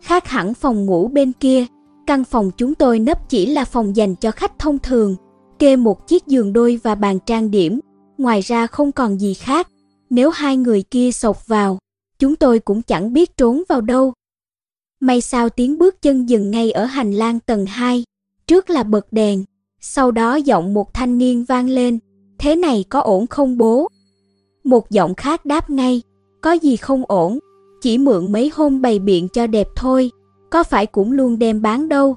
Khác 0.00 0.28
hẳn 0.28 0.54
phòng 0.54 0.86
ngủ 0.86 1.08
bên 1.08 1.32
kia, 1.32 1.66
căn 2.06 2.24
phòng 2.24 2.50
chúng 2.56 2.74
tôi 2.74 2.98
nấp 2.98 3.28
chỉ 3.28 3.46
là 3.46 3.64
phòng 3.64 3.96
dành 3.96 4.14
cho 4.14 4.30
khách 4.30 4.58
thông 4.58 4.78
thường, 4.78 5.16
kê 5.58 5.76
một 5.76 6.06
chiếc 6.06 6.26
giường 6.26 6.52
đôi 6.52 6.80
và 6.82 6.94
bàn 6.94 7.18
trang 7.26 7.50
điểm, 7.50 7.80
ngoài 8.18 8.40
ra 8.40 8.66
không 8.66 8.92
còn 8.92 9.20
gì 9.20 9.34
khác. 9.34 9.68
Nếu 10.10 10.30
hai 10.30 10.56
người 10.56 10.82
kia 10.82 11.12
sộc 11.12 11.46
vào, 11.46 11.78
chúng 12.18 12.36
tôi 12.36 12.58
cũng 12.58 12.82
chẳng 12.82 13.12
biết 13.12 13.36
trốn 13.36 13.62
vào 13.68 13.80
đâu. 13.80 14.12
May 15.00 15.20
sao 15.20 15.48
tiếng 15.48 15.78
bước 15.78 16.02
chân 16.02 16.28
dừng 16.28 16.50
ngay 16.50 16.70
ở 16.70 16.84
hành 16.84 17.12
lang 17.12 17.40
tầng 17.40 17.66
2, 17.66 18.04
trước 18.46 18.70
là 18.70 18.82
bật 18.82 19.12
đèn, 19.12 19.44
sau 19.80 20.10
đó 20.10 20.34
giọng 20.34 20.74
một 20.74 20.94
thanh 20.94 21.18
niên 21.18 21.44
vang 21.44 21.68
lên, 21.68 21.98
thế 22.38 22.56
này 22.56 22.84
có 22.88 23.00
ổn 23.00 23.26
không 23.26 23.58
bố? 23.58 23.88
Một 24.64 24.90
giọng 24.90 25.14
khác 25.14 25.46
đáp 25.46 25.70
ngay, 25.70 26.02
có 26.40 26.52
gì 26.52 26.76
không 26.76 27.04
ổn, 27.08 27.38
chỉ 27.82 27.98
mượn 27.98 28.32
mấy 28.32 28.50
hôm 28.54 28.82
bày 28.82 28.98
biện 28.98 29.28
cho 29.28 29.46
đẹp 29.46 29.68
thôi, 29.76 30.10
có 30.50 30.62
phải 30.62 30.86
cũng 30.86 31.12
luôn 31.12 31.38
đem 31.38 31.62
bán 31.62 31.88
đâu. 31.88 32.16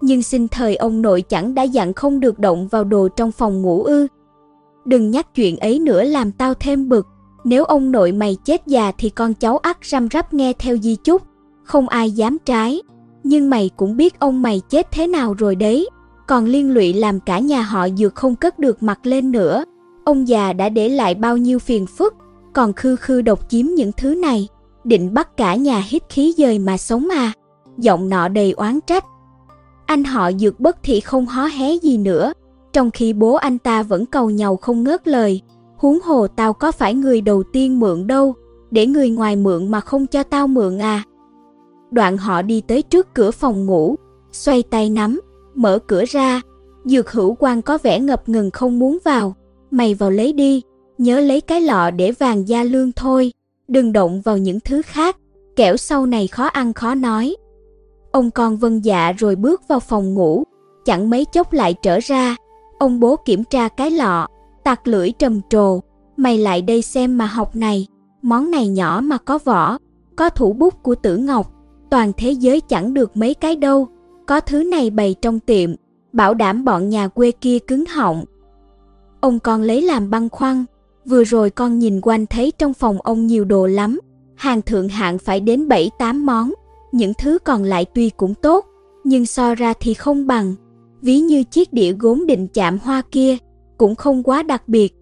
Nhưng 0.00 0.22
xin 0.22 0.48
thời 0.48 0.76
ông 0.76 1.02
nội 1.02 1.22
chẳng 1.22 1.54
đã 1.54 1.62
dặn 1.62 1.92
không 1.94 2.20
được 2.20 2.38
động 2.38 2.68
vào 2.68 2.84
đồ 2.84 3.08
trong 3.08 3.32
phòng 3.32 3.62
ngủ 3.62 3.82
ư. 3.82 4.06
Đừng 4.90 5.10
nhắc 5.10 5.34
chuyện 5.34 5.56
ấy 5.56 5.78
nữa 5.78 6.04
làm 6.04 6.32
tao 6.32 6.54
thêm 6.54 6.88
bực, 6.88 7.06
nếu 7.44 7.64
ông 7.64 7.92
nội 7.92 8.12
mày 8.12 8.36
chết 8.44 8.66
già 8.66 8.92
thì 8.98 9.10
con 9.10 9.34
cháu 9.34 9.58
ắt 9.58 9.78
răm 9.82 10.08
rắp 10.12 10.34
nghe 10.34 10.52
theo 10.52 10.76
di 10.76 10.96
chúc, 10.96 11.22
không 11.64 11.88
ai 11.88 12.10
dám 12.10 12.38
trái. 12.44 12.82
Nhưng 13.24 13.50
mày 13.50 13.70
cũng 13.76 13.96
biết 13.96 14.18
ông 14.18 14.42
mày 14.42 14.60
chết 14.68 14.90
thế 14.90 15.06
nào 15.06 15.34
rồi 15.38 15.54
đấy 15.54 15.88
còn 16.30 16.44
liên 16.44 16.74
lụy 16.74 16.92
làm 16.92 17.20
cả 17.20 17.38
nhà 17.38 17.62
họ 17.62 17.88
dược 17.88 18.14
không 18.14 18.36
cất 18.36 18.58
được 18.58 18.82
mặt 18.82 19.00
lên 19.02 19.32
nữa. 19.32 19.64
Ông 20.04 20.28
già 20.28 20.52
đã 20.52 20.68
để 20.68 20.88
lại 20.88 21.14
bao 21.14 21.36
nhiêu 21.36 21.58
phiền 21.58 21.86
phức, 21.86 22.14
còn 22.52 22.72
khư 22.72 22.96
khư 22.96 23.22
độc 23.22 23.48
chiếm 23.48 23.66
những 23.66 23.92
thứ 23.96 24.14
này, 24.14 24.48
định 24.84 25.14
bắt 25.14 25.36
cả 25.36 25.54
nhà 25.54 25.82
hít 25.88 26.02
khí 26.08 26.34
dời 26.36 26.58
mà 26.58 26.76
sống 26.76 27.08
à. 27.08 27.32
Giọng 27.78 28.08
nọ 28.08 28.28
đầy 28.28 28.52
oán 28.52 28.78
trách. 28.86 29.04
Anh 29.86 30.04
họ 30.04 30.32
dược 30.32 30.60
bất 30.60 30.82
thị 30.82 31.00
không 31.00 31.26
hó 31.26 31.44
hé 31.44 31.74
gì 31.74 31.98
nữa, 31.98 32.32
trong 32.72 32.90
khi 32.90 33.12
bố 33.12 33.34
anh 33.34 33.58
ta 33.58 33.82
vẫn 33.82 34.06
cầu 34.06 34.30
nhau 34.30 34.56
không 34.56 34.84
ngớt 34.84 35.08
lời. 35.08 35.40
Huống 35.76 36.00
hồ 36.00 36.26
tao 36.26 36.52
có 36.52 36.72
phải 36.72 36.94
người 36.94 37.20
đầu 37.20 37.42
tiên 37.42 37.80
mượn 37.80 38.06
đâu, 38.06 38.34
để 38.70 38.86
người 38.86 39.10
ngoài 39.10 39.36
mượn 39.36 39.68
mà 39.68 39.80
không 39.80 40.06
cho 40.06 40.22
tao 40.22 40.46
mượn 40.46 40.78
à. 40.78 41.02
Đoạn 41.90 42.16
họ 42.16 42.42
đi 42.42 42.60
tới 42.60 42.82
trước 42.82 43.14
cửa 43.14 43.30
phòng 43.30 43.66
ngủ, 43.66 43.96
xoay 44.32 44.62
tay 44.62 44.90
nắm, 44.90 45.20
mở 45.54 45.78
cửa 45.86 46.04
ra, 46.08 46.40
dược 46.84 47.12
hữu 47.12 47.36
quan 47.38 47.62
có 47.62 47.78
vẻ 47.82 48.00
ngập 48.00 48.28
ngừng 48.28 48.50
không 48.50 48.78
muốn 48.78 48.98
vào, 49.04 49.34
mày 49.70 49.94
vào 49.94 50.10
lấy 50.10 50.32
đi, 50.32 50.62
nhớ 50.98 51.20
lấy 51.20 51.40
cái 51.40 51.60
lọ 51.60 51.90
để 51.90 52.12
vàng 52.12 52.48
gia 52.48 52.64
lương 52.64 52.92
thôi, 52.92 53.32
đừng 53.68 53.92
động 53.92 54.20
vào 54.20 54.38
những 54.38 54.60
thứ 54.60 54.82
khác, 54.82 55.16
kẻo 55.56 55.76
sau 55.76 56.06
này 56.06 56.26
khó 56.26 56.46
ăn 56.46 56.72
khó 56.72 56.94
nói. 56.94 57.36
Ông 58.12 58.30
con 58.30 58.56
vân 58.56 58.80
dạ 58.80 59.12
rồi 59.12 59.36
bước 59.36 59.62
vào 59.68 59.80
phòng 59.80 60.14
ngủ, 60.14 60.44
chẳng 60.84 61.10
mấy 61.10 61.24
chốc 61.32 61.52
lại 61.52 61.74
trở 61.82 61.98
ra, 62.02 62.36
ông 62.80 63.00
bố 63.00 63.16
kiểm 63.16 63.44
tra 63.44 63.68
cái 63.68 63.90
lọ, 63.90 64.26
tặc 64.64 64.88
lưỡi 64.88 65.12
trầm 65.18 65.40
trồ, 65.50 65.80
mày 66.16 66.38
lại 66.38 66.62
đây 66.62 66.82
xem 66.82 67.18
mà 67.18 67.26
học 67.26 67.56
này, 67.56 67.86
Món 68.22 68.50
này 68.50 68.68
nhỏ 68.68 69.00
mà 69.04 69.18
có 69.18 69.38
vỏ, 69.44 69.78
có 70.16 70.30
thủ 70.30 70.52
bút 70.52 70.82
của 70.82 70.94
tử 70.94 71.16
ngọc, 71.16 71.52
toàn 71.90 72.12
thế 72.16 72.30
giới 72.30 72.60
chẳng 72.60 72.94
được 72.94 73.16
mấy 73.16 73.34
cái 73.34 73.56
đâu. 73.56 73.88
Có 74.26 74.40
thứ 74.40 74.64
này 74.64 74.90
bày 74.90 75.14
trong 75.22 75.40
tiệm, 75.40 75.70
bảo 76.12 76.34
đảm 76.34 76.64
bọn 76.64 76.88
nhà 76.88 77.08
quê 77.08 77.30
kia 77.30 77.58
cứng 77.58 77.84
họng. 77.86 78.24
Ông 79.20 79.38
con 79.38 79.62
lấy 79.62 79.82
làm 79.82 80.10
băng 80.10 80.28
khoăn, 80.28 80.64
vừa 81.06 81.24
rồi 81.24 81.50
con 81.50 81.78
nhìn 81.78 82.00
quanh 82.02 82.26
thấy 82.26 82.52
trong 82.58 82.74
phòng 82.74 82.98
ông 83.02 83.26
nhiều 83.26 83.44
đồ 83.44 83.66
lắm, 83.66 84.00
hàng 84.36 84.62
thượng 84.62 84.88
hạng 84.88 85.18
phải 85.18 85.40
đến 85.40 85.68
7-8 85.68 86.24
món, 86.24 86.52
những 86.92 87.12
thứ 87.18 87.38
còn 87.44 87.62
lại 87.62 87.84
tuy 87.94 88.10
cũng 88.10 88.34
tốt, 88.34 88.66
nhưng 89.04 89.26
so 89.26 89.54
ra 89.54 89.72
thì 89.80 89.94
không 89.94 90.26
bằng. 90.26 90.54
Ví 91.02 91.20
như 91.20 91.44
chiếc 91.44 91.72
đĩa 91.72 91.92
gốm 91.92 92.26
định 92.26 92.46
chạm 92.54 92.78
hoa 92.82 93.02
kia, 93.10 93.36
cũng 93.78 93.94
không 93.94 94.22
quá 94.22 94.42
đặc 94.42 94.68
biệt. 94.68 94.94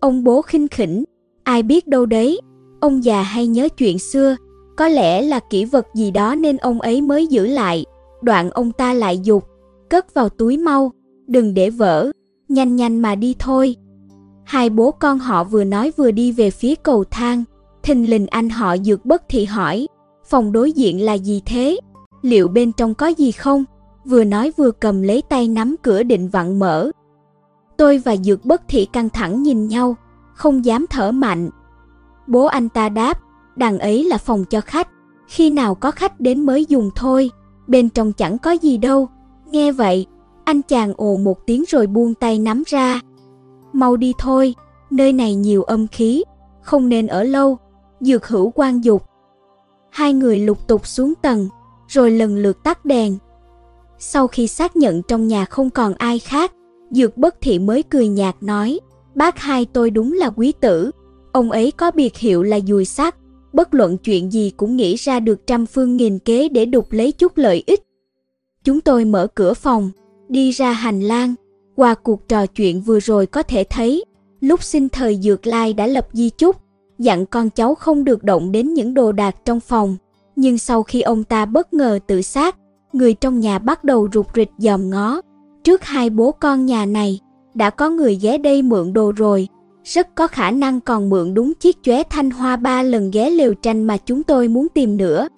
Ông 0.00 0.24
bố 0.24 0.42
khinh 0.42 0.68
khỉnh, 0.68 1.04
ai 1.44 1.62
biết 1.62 1.86
đâu 1.86 2.06
đấy, 2.06 2.40
ông 2.80 3.04
già 3.04 3.22
hay 3.22 3.46
nhớ 3.46 3.68
chuyện 3.68 3.98
xưa, 3.98 4.36
có 4.76 4.88
lẽ 4.88 5.22
là 5.22 5.40
kỷ 5.50 5.64
vật 5.64 5.86
gì 5.94 6.10
đó 6.10 6.34
nên 6.34 6.56
ông 6.56 6.80
ấy 6.80 7.02
mới 7.02 7.26
giữ 7.26 7.46
lại. 7.46 7.84
Đoạn 8.22 8.50
ông 8.50 8.72
ta 8.72 8.94
lại 8.94 9.18
dục, 9.18 9.44
cất 9.90 10.14
vào 10.14 10.28
túi 10.28 10.56
mau, 10.56 10.92
đừng 11.26 11.54
để 11.54 11.70
vỡ, 11.70 12.10
nhanh 12.48 12.76
nhanh 12.76 12.98
mà 12.98 13.14
đi 13.14 13.34
thôi. 13.38 13.76
Hai 14.44 14.70
bố 14.70 14.90
con 14.90 15.18
họ 15.18 15.44
vừa 15.44 15.64
nói 15.64 15.92
vừa 15.96 16.10
đi 16.10 16.32
về 16.32 16.50
phía 16.50 16.74
cầu 16.74 17.04
thang, 17.04 17.44
thình 17.82 18.10
lình 18.10 18.26
anh 18.26 18.50
họ 18.50 18.76
dược 18.76 19.06
bất 19.06 19.22
thì 19.28 19.44
hỏi, 19.44 19.86
phòng 20.24 20.52
đối 20.52 20.72
diện 20.72 21.04
là 21.04 21.12
gì 21.12 21.42
thế? 21.46 21.78
Liệu 22.22 22.48
bên 22.48 22.72
trong 22.72 22.94
có 22.94 23.06
gì 23.06 23.32
không? 23.32 23.64
Vừa 24.06 24.24
nói 24.24 24.52
vừa 24.56 24.70
cầm 24.70 25.02
lấy 25.02 25.22
tay 25.28 25.48
nắm 25.48 25.76
cửa 25.82 26.02
định 26.02 26.28
vặn 26.28 26.58
mở. 26.58 26.90
Tôi 27.76 27.98
và 27.98 28.16
dược 28.16 28.44
bất 28.44 28.62
thị 28.68 28.86
căng 28.92 29.08
thẳng 29.08 29.42
nhìn 29.42 29.68
nhau, 29.68 29.96
không 30.34 30.64
dám 30.64 30.86
thở 30.90 31.12
mạnh. 31.12 31.50
Bố 32.26 32.44
anh 32.44 32.68
ta 32.68 32.88
đáp, 32.88 33.20
đằng 33.56 33.78
ấy 33.78 34.04
là 34.04 34.18
phòng 34.18 34.44
cho 34.44 34.60
khách, 34.60 34.88
khi 35.28 35.50
nào 35.50 35.74
có 35.74 35.90
khách 35.90 36.20
đến 36.20 36.46
mới 36.46 36.64
dùng 36.64 36.90
thôi, 36.94 37.30
bên 37.66 37.88
trong 37.88 38.12
chẳng 38.12 38.38
có 38.38 38.50
gì 38.50 38.78
đâu. 38.78 39.08
Nghe 39.50 39.72
vậy, 39.72 40.06
anh 40.44 40.62
chàng 40.62 40.92
ồ 40.96 41.16
một 41.16 41.46
tiếng 41.46 41.64
rồi 41.68 41.86
buông 41.86 42.14
tay 42.14 42.38
nắm 42.38 42.62
ra. 42.66 43.00
Mau 43.72 43.96
đi 43.96 44.12
thôi, 44.18 44.54
nơi 44.90 45.12
này 45.12 45.34
nhiều 45.34 45.62
âm 45.62 45.86
khí, 45.86 46.24
không 46.62 46.88
nên 46.88 47.06
ở 47.06 47.22
lâu. 47.22 47.58
Dược 48.00 48.28
hữu 48.28 48.52
quan 48.54 48.84
dục. 48.84 49.02
Hai 49.90 50.12
người 50.12 50.38
lục 50.38 50.66
tục 50.66 50.86
xuống 50.86 51.14
tầng, 51.22 51.48
rồi 51.88 52.10
lần 52.10 52.36
lượt 52.36 52.64
tắt 52.64 52.84
đèn. 52.84 53.18
Sau 53.98 54.26
khi 54.26 54.46
xác 54.46 54.76
nhận 54.76 55.02
trong 55.02 55.28
nhà 55.28 55.44
không 55.44 55.70
còn 55.70 55.94
ai 55.94 56.18
khác, 56.18 56.52
Dược 56.90 57.16
bất 57.16 57.40
thị 57.40 57.58
mới 57.58 57.82
cười 57.82 58.08
nhạt 58.08 58.36
nói, 58.40 58.80
bác 59.14 59.38
hai 59.38 59.66
tôi 59.72 59.90
đúng 59.90 60.12
là 60.12 60.30
quý 60.30 60.52
tử. 60.60 60.90
Ông 61.32 61.50
ấy 61.50 61.70
có 61.70 61.90
biệt 61.90 62.16
hiệu 62.16 62.42
là 62.42 62.60
dùi 62.66 62.84
sắt, 62.84 63.16
bất 63.52 63.74
luận 63.74 63.98
chuyện 63.98 64.32
gì 64.32 64.52
cũng 64.56 64.76
nghĩ 64.76 64.94
ra 64.94 65.20
được 65.20 65.46
trăm 65.46 65.66
phương 65.66 65.96
nghìn 65.96 66.18
kế 66.18 66.48
để 66.48 66.66
đục 66.66 66.92
lấy 66.92 67.12
chút 67.12 67.38
lợi 67.38 67.62
ích. 67.66 67.82
Chúng 68.64 68.80
tôi 68.80 69.04
mở 69.04 69.26
cửa 69.34 69.54
phòng, 69.54 69.90
đi 70.28 70.50
ra 70.50 70.72
hành 70.72 71.00
lang. 71.00 71.34
Qua 71.76 71.94
cuộc 71.94 72.28
trò 72.28 72.46
chuyện 72.46 72.80
vừa 72.80 73.00
rồi 73.00 73.26
có 73.26 73.42
thể 73.42 73.64
thấy, 73.70 74.04
lúc 74.40 74.62
sinh 74.62 74.88
thời 74.88 75.16
Dược 75.22 75.46
Lai 75.46 75.72
đã 75.72 75.86
lập 75.86 76.08
di 76.12 76.30
chúc, 76.30 76.56
dặn 76.98 77.26
con 77.26 77.50
cháu 77.50 77.74
không 77.74 78.04
được 78.04 78.24
động 78.24 78.52
đến 78.52 78.74
những 78.74 78.94
đồ 78.94 79.12
đạc 79.12 79.36
trong 79.44 79.60
phòng. 79.60 79.96
Nhưng 80.36 80.58
sau 80.58 80.82
khi 80.82 81.00
ông 81.00 81.24
ta 81.24 81.46
bất 81.46 81.74
ngờ 81.74 81.98
tự 82.06 82.22
sát, 82.22 82.56
người 82.92 83.14
trong 83.14 83.40
nhà 83.40 83.58
bắt 83.58 83.84
đầu 83.84 84.08
rụt 84.12 84.26
rịch 84.34 84.50
dòm 84.58 84.90
ngó. 84.90 85.20
Trước 85.64 85.84
hai 85.84 86.10
bố 86.10 86.32
con 86.32 86.66
nhà 86.66 86.86
này, 86.86 87.20
đã 87.54 87.70
có 87.70 87.90
người 87.90 88.18
ghé 88.22 88.38
đây 88.38 88.62
mượn 88.62 88.92
đồ 88.92 89.12
rồi, 89.16 89.48
rất 89.84 90.14
có 90.14 90.26
khả 90.26 90.50
năng 90.50 90.80
còn 90.80 91.08
mượn 91.08 91.34
đúng 91.34 91.54
chiếc 91.54 91.76
chóe 91.82 92.02
thanh 92.02 92.30
hoa 92.30 92.56
ba 92.56 92.82
lần 92.82 93.10
ghé 93.10 93.30
lều 93.30 93.54
tranh 93.54 93.84
mà 93.84 93.96
chúng 93.96 94.22
tôi 94.22 94.48
muốn 94.48 94.68
tìm 94.74 94.96
nữa. 94.96 95.28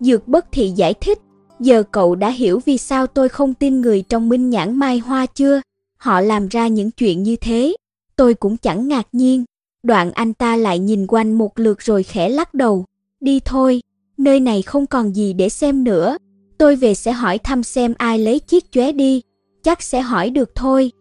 Dược 0.00 0.28
bất 0.28 0.46
thị 0.52 0.72
giải 0.76 0.94
thích, 0.94 1.18
giờ 1.60 1.82
cậu 1.82 2.14
đã 2.14 2.30
hiểu 2.30 2.60
vì 2.64 2.78
sao 2.78 3.06
tôi 3.06 3.28
không 3.28 3.54
tin 3.54 3.80
người 3.80 4.02
trong 4.02 4.28
minh 4.28 4.50
nhãn 4.50 4.76
mai 4.76 4.98
hoa 4.98 5.26
chưa? 5.26 5.60
Họ 5.96 6.20
làm 6.20 6.48
ra 6.48 6.68
những 6.68 6.90
chuyện 6.90 7.22
như 7.22 7.36
thế, 7.36 7.76
tôi 8.16 8.34
cũng 8.34 8.56
chẳng 8.56 8.88
ngạc 8.88 9.06
nhiên. 9.12 9.44
Đoạn 9.82 10.12
anh 10.12 10.34
ta 10.34 10.56
lại 10.56 10.78
nhìn 10.78 11.06
quanh 11.06 11.32
một 11.38 11.58
lượt 11.58 11.78
rồi 11.80 12.02
khẽ 12.02 12.28
lắc 12.28 12.54
đầu. 12.54 12.84
Đi 13.20 13.40
thôi, 13.44 13.80
nơi 14.16 14.40
này 14.40 14.62
không 14.62 14.86
còn 14.86 15.16
gì 15.16 15.32
để 15.32 15.48
xem 15.48 15.84
nữa. 15.84 16.16
Tôi 16.60 16.76
về 16.76 16.94
sẽ 16.94 17.12
hỏi 17.12 17.38
thăm 17.38 17.62
xem 17.62 17.94
ai 17.98 18.18
lấy 18.18 18.38
chiếc 18.40 18.72
chóe 18.72 18.92
đi, 18.92 19.22
chắc 19.62 19.82
sẽ 19.82 20.00
hỏi 20.00 20.30
được 20.30 20.54
thôi. 20.54 20.92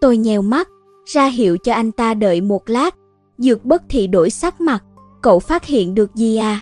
Tôi 0.00 0.16
nhèo 0.16 0.42
mắt, 0.42 0.68
ra 1.04 1.26
hiệu 1.26 1.56
cho 1.56 1.72
anh 1.72 1.92
ta 1.92 2.14
đợi 2.14 2.40
một 2.40 2.70
lát. 2.70 2.94
Dược 3.38 3.64
bất 3.64 3.82
thì 3.88 4.06
đổi 4.06 4.30
sắc 4.30 4.60
mặt, 4.60 4.84
cậu 5.22 5.38
phát 5.38 5.64
hiện 5.64 5.94
được 5.94 6.14
gì 6.14 6.36
à? 6.36 6.60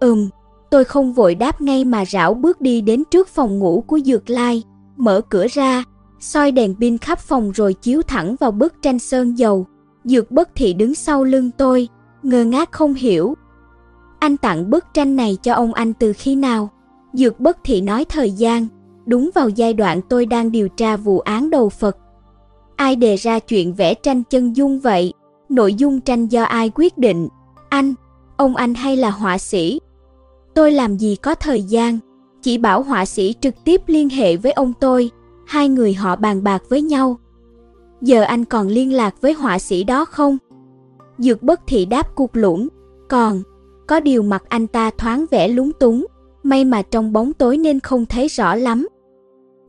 Ừm, 0.00 0.28
tôi 0.70 0.84
không 0.84 1.12
vội 1.12 1.34
đáp 1.34 1.60
ngay 1.60 1.84
mà 1.84 2.04
rảo 2.04 2.34
bước 2.34 2.60
đi 2.60 2.80
đến 2.80 3.02
trước 3.10 3.28
phòng 3.28 3.58
ngủ 3.58 3.84
của 3.86 3.98
Dược 3.98 4.30
Lai, 4.30 4.62
mở 4.96 5.20
cửa 5.28 5.46
ra, 5.46 5.84
soi 6.20 6.52
đèn 6.52 6.74
pin 6.80 6.98
khắp 6.98 7.18
phòng 7.18 7.50
rồi 7.50 7.74
chiếu 7.74 8.02
thẳng 8.02 8.36
vào 8.40 8.50
bức 8.50 8.74
tranh 8.82 8.98
sơn 8.98 9.38
dầu. 9.38 9.66
Dược 10.04 10.30
bất 10.30 10.48
thị 10.54 10.72
đứng 10.72 10.94
sau 10.94 11.24
lưng 11.24 11.50
tôi, 11.58 11.88
ngơ 12.22 12.44
ngác 12.44 12.72
không 12.72 12.94
hiểu. 12.94 13.34
Anh 14.18 14.36
tặng 14.36 14.70
bức 14.70 14.84
tranh 14.94 15.16
này 15.16 15.38
cho 15.42 15.54
ông 15.54 15.74
anh 15.74 15.92
từ 15.94 16.12
khi 16.12 16.36
nào? 16.36 16.70
Dược 17.12 17.40
bất 17.40 17.58
thị 17.64 17.80
nói 17.80 18.04
thời 18.04 18.30
gian, 18.30 18.66
đúng 19.06 19.30
vào 19.34 19.48
giai 19.48 19.74
đoạn 19.74 20.00
tôi 20.08 20.26
đang 20.26 20.52
điều 20.52 20.68
tra 20.68 20.96
vụ 20.96 21.20
án 21.20 21.50
đầu 21.50 21.68
Phật. 21.68 21.96
Ai 22.76 22.96
đề 22.96 23.16
ra 23.16 23.38
chuyện 23.38 23.74
vẽ 23.74 23.94
tranh 23.94 24.22
chân 24.24 24.56
dung 24.56 24.80
vậy? 24.80 25.12
Nội 25.48 25.74
dung 25.74 26.00
tranh 26.00 26.26
do 26.26 26.42
ai 26.42 26.70
quyết 26.74 26.98
định? 26.98 27.28
Anh, 27.68 27.94
ông 28.36 28.56
anh 28.56 28.74
hay 28.74 28.96
là 28.96 29.10
họa 29.10 29.38
sĩ? 29.38 29.80
Tôi 30.54 30.72
làm 30.72 30.96
gì 30.96 31.16
có 31.16 31.34
thời 31.34 31.62
gian, 31.62 31.98
chỉ 32.42 32.58
bảo 32.58 32.82
họa 32.82 33.04
sĩ 33.04 33.34
trực 33.40 33.54
tiếp 33.64 33.82
liên 33.86 34.08
hệ 34.08 34.36
với 34.36 34.52
ông 34.52 34.72
tôi, 34.80 35.10
hai 35.46 35.68
người 35.68 35.94
họ 35.94 36.16
bàn 36.16 36.42
bạc 36.44 36.62
với 36.68 36.82
nhau. 36.82 37.18
Giờ 38.00 38.22
anh 38.22 38.44
còn 38.44 38.68
liên 38.68 38.92
lạc 38.92 39.14
với 39.20 39.32
họa 39.32 39.58
sĩ 39.58 39.84
đó 39.84 40.04
không? 40.04 40.38
Dược 41.18 41.42
bất 41.42 41.60
thị 41.66 41.84
đáp 41.84 42.14
cục 42.14 42.34
lũng, 42.34 42.68
còn, 43.08 43.42
có 43.86 44.00
điều 44.00 44.22
mặt 44.22 44.42
anh 44.48 44.66
ta 44.66 44.90
thoáng 44.98 45.24
vẻ 45.30 45.48
lúng 45.48 45.72
túng, 45.72 46.06
may 46.42 46.64
mà 46.64 46.82
trong 46.82 47.12
bóng 47.12 47.32
tối 47.32 47.56
nên 47.56 47.80
không 47.80 48.06
thấy 48.06 48.28
rõ 48.28 48.54
lắm. 48.54 48.88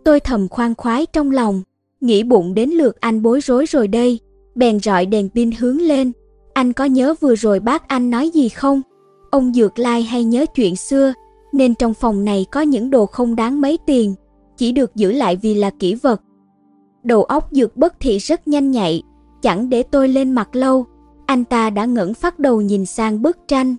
Tôi 0.03 0.19
thầm 0.19 0.47
khoan 0.47 0.76
khoái 0.76 1.05
trong 1.05 1.32
lòng, 1.32 1.61
nghĩ 2.01 2.24
bụng 2.24 2.53
đến 2.53 2.69
lượt 2.69 2.99
anh 2.99 3.21
bối 3.21 3.39
rối 3.39 3.65
rồi 3.65 3.88
đây, 3.88 4.19
bèn 4.55 4.80
rọi 4.80 5.05
đèn 5.05 5.30
pin 5.30 5.51
hướng 5.51 5.82
lên. 5.82 6.11
Anh 6.53 6.74
có 6.74 6.86
nhớ 6.86 7.13
vừa 7.19 7.36
rồi 7.36 7.59
bác 7.59 7.88
anh 7.88 8.09
nói 8.09 8.30
gì 8.30 8.49
không? 8.49 8.82
Ông 9.32 9.53
Dược 9.53 9.80
Lai 9.80 10.03
hay 10.03 10.24
nhớ 10.24 10.45
chuyện 10.55 10.76
xưa, 10.76 11.13
nên 11.51 11.76
trong 11.76 11.93
phòng 11.93 12.26
này 12.26 12.45
có 12.51 12.61
những 12.61 12.89
đồ 12.89 13.05
không 13.05 13.36
đáng 13.36 13.61
mấy 13.61 13.78
tiền, 13.86 14.15
chỉ 14.57 14.71
được 14.71 14.95
giữ 14.95 15.11
lại 15.11 15.36
vì 15.36 15.55
là 15.55 15.69
kỷ 15.69 15.95
vật. 15.95 16.21
Đầu 17.03 17.24
óc 17.24 17.49
Dược 17.51 17.78
bất 17.78 17.99
thị 17.99 18.17
rất 18.17 18.47
nhanh 18.47 18.71
nhạy, 18.71 19.03
chẳng 19.41 19.69
để 19.69 19.84
tôi 19.84 20.07
lên 20.07 20.32
mặt 20.32 20.55
lâu, 20.55 20.86
anh 21.26 21.43
ta 21.45 21.69
đã 21.69 21.86
ngẩng 21.86 22.13
phát 22.13 22.39
đầu 22.39 22.61
nhìn 22.61 22.86
sang 22.86 23.21
bức 23.21 23.38
tranh. 23.47 23.76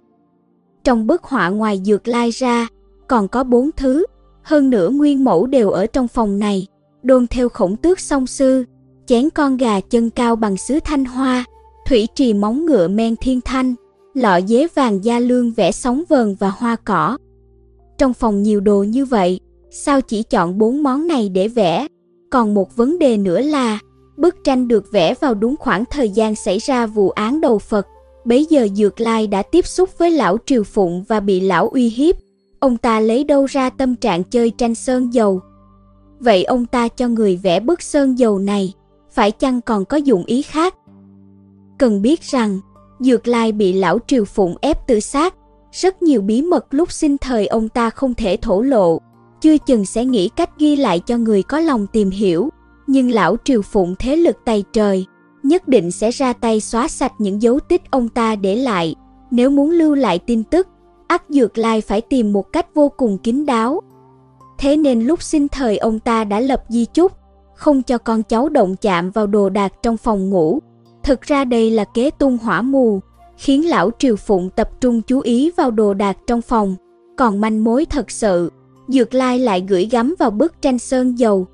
Trong 0.85 1.07
bức 1.07 1.25
họa 1.25 1.49
ngoài 1.49 1.81
Dược 1.85 2.09
Lai 2.09 2.31
ra, 2.31 2.69
còn 3.15 3.29
có 3.29 3.45
bốn 3.45 3.71
thứ, 3.77 4.07
hơn 4.43 4.71
nữa 4.71 4.91
nguyên 4.91 5.25
mẫu 5.25 5.47
đều 5.47 5.71
ở 5.71 5.87
trong 5.87 6.09
phòng 6.09 6.39
này 6.39 6.67
đôn 7.03 7.27
theo 7.27 7.49
khổng 7.49 7.77
tước 7.77 8.01
song 8.01 8.27
sư, 8.27 8.65
chén 9.07 9.31
con 9.31 9.57
gà 9.57 9.81
chân 9.81 10.11
cao 10.11 10.37
bằng 10.37 10.57
sứ 10.57 10.79
thanh 10.85 11.05
hoa, 11.05 11.45
thủy 11.87 12.09
trì 12.15 12.33
móng 12.33 12.67
ngựa 12.67 12.89
men 12.89 13.17
thiên 13.17 13.41
thanh, 13.41 13.75
lọ 14.15 14.41
dế 14.41 14.67
vàng 14.75 15.05
da 15.05 15.19
lương 15.19 15.53
vẽ 15.53 15.73
sóng 15.73 16.03
vờn 16.09 16.35
và 16.39 16.51
hoa 16.51 16.77
cỏ. 16.77 17.19
Trong 17.99 18.15
phòng 18.15 18.43
nhiều 18.43 18.61
đồ 18.61 18.83
như 18.83 19.05
vậy, 19.05 19.41
sao 19.71 20.01
chỉ 20.01 20.23
chọn 20.23 20.59
bốn 20.59 20.83
món 20.83 21.07
này 21.07 21.29
để 21.29 21.49
vẽ? 21.49 21.87
Còn 22.31 22.55
một 22.55 22.77
vấn 22.77 22.99
đề 22.99 23.17
nữa 23.17 23.41
là, 23.41 23.79
bức 24.17 24.37
tranh 24.45 24.69
được 24.69 24.93
vẽ 24.93 25.15
vào 25.21 25.35
đúng 25.35 25.57
khoảng 25.57 25.85
thời 25.91 26.11
gian 26.11 26.35
xảy 26.35 26.59
ra 26.59 26.87
vụ 26.87 27.11
án 27.11 27.41
đầu 27.41 27.59
Phật. 27.59 27.87
Bấy 28.25 28.47
giờ 28.51 28.69
Dược 28.75 29.01
Lai 29.01 29.27
đã 29.27 29.43
tiếp 29.43 29.67
xúc 29.67 29.99
với 29.99 30.11
lão 30.11 30.37
Triều 30.47 30.65
Phụng 30.65 31.05
và 31.09 31.21
bị 31.21 31.41
lão 31.41 31.69
uy 31.69 31.89
hiếp. 31.89 32.24
Ông 32.65 32.77
ta 32.77 33.01
lấy 33.01 33.25
đâu 33.25 33.45
ra 33.45 33.71
tâm 33.71 33.97
trạng 33.97 34.25
chơi 34.25 34.51
tranh 34.51 34.75
sơn 34.75 35.15
dầu, 35.15 35.41
Vậy 36.21 36.45
ông 36.45 36.67
ta 36.67 36.89
cho 36.89 37.09
người 37.09 37.37
vẽ 37.43 37.61
bức 37.61 37.83
sơn 37.83 38.19
dầu 38.19 38.39
này, 38.39 38.73
phải 39.11 39.31
chăng 39.31 39.61
còn 39.61 39.85
có 39.85 39.97
dụng 39.97 40.25
ý 40.25 40.43
khác? 40.43 40.75
Cần 41.79 42.03
biết 42.03 42.23
rằng, 42.23 42.61
Dược 43.01 43.29
Lai 43.29 43.53
bị 43.53 43.73
lão 43.73 43.99
Triều 44.07 44.25
Phụng 44.25 44.57
ép 44.61 44.87
tự 44.87 45.01
sát, 45.01 45.35
rất 45.73 46.03
nhiều 46.03 46.21
bí 46.21 46.43
mật 46.43 46.67
lúc 46.71 46.93
sinh 46.93 47.19
thời 47.19 47.47
ông 47.47 47.69
ta 47.69 47.91
không 47.91 48.15
thể 48.15 48.37
thổ 48.43 48.63
lộ, 48.63 48.99
chưa 49.41 49.59
chừng 49.59 49.87
sẽ 49.87 50.05
nghĩ 50.05 50.29
cách 50.29 50.51
ghi 50.59 50.77
lại 50.77 51.01
cho 51.01 51.19
người 51.19 51.43
có 51.43 51.61
lòng 51.61 51.87
tìm 51.87 52.11
hiểu, 52.11 52.49
nhưng 52.87 53.11
lão 53.11 53.37
Triều 53.45 53.63
Phụng 53.63 53.95
thế 53.99 54.17
lực 54.17 54.37
tay 54.45 54.65
trời, 54.73 55.07
nhất 55.43 55.69
định 55.69 55.91
sẽ 55.91 56.11
ra 56.11 56.33
tay 56.33 56.61
xóa 56.61 56.89
sạch 56.89 57.13
những 57.19 57.43
dấu 57.43 57.61
tích 57.61 57.83
ông 57.91 58.09
ta 58.09 58.37
để 58.37 58.57
lại, 58.57 58.95
nếu 59.31 59.51
muốn 59.51 59.71
lưu 59.71 59.95
lại 59.95 60.19
tin 60.19 60.45
tức, 60.45 60.69
ắt 61.07 61.23
Dược 61.29 61.59
Lai 61.59 61.81
phải 61.81 62.01
tìm 62.01 62.33
một 62.33 62.53
cách 62.53 62.75
vô 62.75 62.89
cùng 62.97 63.19
kín 63.19 63.47
đáo, 63.47 63.81
Thế 64.59 64.77
nên 64.77 65.01
lúc 65.01 65.23
sinh 65.23 65.49
thời 65.49 65.77
ông 65.77 66.01
ta 66.01 66.25
đã 66.25 66.41
lập 66.41 66.65
di 66.69 66.85
chúc, 66.85 67.13
không 67.55 67.83
cho 67.83 67.99
con 67.99 68.23
cháu 68.23 68.49
động 68.49 68.77
chạm 68.77 69.11
vào 69.11 69.27
đồ 69.27 69.49
đạc 69.49 69.73
trong 69.83 69.97
phòng 69.97 70.31
ngủ. 70.31 70.59
Thực 71.03 71.23
ra 71.23 71.45
đây 71.45 71.71
là 71.71 71.85
kế 71.85 72.11
tung 72.11 72.39
hỏa 72.39 72.63
mù, 72.63 73.01
khiến 73.37 73.69
lão 73.69 73.91
Triều 73.99 74.17
Phụng 74.17 74.51
tập 74.51 74.71
trung 74.81 75.03
chú 75.03 75.21
ý 75.21 75.51
vào 75.57 75.71
đồ 75.71 75.95
đạc 75.95 76.17
trong 76.27 76.43
phòng. 76.43 76.77
Còn 77.17 77.41
manh 77.41 77.65
mối 77.65 77.85
thật 77.85 78.11
sự, 78.11 78.53
Dược 78.89 79.15
Lai 79.15 79.39
lại 79.39 79.65
gửi 79.69 79.89
gắm 79.91 80.15
vào 80.19 80.31
bức 80.31 80.63
tranh 80.63 80.79
sơn 80.79 81.19
dầu. 81.19 81.47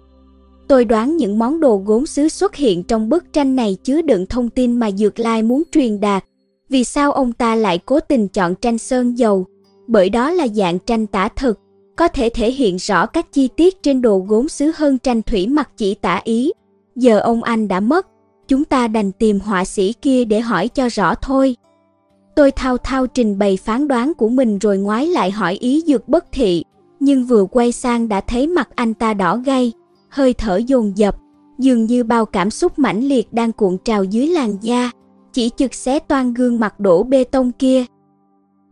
Tôi 0.68 0.84
đoán 0.84 1.16
những 1.16 1.38
món 1.38 1.60
đồ 1.60 1.82
gốm 1.86 2.06
sứ 2.06 2.28
xuất 2.28 2.54
hiện 2.54 2.82
trong 2.82 3.08
bức 3.08 3.32
tranh 3.32 3.56
này 3.56 3.76
chứa 3.84 4.02
đựng 4.02 4.26
thông 4.26 4.50
tin 4.50 4.78
mà 4.78 4.90
Dược 4.90 5.18
Lai 5.18 5.42
muốn 5.42 5.62
truyền 5.72 6.00
đạt. 6.00 6.24
Vì 6.70 6.84
sao 6.84 7.12
ông 7.12 7.32
ta 7.32 7.54
lại 7.54 7.78
cố 7.78 8.00
tình 8.00 8.28
chọn 8.28 8.54
tranh 8.54 8.78
sơn 8.78 9.18
dầu? 9.18 9.44
Bởi 9.86 10.08
đó 10.08 10.30
là 10.30 10.48
dạng 10.48 10.78
tranh 10.78 11.06
tả 11.06 11.28
thực, 11.28 11.58
có 11.96 12.08
thể 12.08 12.28
thể 12.28 12.50
hiện 12.50 12.76
rõ 12.76 13.06
các 13.06 13.32
chi 13.32 13.48
tiết 13.56 13.82
trên 13.82 14.02
đồ 14.02 14.18
gốm 14.18 14.48
sứ 14.48 14.72
hơn 14.76 14.98
tranh 14.98 15.22
thủy 15.22 15.46
mặc 15.46 15.70
chỉ 15.76 15.94
tả 15.94 16.20
ý. 16.24 16.52
Giờ 16.96 17.18
ông 17.18 17.42
anh 17.42 17.68
đã 17.68 17.80
mất, 17.80 18.06
chúng 18.48 18.64
ta 18.64 18.88
đành 18.88 19.12
tìm 19.12 19.40
họa 19.40 19.64
sĩ 19.64 19.92
kia 19.92 20.24
để 20.24 20.40
hỏi 20.40 20.68
cho 20.68 20.88
rõ 20.88 21.14
thôi. 21.14 21.56
Tôi 22.34 22.50
thao 22.50 22.76
thao 22.76 23.06
trình 23.06 23.38
bày 23.38 23.56
phán 23.56 23.88
đoán 23.88 24.14
của 24.14 24.28
mình 24.28 24.58
rồi 24.58 24.78
ngoái 24.78 25.06
lại 25.06 25.30
hỏi 25.30 25.54
ý 25.54 25.82
dược 25.86 26.08
bất 26.08 26.24
thị, 26.32 26.64
nhưng 27.00 27.24
vừa 27.24 27.44
quay 27.44 27.72
sang 27.72 28.08
đã 28.08 28.20
thấy 28.20 28.46
mặt 28.46 28.68
anh 28.74 28.94
ta 28.94 29.14
đỏ 29.14 29.36
gay, 29.36 29.72
hơi 30.08 30.32
thở 30.34 30.56
dồn 30.56 30.92
dập, 30.96 31.16
dường 31.58 31.84
như 31.84 32.04
bao 32.04 32.26
cảm 32.26 32.50
xúc 32.50 32.78
mãnh 32.78 33.00
liệt 33.00 33.32
đang 33.32 33.52
cuộn 33.52 33.78
trào 33.84 34.04
dưới 34.04 34.26
làn 34.26 34.56
da, 34.60 34.90
chỉ 35.32 35.50
chực 35.56 35.74
xé 35.74 35.98
toan 35.98 36.34
gương 36.34 36.60
mặt 36.60 36.80
đổ 36.80 37.02
bê 37.02 37.24
tông 37.24 37.52
kia. 37.52 37.84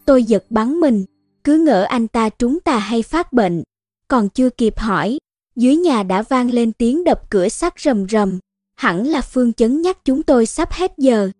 Tôi 0.04 0.22
giật 0.22 0.44
bắn 0.50 0.80
mình, 0.80 1.04
cứ 1.44 1.58
ngỡ 1.58 1.82
anh 1.82 2.08
ta 2.08 2.28
trúng 2.28 2.60
tà 2.60 2.78
hay 2.78 3.02
phát 3.02 3.32
bệnh, 3.32 3.62
còn 4.08 4.28
chưa 4.28 4.50
kịp 4.50 4.78
hỏi, 4.78 5.18
dưới 5.56 5.76
nhà 5.76 6.02
đã 6.02 6.22
vang 6.22 6.50
lên 6.50 6.72
tiếng 6.72 7.04
đập 7.04 7.30
cửa 7.30 7.48
sắt 7.48 7.74
rầm 7.80 8.08
rầm, 8.08 8.38
hẳn 8.76 9.06
là 9.06 9.20
Phương 9.20 9.52
chấn 9.52 9.82
nhắc 9.82 10.04
chúng 10.04 10.22
tôi 10.22 10.46
sắp 10.46 10.72
hết 10.72 10.92
giờ. 10.98 11.30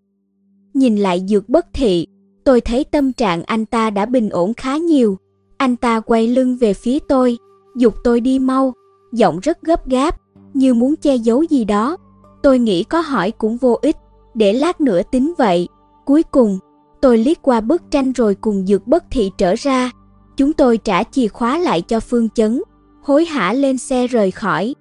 Nhìn 0.75 0.97
lại 0.97 1.25
dược 1.29 1.49
bất 1.49 1.67
thị, 1.73 2.07
tôi 2.45 2.61
thấy 2.61 2.85
tâm 2.85 3.13
trạng 3.13 3.43
anh 3.43 3.67
ta 3.67 3.91
đã 3.91 4.07
bình 4.07 4.29
ổn 4.31 4.55
khá 4.55 4.77
nhiều. 4.77 5.19
Anh 5.57 5.77
ta 5.77 6.01
quay 6.01 6.29
lưng 6.29 6.57
về 6.57 6.75
phía 6.75 6.99
tôi, 7.09 7.39
dục 7.77 7.95
tôi 8.05 8.21
đi 8.21 8.39
mau, 8.39 8.75
giọng 9.13 9.41
rất 9.41 9.63
gấp 9.63 9.89
gáp, 9.89 10.21
như 10.55 10.75
muốn 10.75 10.97
che 10.97 11.17
giấu 11.17 11.43
gì 11.43 11.65
đó. 11.65 11.97
Tôi 12.43 12.59
nghĩ 12.59 12.85
có 12.85 13.01
hỏi 13.01 13.31
cũng 13.31 13.57
vô 13.57 13.79
ích, 13.83 13.97
để 14.39 14.53
lát 14.53 14.81
nữa 14.81 15.01
tính 15.11 15.33
vậy. 15.39 15.69
Cuối 16.05 16.23
cùng, 16.23 16.59
tôi 17.01 17.19
liếc 17.19 17.43
qua 17.43 17.61
bức 17.61 17.83
tranh 17.91 18.13
rồi 18.13 18.35
cùng 18.35 18.67
dược 18.67 18.87
bất 18.87 19.05
thị 19.11 19.31
trở 19.39 19.55
ra. 19.59 19.91
Chúng 20.37 20.53
tôi 20.53 20.79
trả 20.79 21.03
chìa 21.03 21.29
khóa 21.29 21.59
lại 21.59 21.83
cho 21.83 22.01
Phương 22.01 22.29
Chấn, 22.35 22.63
hối 23.03 23.25
hả 23.25 23.53
lên 23.53 23.79
xe 23.79 24.07
rời 24.07 24.31
khỏi. 24.31 24.75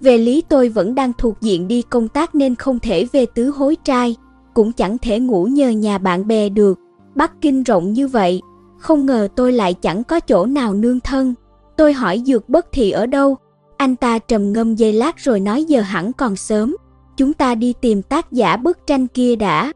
Về 0.00 0.18
lý 0.18 0.42
tôi 0.48 0.68
vẫn 0.68 0.94
đang 0.94 1.12
thuộc 1.18 1.40
diện 1.40 1.68
đi 1.68 1.82
công 1.82 2.08
tác 2.08 2.34
nên 2.34 2.54
không 2.54 2.78
thể 2.78 3.06
về 3.12 3.26
tứ 3.34 3.50
hối 3.50 3.76
trai, 3.84 4.16
cũng 4.54 4.72
chẳng 4.72 4.98
thể 4.98 5.20
ngủ 5.20 5.44
nhờ 5.44 5.68
nhà 5.70 5.98
bạn 5.98 6.26
bè 6.26 6.48
được. 6.48 6.78
Bắc 7.14 7.40
Kinh 7.40 7.62
rộng 7.62 7.92
như 7.92 8.08
vậy, 8.08 8.40
không 8.78 9.06
ngờ 9.06 9.28
tôi 9.36 9.52
lại 9.52 9.74
chẳng 9.74 10.04
có 10.04 10.20
chỗ 10.20 10.46
nào 10.46 10.74
nương 10.74 11.00
thân. 11.00 11.34
Tôi 11.76 11.92
hỏi 11.92 12.22
dược 12.26 12.48
bất 12.48 12.66
thị 12.72 12.90
ở 12.90 13.06
đâu, 13.06 13.36
anh 13.76 13.96
ta 13.96 14.18
trầm 14.18 14.52
ngâm 14.52 14.74
giây 14.74 14.92
lát 14.92 15.16
rồi 15.18 15.40
nói 15.40 15.64
giờ 15.64 15.80
hẳn 15.80 16.12
còn 16.12 16.36
sớm, 16.36 16.76
chúng 17.16 17.32
ta 17.32 17.54
đi 17.54 17.74
tìm 17.80 18.02
tác 18.02 18.32
giả 18.32 18.56
bức 18.56 18.86
tranh 18.86 19.06
kia 19.06 19.36
đã. 19.36 19.72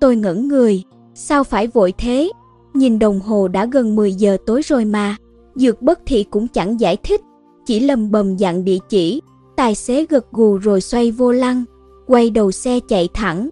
Tôi 0.00 0.16
ngẩn 0.16 0.48
người, 0.48 0.82
sao 1.14 1.44
phải 1.44 1.66
vội 1.66 1.92
thế? 1.98 2.30
Nhìn 2.74 2.98
đồng 2.98 3.20
hồ 3.20 3.48
đã 3.48 3.66
gần 3.66 3.96
10 3.96 4.12
giờ 4.12 4.36
tối 4.46 4.62
rồi 4.64 4.84
mà. 4.84 5.16
Dược 5.54 5.82
bất 5.82 6.00
thị 6.06 6.24
cũng 6.30 6.48
chẳng 6.48 6.80
giải 6.80 6.96
thích, 6.96 7.20
chỉ 7.66 7.80
lầm 7.80 8.10
bầm 8.10 8.36
dặn 8.36 8.64
địa 8.64 8.78
chỉ. 8.88 9.20
Tài 9.56 9.74
xế 9.74 10.06
gật 10.08 10.32
gù 10.32 10.56
rồi 10.56 10.80
xoay 10.80 11.10
vô 11.10 11.32
lăng, 11.32 11.64
quay 12.06 12.30
đầu 12.30 12.52
xe 12.52 12.80
chạy 12.88 13.08
thẳng. 13.14 13.48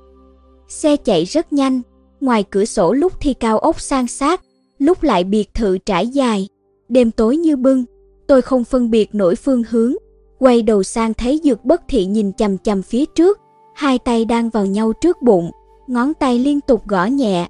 Xe 0.68 0.96
chạy 0.96 1.24
rất 1.24 1.52
nhanh, 1.52 1.80
ngoài 2.20 2.44
cửa 2.50 2.64
sổ 2.64 2.92
lúc 2.92 3.12
thì 3.20 3.34
cao 3.34 3.58
ốc 3.58 3.80
sang 3.80 4.06
sát, 4.06 4.40
lúc 4.78 5.02
lại 5.02 5.24
biệt 5.24 5.54
thự 5.54 5.78
trải 5.78 6.08
dài. 6.08 6.48
Đêm 6.88 7.10
tối 7.10 7.36
như 7.36 7.56
bưng, 7.56 7.84
tôi 8.26 8.42
không 8.42 8.64
phân 8.64 8.90
biệt 8.90 9.14
nổi 9.14 9.36
phương 9.36 9.62
hướng. 9.70 9.94
Quay 10.40 10.62
đầu 10.62 10.82
sang 10.82 11.14
thấy 11.14 11.40
dược 11.44 11.64
bất 11.64 11.82
thị 11.88 12.04
nhìn 12.04 12.32
chầm 12.32 12.58
chầm 12.58 12.82
phía 12.82 13.04
trước, 13.06 13.40
hai 13.74 13.98
tay 13.98 14.24
đang 14.24 14.50
vào 14.50 14.66
nhau 14.66 14.92
trước 14.92 15.22
bụng, 15.22 15.50
ngón 15.86 16.14
tay 16.14 16.38
liên 16.38 16.60
tục 16.60 16.88
gõ 16.88 17.04
nhẹ. 17.04 17.48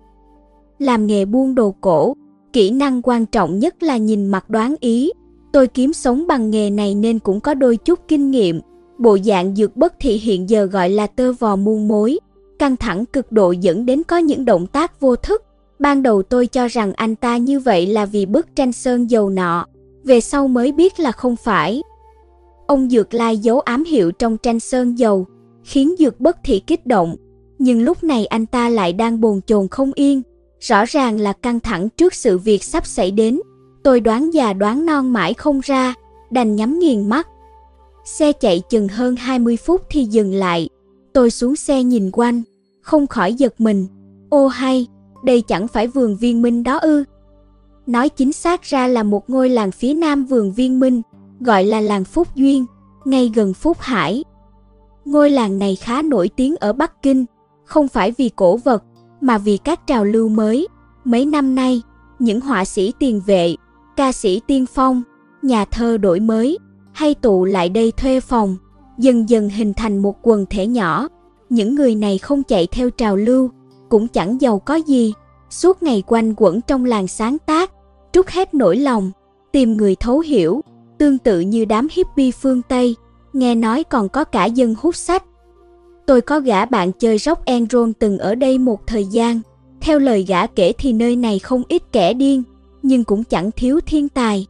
Làm 0.79 1.07
nghề 1.07 1.25
buôn 1.25 1.55
đồ 1.55 1.75
cổ, 1.81 2.15
kỹ 2.53 2.71
năng 2.71 3.03
quan 3.03 3.27
trọng 3.27 3.59
nhất 3.59 3.83
là 3.83 3.97
nhìn 3.97 4.27
mặt 4.27 4.51
đoán 4.51 4.75
ý. 4.81 5.11
Tôi 5.53 5.67
kiếm 5.67 5.93
sống 5.93 6.27
bằng 6.27 6.51
nghề 6.51 6.71
này 6.71 6.95
nên 6.95 7.19
cũng 7.19 7.41
có 7.41 7.55
đôi 7.55 7.77
chút 7.77 7.99
kinh 8.09 8.31
nghiệm. 8.31 8.61
Bộ 8.99 9.19
dạng 9.25 9.57
dược 9.57 9.77
bất 9.77 9.95
thị 10.01 10.13
hiện 10.13 10.51
giờ 10.51 10.65
gọi 10.65 10.91
là 10.91 11.07
tơ 11.07 11.33
vò 11.33 11.57
muôn 11.57 11.89
mối, 11.89 12.19
căng 12.59 12.77
thẳng 12.77 13.05
cực 13.07 13.33
độ 13.33 13.51
dẫn 13.51 13.87
đến 13.87 14.03
có 14.03 14.19
những 14.19 14.45
động 14.45 14.67
tác 14.67 15.01
vô 15.01 15.17
thức. 15.17 15.43
Ban 15.79 16.03
đầu 16.03 16.23
tôi 16.23 16.47
cho 16.47 16.69
rằng 16.69 16.93
anh 16.93 17.17
ta 17.17 17.37
như 17.37 17.61
vậy 17.61 17.87
là 17.87 18.07
vì 18.07 18.27
bức 18.27 18.57
tranh 18.57 18.73
sơn 18.73 19.11
dầu 19.11 19.31
nọ, 19.31 19.67
về 20.05 20.21
sau 20.21 20.49
mới 20.49 20.73
biết 20.73 21.01
là 21.01 21.13
không 21.13 21.37
phải. 21.37 21.83
Ông 22.71 22.91
Dược 22.91 23.15
Lai 23.15 23.39
giấu 23.39 23.61
ám 23.61 23.85
hiệu 23.85 24.13
trong 24.13 24.37
tranh 24.37 24.61
sơn 24.61 24.99
dầu, 24.99 25.27
khiến 25.65 25.95
Dược 25.99 26.21
bất 26.21 26.37
thị 26.45 26.63
kích 26.67 26.87
động, 26.87 27.17
nhưng 27.59 27.83
lúc 27.83 28.05
này 28.05 28.27
anh 28.27 28.47
ta 28.47 28.69
lại 28.69 28.93
đang 28.93 29.21
bồn 29.21 29.41
chồn 29.47 29.69
không 29.69 29.93
yên, 29.95 30.23
rõ 30.61 30.85
ràng 30.85 31.21
là 31.21 31.33
căng 31.33 31.61
thẳng 31.61 31.89
trước 31.89 32.15
sự 32.15 32.39
việc 32.39 32.65
sắp 32.65 32.87
xảy 32.87 33.11
đến. 33.11 33.41
Tôi 33.83 34.01
đoán 34.01 34.31
già 34.35 34.53
đoán 34.53 34.87
non 34.87 35.13
mãi 35.13 35.35
không 35.35 35.61
ra, 35.61 35.95
đành 36.31 36.57
nhắm 36.57 36.79
nghiền 36.79 37.09
mắt. 37.09 37.29
Xe 38.05 38.33
chạy 38.33 38.63
chừng 38.71 38.89
hơn 38.89 39.17
20 39.17 39.57
phút 39.57 39.83
thì 39.91 40.05
dừng 40.05 40.35
lại. 40.35 40.69
Tôi 41.13 41.31
xuống 41.31 41.57
xe 41.57 41.83
nhìn 41.83 42.11
quanh, 42.13 42.43
không 42.81 43.07
khỏi 43.07 43.35
giật 43.35 43.61
mình. 43.61 43.87
Ô 44.31 44.47
hay, 44.47 44.87
đây 45.25 45.43
chẳng 45.43 45.69
phải 45.69 45.87
vườn 45.87 46.17
viên 46.17 46.43
minh 46.43 46.63
đó 46.63 46.79
ư. 46.79 47.05
Nói 47.87 48.09
chính 48.09 48.33
xác 48.33 48.63
ra 48.63 48.87
là 48.87 49.03
một 49.03 49.31
ngôi 49.31 49.49
làng 49.49 49.71
phía 49.71 49.95
nam 49.95 50.25
vườn 50.25 50.53
viên 50.53 50.81
minh, 50.81 51.03
gọi 51.41 51.65
là 51.65 51.81
làng 51.81 52.05
Phúc 52.05 52.29
Duyên, 52.35 52.67
ngay 53.05 53.33
gần 53.35 53.55
Phúc 53.55 53.77
Hải. 53.81 54.25
Ngôi 55.05 55.31
làng 55.31 55.59
này 55.59 55.77
khá 55.77 56.03
nổi 56.03 56.31
tiếng 56.37 56.57
ở 56.57 56.73
Bắc 56.73 57.03
Kinh, 57.03 57.25
không 57.65 57.89
phải 57.89 58.13
vì 58.19 58.29
cổ 58.29 58.57
vật, 58.57 58.85
mà 59.21 59.39
vì 59.39 59.57
các 59.57 59.87
trào 59.87 60.05
lưu 60.05 60.29
mới. 60.29 60.69
Mấy 61.05 61.27
năm 61.27 61.55
nay, 61.55 61.83
những 62.19 62.41
họa 62.41 62.65
sĩ 62.65 62.93
tiền 62.99 63.21
vệ, 63.27 63.55
ca 63.97 64.13
sĩ 64.13 64.41
tiên 64.47 64.67
phong, 64.67 65.03
nhà 65.43 65.65
thơ 65.65 65.97
đổi 65.97 66.21
mới, 66.21 66.59
hay 66.93 67.15
tụ 67.15 67.45
lại 67.45 67.69
đây 67.69 67.93
thuê 67.93 68.21
phòng, 68.21 68.57
dần 68.99 69.29
dần 69.29 69.49
hình 69.49 69.75
thành 69.75 69.99
một 69.99 70.17
quần 70.23 70.47
thể 70.51 70.67
nhỏ. 70.67 71.09
Những 71.49 71.75
người 71.75 71.95
này 71.95 72.19
không 72.19 72.43
chạy 72.43 72.67
theo 72.67 72.91
trào 72.91 73.17
lưu, 73.17 73.51
cũng 73.89 74.09
chẳng 74.09 74.41
giàu 74.41 74.59
có 74.59 74.75
gì, 74.75 75.13
suốt 75.51 75.83
ngày 75.83 76.03
quanh 76.07 76.35
quẩn 76.37 76.61
trong 76.61 76.85
làng 76.85 77.09
sáng 77.09 77.37
tác, 77.47 77.71
trút 78.13 78.29
hết 78.29 78.55
nỗi 78.55 78.77
lòng, 78.77 79.11
tìm 79.53 79.77
người 79.77 79.95
thấu 79.95 80.21
hiểu, 80.21 80.61
tương 81.01 81.19
tự 81.19 81.41
như 81.41 81.65
đám 81.65 81.89
hippie 81.91 82.31
phương 82.31 82.63
Tây, 82.69 82.97
nghe 83.33 83.55
nói 83.55 83.85
còn 83.85 84.09
có 84.09 84.25
cả 84.25 84.45
dân 84.45 84.75
hút 84.79 84.97
sách. 84.97 85.25
Tôi 86.07 86.21
có 86.21 86.41
gã 86.41 86.65
bạn 86.65 86.93
chơi 86.93 87.19
rock 87.19 87.45
and 87.45 87.73
roll 87.73 87.91
từng 87.99 88.19
ở 88.19 88.35
đây 88.35 88.59
một 88.59 88.87
thời 88.87 89.05
gian, 89.05 89.41
theo 89.81 89.99
lời 89.99 90.25
gã 90.29 90.47
kể 90.47 90.73
thì 90.79 90.93
nơi 90.93 91.17
này 91.17 91.39
không 91.39 91.63
ít 91.69 91.83
kẻ 91.93 92.15
điên, 92.15 92.43
nhưng 92.83 93.05
cũng 93.05 93.25
chẳng 93.25 93.51
thiếu 93.51 93.81
thiên 93.87 94.09
tài. 94.09 94.47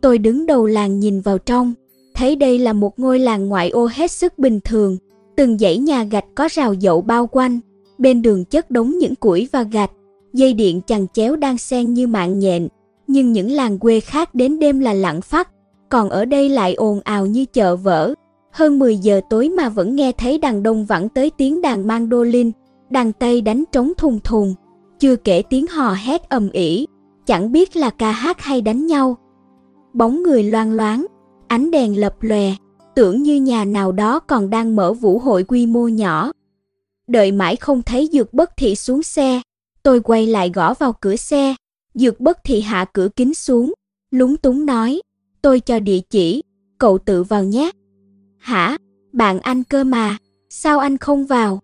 Tôi 0.00 0.18
đứng 0.18 0.46
đầu 0.46 0.66
làng 0.66 1.00
nhìn 1.00 1.20
vào 1.20 1.38
trong, 1.38 1.74
thấy 2.14 2.36
đây 2.36 2.58
là 2.58 2.72
một 2.72 2.98
ngôi 2.98 3.18
làng 3.18 3.48
ngoại 3.48 3.70
ô 3.70 3.88
hết 3.92 4.10
sức 4.10 4.38
bình 4.38 4.60
thường, 4.64 4.96
từng 5.36 5.58
dãy 5.58 5.78
nhà 5.78 6.04
gạch 6.04 6.26
có 6.34 6.48
rào 6.52 6.74
dậu 6.74 7.00
bao 7.00 7.26
quanh, 7.26 7.60
bên 7.98 8.22
đường 8.22 8.44
chất 8.44 8.70
đống 8.70 8.98
những 8.98 9.14
củi 9.14 9.48
và 9.52 9.62
gạch, 9.62 9.90
dây 10.32 10.52
điện 10.52 10.80
chằng 10.86 11.06
chéo 11.12 11.36
đang 11.36 11.58
xen 11.58 11.94
như 11.94 12.06
mạng 12.06 12.38
nhện, 12.38 12.68
nhưng 13.10 13.32
những 13.32 13.50
làng 13.50 13.78
quê 13.78 14.00
khác 14.00 14.34
đến 14.34 14.58
đêm 14.58 14.80
là 14.80 14.92
lặng 14.92 15.20
phát, 15.20 15.48
còn 15.88 16.10
ở 16.10 16.24
đây 16.24 16.48
lại 16.48 16.74
ồn 16.74 17.00
ào 17.04 17.26
như 17.26 17.44
chợ 17.44 17.76
vỡ. 17.76 18.14
Hơn 18.52 18.78
10 18.78 18.96
giờ 18.96 19.20
tối 19.30 19.48
mà 19.48 19.68
vẫn 19.68 19.96
nghe 19.96 20.12
thấy 20.12 20.38
đàn 20.38 20.62
đông 20.62 20.84
vẳng 20.84 21.08
tới 21.08 21.30
tiếng 21.30 21.62
đàn 21.62 21.86
mandolin, 21.86 22.50
đàn 22.90 23.12
tây 23.12 23.40
đánh 23.40 23.64
trống 23.72 23.92
thùng 23.96 24.20
thùng, 24.20 24.54
chưa 24.98 25.16
kể 25.16 25.42
tiếng 25.50 25.66
hò 25.66 25.92
hét 25.92 26.28
ầm 26.28 26.50
ĩ, 26.50 26.86
chẳng 27.26 27.52
biết 27.52 27.76
là 27.76 27.90
ca 27.90 28.10
hát 28.12 28.40
hay 28.40 28.60
đánh 28.60 28.86
nhau. 28.86 29.16
Bóng 29.92 30.22
người 30.22 30.42
loang 30.42 30.72
loáng, 30.72 31.06
ánh 31.48 31.70
đèn 31.70 32.00
lập 32.00 32.14
lòe, 32.20 32.52
tưởng 32.94 33.22
như 33.22 33.36
nhà 33.36 33.64
nào 33.64 33.92
đó 33.92 34.20
còn 34.20 34.50
đang 34.50 34.76
mở 34.76 34.92
vũ 34.92 35.18
hội 35.18 35.44
quy 35.44 35.66
mô 35.66 35.88
nhỏ. 35.88 36.32
Đợi 37.06 37.32
mãi 37.32 37.56
không 37.56 37.82
thấy 37.82 38.08
Dược 38.12 38.34
Bất 38.34 38.50
Thị 38.56 38.76
xuống 38.76 39.02
xe, 39.02 39.40
tôi 39.82 40.00
quay 40.00 40.26
lại 40.26 40.50
gõ 40.54 40.74
vào 40.74 40.92
cửa 41.00 41.16
xe, 41.16 41.54
Dược 41.94 42.20
Bất 42.20 42.38
Thị 42.44 42.60
hạ 42.60 42.84
cửa 42.92 43.08
kính 43.16 43.34
xuống, 43.34 43.72
lúng 44.10 44.36
túng 44.36 44.66
nói, 44.66 45.00
tôi 45.42 45.60
cho 45.60 45.80
địa 45.80 46.00
chỉ, 46.10 46.42
cậu 46.78 46.98
tự 46.98 47.22
vào 47.22 47.44
nhé. 47.44 47.70
Hả, 48.38 48.76
bạn 49.12 49.40
anh 49.40 49.64
cơ 49.64 49.84
mà, 49.84 50.16
sao 50.48 50.78
anh 50.78 50.96
không 50.96 51.26
vào? 51.26 51.60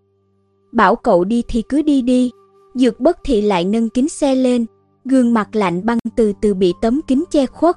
Bảo 0.72 0.96
cậu 0.96 1.24
đi 1.24 1.42
thì 1.48 1.62
cứ 1.68 1.82
đi 1.82 2.02
đi. 2.02 2.30
Dược 2.74 3.00
Bất 3.00 3.18
Thị 3.24 3.42
lại 3.42 3.64
nâng 3.64 3.88
kính 3.88 4.08
xe 4.08 4.34
lên, 4.34 4.66
gương 5.04 5.34
mặt 5.34 5.56
lạnh 5.56 5.86
băng 5.86 5.98
từ 6.16 6.32
từ 6.40 6.54
bị 6.54 6.74
tấm 6.82 7.00
kính 7.06 7.24
che 7.30 7.46
khuất. 7.46 7.76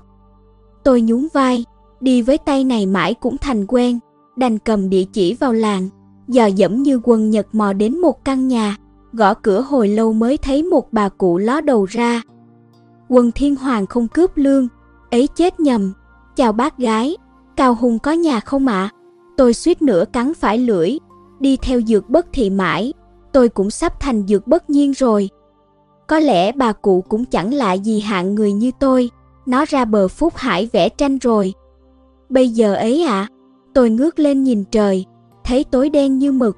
Tôi 0.84 1.02
nhún 1.02 1.28
vai, 1.34 1.66
đi 2.02 2.22
với 2.22 2.38
tay 2.38 2.64
này 2.64 2.86
mãi 2.86 3.14
cũng 3.14 3.38
thành 3.38 3.66
quen, 3.68 4.00
đành 4.38 4.60
cầm 4.60 4.90
địa 4.90 5.04
chỉ 5.14 5.34
vào 5.34 5.54
làng, 5.54 5.90
dò 6.28 6.46
dẫm 6.46 6.84
như 6.84 7.00
quân 7.04 7.30
Nhật 7.30 7.48
mò 7.52 7.74
đến 7.74 8.02
một 8.02 8.26
căn 8.26 8.48
nhà. 8.48 8.78
gõ 9.14 9.34
cửa 9.34 9.62
hồi 9.62 9.88
lâu 9.88 10.14
mới 10.14 10.38
thấy 10.38 10.64
một 10.64 10.94
bà 10.94 11.10
cụ 11.10 11.38
ló 11.38 11.62
đầu 11.62 11.86
ra. 11.86 12.22
Quân 13.10 13.32
Thiên 13.32 13.56
Hoàng 13.56 13.86
không 13.86 14.08
cướp 14.08 14.38
lương, 14.38 14.68
ấy 15.12 15.28
chết 15.36 15.60
nhầm. 15.60 15.94
Chào 16.36 16.52
bác 16.52 16.78
gái, 16.78 17.18
Cao 17.56 17.76
Hùng 17.76 18.00
có 18.00 18.12
nhà 18.12 18.40
không 18.40 18.68
ạ? 18.68 18.90
Tôi 19.38 19.54
suýt 19.54 19.82
nữa 19.82 20.06
cắn 20.14 20.34
phải 20.34 20.58
lưỡi, 20.58 20.98
đi 21.40 21.58
theo 21.58 21.82
dược 21.82 22.10
bất 22.10 22.28
thị 22.34 22.50
mãi, 22.50 22.94
tôi 23.32 23.50
cũng 23.50 23.70
sắp 23.70 24.00
thành 24.00 24.28
dược 24.28 24.48
bất 24.48 24.70
nhiên 24.70 24.92
rồi. 24.92 25.30
Có 26.08 26.20
lẽ 26.20 26.52
bà 26.52 26.74
cụ 26.74 27.04
cũng 27.10 27.26
chẳng 27.26 27.54
lạ 27.54 27.74
gì 27.74 28.00
hạng 28.00 28.36
người 28.36 28.54
như 28.54 28.72
tôi, 28.80 29.10
nó 29.46 29.66
ra 29.66 29.86
bờ 29.86 30.08
phúc 30.08 30.34
hải 30.36 30.70
vẽ 30.72 30.90
tranh 30.90 31.18
rồi. 31.18 31.54
Bây 32.30 32.50
giờ 32.50 32.76
ấy 32.76 33.04
ạ, 33.04 33.22
à, 33.22 33.30
tôi 33.74 33.90
ngước 33.90 34.20
lên 34.20 34.44
nhìn 34.44 34.64
trời, 34.72 35.06
thấy 35.44 35.64
tối 35.64 35.90
đen 35.90 36.18
như 36.18 36.32
mực. 36.32 36.58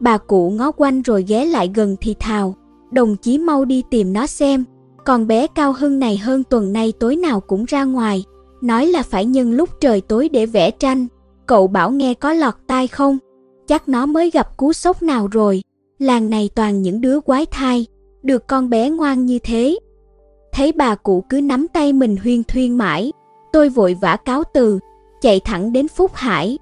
Bà 0.00 0.18
cụ 0.18 0.50
ngó 0.50 0.72
quanh 0.72 1.02
rồi 1.02 1.24
ghé 1.28 1.44
lại 1.44 1.70
gần 1.74 1.96
thì 2.00 2.14
thào, 2.20 2.54
đồng 2.90 3.16
chí 3.16 3.38
mau 3.38 3.64
đi 3.64 3.82
tìm 3.90 4.12
nó 4.12 4.26
xem, 4.26 4.64
còn 5.06 5.26
bé 5.26 5.46
Cao 5.46 5.72
Hưng 5.72 5.98
này 5.98 6.16
hơn 6.16 6.44
tuần 6.44 6.72
nay 6.72 6.92
tối 6.98 7.16
nào 7.16 7.40
cũng 7.40 7.64
ra 7.64 7.84
ngoài, 7.84 8.24
nói 8.60 8.86
là 8.86 9.02
phải 9.02 9.24
nhân 9.24 9.52
lúc 9.52 9.68
trời 9.80 10.00
tối 10.00 10.28
để 10.28 10.46
vẽ 10.46 10.70
tranh. 10.70 11.06
Cậu 11.46 11.66
bảo 11.66 11.90
nghe 11.90 12.14
có 12.14 12.32
lọt 12.32 12.54
tai 12.66 12.88
không? 12.88 13.18
Chắc 13.66 13.88
nó 13.88 14.06
mới 14.06 14.30
gặp 14.30 14.56
cú 14.56 14.72
sốc 14.72 15.02
nào 15.02 15.28
rồi. 15.32 15.62
Làng 15.98 16.30
này 16.30 16.50
toàn 16.54 16.82
những 16.82 17.00
đứa 17.00 17.20
quái 17.20 17.46
thai, 17.46 17.86
được 18.22 18.46
con 18.46 18.70
bé 18.70 18.90
ngoan 18.90 19.26
như 19.26 19.38
thế. 19.38 19.78
Thấy 20.52 20.72
bà 20.72 20.94
cụ 20.94 21.24
cứ 21.28 21.40
nắm 21.40 21.66
tay 21.68 21.92
mình 21.92 22.16
huyên 22.16 22.44
thuyên 22.44 22.78
mãi, 22.78 23.12
tôi 23.52 23.68
vội 23.68 23.96
vã 24.00 24.16
cáo 24.16 24.42
từ, 24.54 24.78
chạy 25.20 25.40
thẳng 25.40 25.72
đến 25.72 25.88
Phúc 25.88 26.10
Hải. 26.14 26.58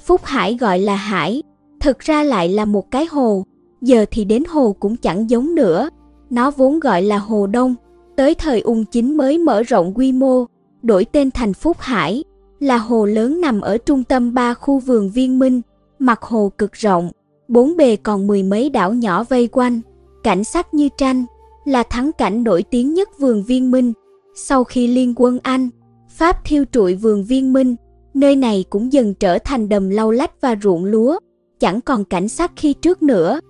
Phúc 0.00 0.20
Hải 0.24 0.56
gọi 0.56 0.78
là 0.78 0.96
Hải, 0.96 1.42
thực 1.80 1.98
ra 1.98 2.22
lại 2.22 2.48
là 2.48 2.64
một 2.64 2.90
cái 2.90 3.06
hồ, 3.06 3.44
giờ 3.80 4.04
thì 4.10 4.24
đến 4.24 4.42
hồ 4.48 4.76
cũng 4.80 4.96
chẳng 4.96 5.30
giống 5.30 5.54
nữa. 5.54 5.88
Nó 6.36 6.50
vốn 6.50 6.80
gọi 6.80 7.02
là 7.02 7.18
Hồ 7.18 7.46
Đông, 7.46 7.74
tới 8.16 8.34
thời 8.34 8.60
ung 8.60 8.84
chính 8.84 9.16
mới 9.16 9.38
mở 9.38 9.62
rộng 9.62 9.92
quy 9.94 10.12
mô, 10.12 10.46
đổi 10.82 11.04
tên 11.04 11.30
thành 11.30 11.54
Phúc 11.54 11.76
Hải, 11.80 12.24
là 12.60 12.78
hồ 12.78 13.04
lớn 13.06 13.40
nằm 13.40 13.60
ở 13.60 13.78
trung 13.78 14.04
tâm 14.04 14.34
ba 14.34 14.54
khu 14.54 14.78
vườn 14.78 15.10
viên 15.10 15.38
minh, 15.38 15.60
mặt 15.98 16.22
hồ 16.22 16.52
cực 16.58 16.72
rộng, 16.72 17.10
bốn 17.48 17.76
bề 17.76 17.96
còn 17.96 18.26
mười 18.26 18.42
mấy 18.42 18.70
đảo 18.70 18.92
nhỏ 18.92 19.24
vây 19.24 19.48
quanh, 19.48 19.80
cảnh 20.22 20.44
sắc 20.44 20.74
như 20.74 20.88
tranh, 20.98 21.24
là 21.64 21.82
thắng 21.82 22.10
cảnh 22.18 22.44
nổi 22.44 22.62
tiếng 22.62 22.94
nhất 22.94 23.08
vườn 23.18 23.42
viên 23.42 23.70
minh. 23.70 23.92
Sau 24.34 24.64
khi 24.64 24.86
liên 24.86 25.14
quân 25.16 25.38
Anh, 25.42 25.68
Pháp 26.08 26.44
thiêu 26.44 26.64
trụi 26.72 26.94
vườn 26.94 27.24
viên 27.24 27.52
minh, 27.52 27.76
nơi 28.14 28.36
này 28.36 28.64
cũng 28.70 28.92
dần 28.92 29.14
trở 29.14 29.38
thành 29.38 29.68
đầm 29.68 29.90
lau 29.90 30.10
lách 30.10 30.40
và 30.40 30.56
ruộng 30.62 30.84
lúa, 30.84 31.18
chẳng 31.60 31.80
còn 31.80 32.04
cảnh 32.04 32.28
sắc 32.28 32.52
khi 32.56 32.72
trước 32.72 33.02
nữa. 33.02 33.40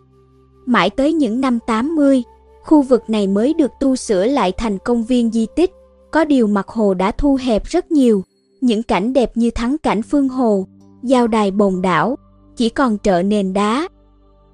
Mãi 0.66 0.90
tới 0.90 1.12
những 1.12 1.40
năm 1.40 1.58
80, 1.66 2.22
khu 2.66 2.82
vực 2.82 3.10
này 3.10 3.26
mới 3.26 3.54
được 3.54 3.70
tu 3.80 3.96
sửa 3.96 4.26
lại 4.26 4.52
thành 4.52 4.78
công 4.78 5.04
viên 5.04 5.30
di 5.30 5.46
tích, 5.56 5.70
có 6.10 6.24
điều 6.24 6.46
mặt 6.46 6.68
hồ 6.68 6.94
đã 6.94 7.10
thu 7.10 7.38
hẹp 7.42 7.64
rất 7.64 7.90
nhiều, 7.90 8.22
những 8.60 8.82
cảnh 8.82 9.12
đẹp 9.12 9.36
như 9.36 9.50
thắng 9.50 9.78
cảnh 9.78 10.02
phương 10.02 10.28
hồ, 10.28 10.66
giao 11.02 11.26
đài 11.26 11.50
bồn 11.50 11.82
đảo, 11.82 12.16
chỉ 12.56 12.68
còn 12.68 12.98
trợ 12.98 13.22
nền 13.22 13.52
đá. 13.52 13.88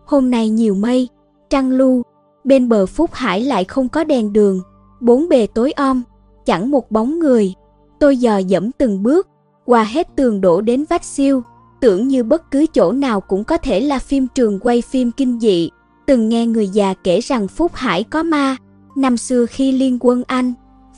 Hôm 0.05 0.31
nay 0.31 0.49
nhiều 0.49 0.75
mây, 0.75 1.09
trăng 1.51 1.71
lu, 1.71 2.03
bên 2.45 2.69
bờ 2.69 2.87
Phúc 2.87 3.11
Hải 3.13 3.41
lại 3.41 3.65
không 3.65 3.89
có 3.89 4.05
đèn 4.05 4.33
đường, 4.33 4.61
bốn 5.01 5.29
bề 5.29 5.47
tối 5.47 5.73
om, 5.73 6.03
chẳng 6.47 6.71
một 6.71 6.91
bóng 6.91 7.19
người. 7.19 7.55
Tôi 7.99 8.17
dò 8.17 8.39
dẫm 8.39 8.71
từng 8.73 9.03
bước, 9.03 9.29
qua 9.65 9.85
hết 9.85 10.09
tường 10.17 10.41
đổ 10.41 10.61
đến 10.61 10.85
vách 10.91 11.05
siêu, 11.05 11.43
tưởng 11.81 12.09
như 12.09 12.23
bất 12.23 12.51
cứ 12.51 12.67
chỗ 12.75 12.93
nào 12.93 13.21
cũng 13.21 13.45
có 13.45 13.57
thể 13.57 13.81
là 13.81 13.99
phim 13.99 14.27
trường 14.35 14.59
quay 14.59 14.83
phim 14.83 15.11
kinh 15.13 15.41
dị. 15.41 15.71
Từng 16.07 16.29
nghe 16.29 16.47
người 16.47 16.69
già 16.69 16.95
kể 16.95 17.21
rằng 17.21 17.49
Phúc 17.49 17.73
Hải 17.75 18.05
có 18.05 18.23
ma, 18.23 18.57
năm 18.97 19.17
xưa 19.17 19.47
khi 19.47 19.73
liên 19.73 19.99
quân 20.01 20.23
Anh, 20.27 20.53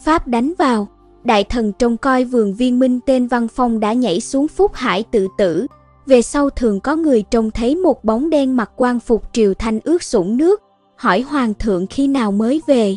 Pháp 0.05 0.29
đánh 0.29 0.53
vào, 0.59 0.89
đại 1.25 1.45
thần 1.45 1.73
trông 1.73 1.97
coi 1.97 2.25
vườn 2.25 2.55
viên 2.55 2.79
minh 2.79 3.01
tên 3.07 3.27
Văn 3.27 3.49
Phong 3.49 3.81
đã 3.81 3.93
nhảy 3.93 4.21
xuống 4.21 4.49
Phúc 4.49 4.71
Hải 4.75 5.03
tự 5.03 5.29
tử. 5.39 5.67
Về 6.07 6.23
sau 6.23 6.51
thường 6.51 6.81
có 6.81 6.97
người 6.97 7.23
trông 7.23 7.51
thấy 7.51 7.77
một 7.77 8.05
bóng 8.05 8.31
đen 8.31 8.57
mặc 8.57 8.71
quan 8.77 9.01
phục 9.01 9.23
triều 9.33 9.55
thanh 9.55 9.81
ướt 9.85 10.03
sũng 10.03 10.37
nước, 10.37 10.63
hỏi 10.97 11.21
hoàng 11.21 11.55
thượng 11.55 11.87
khi 11.87 12.09
nào 12.09 12.33
mới 12.33 12.63
về. 12.67 12.97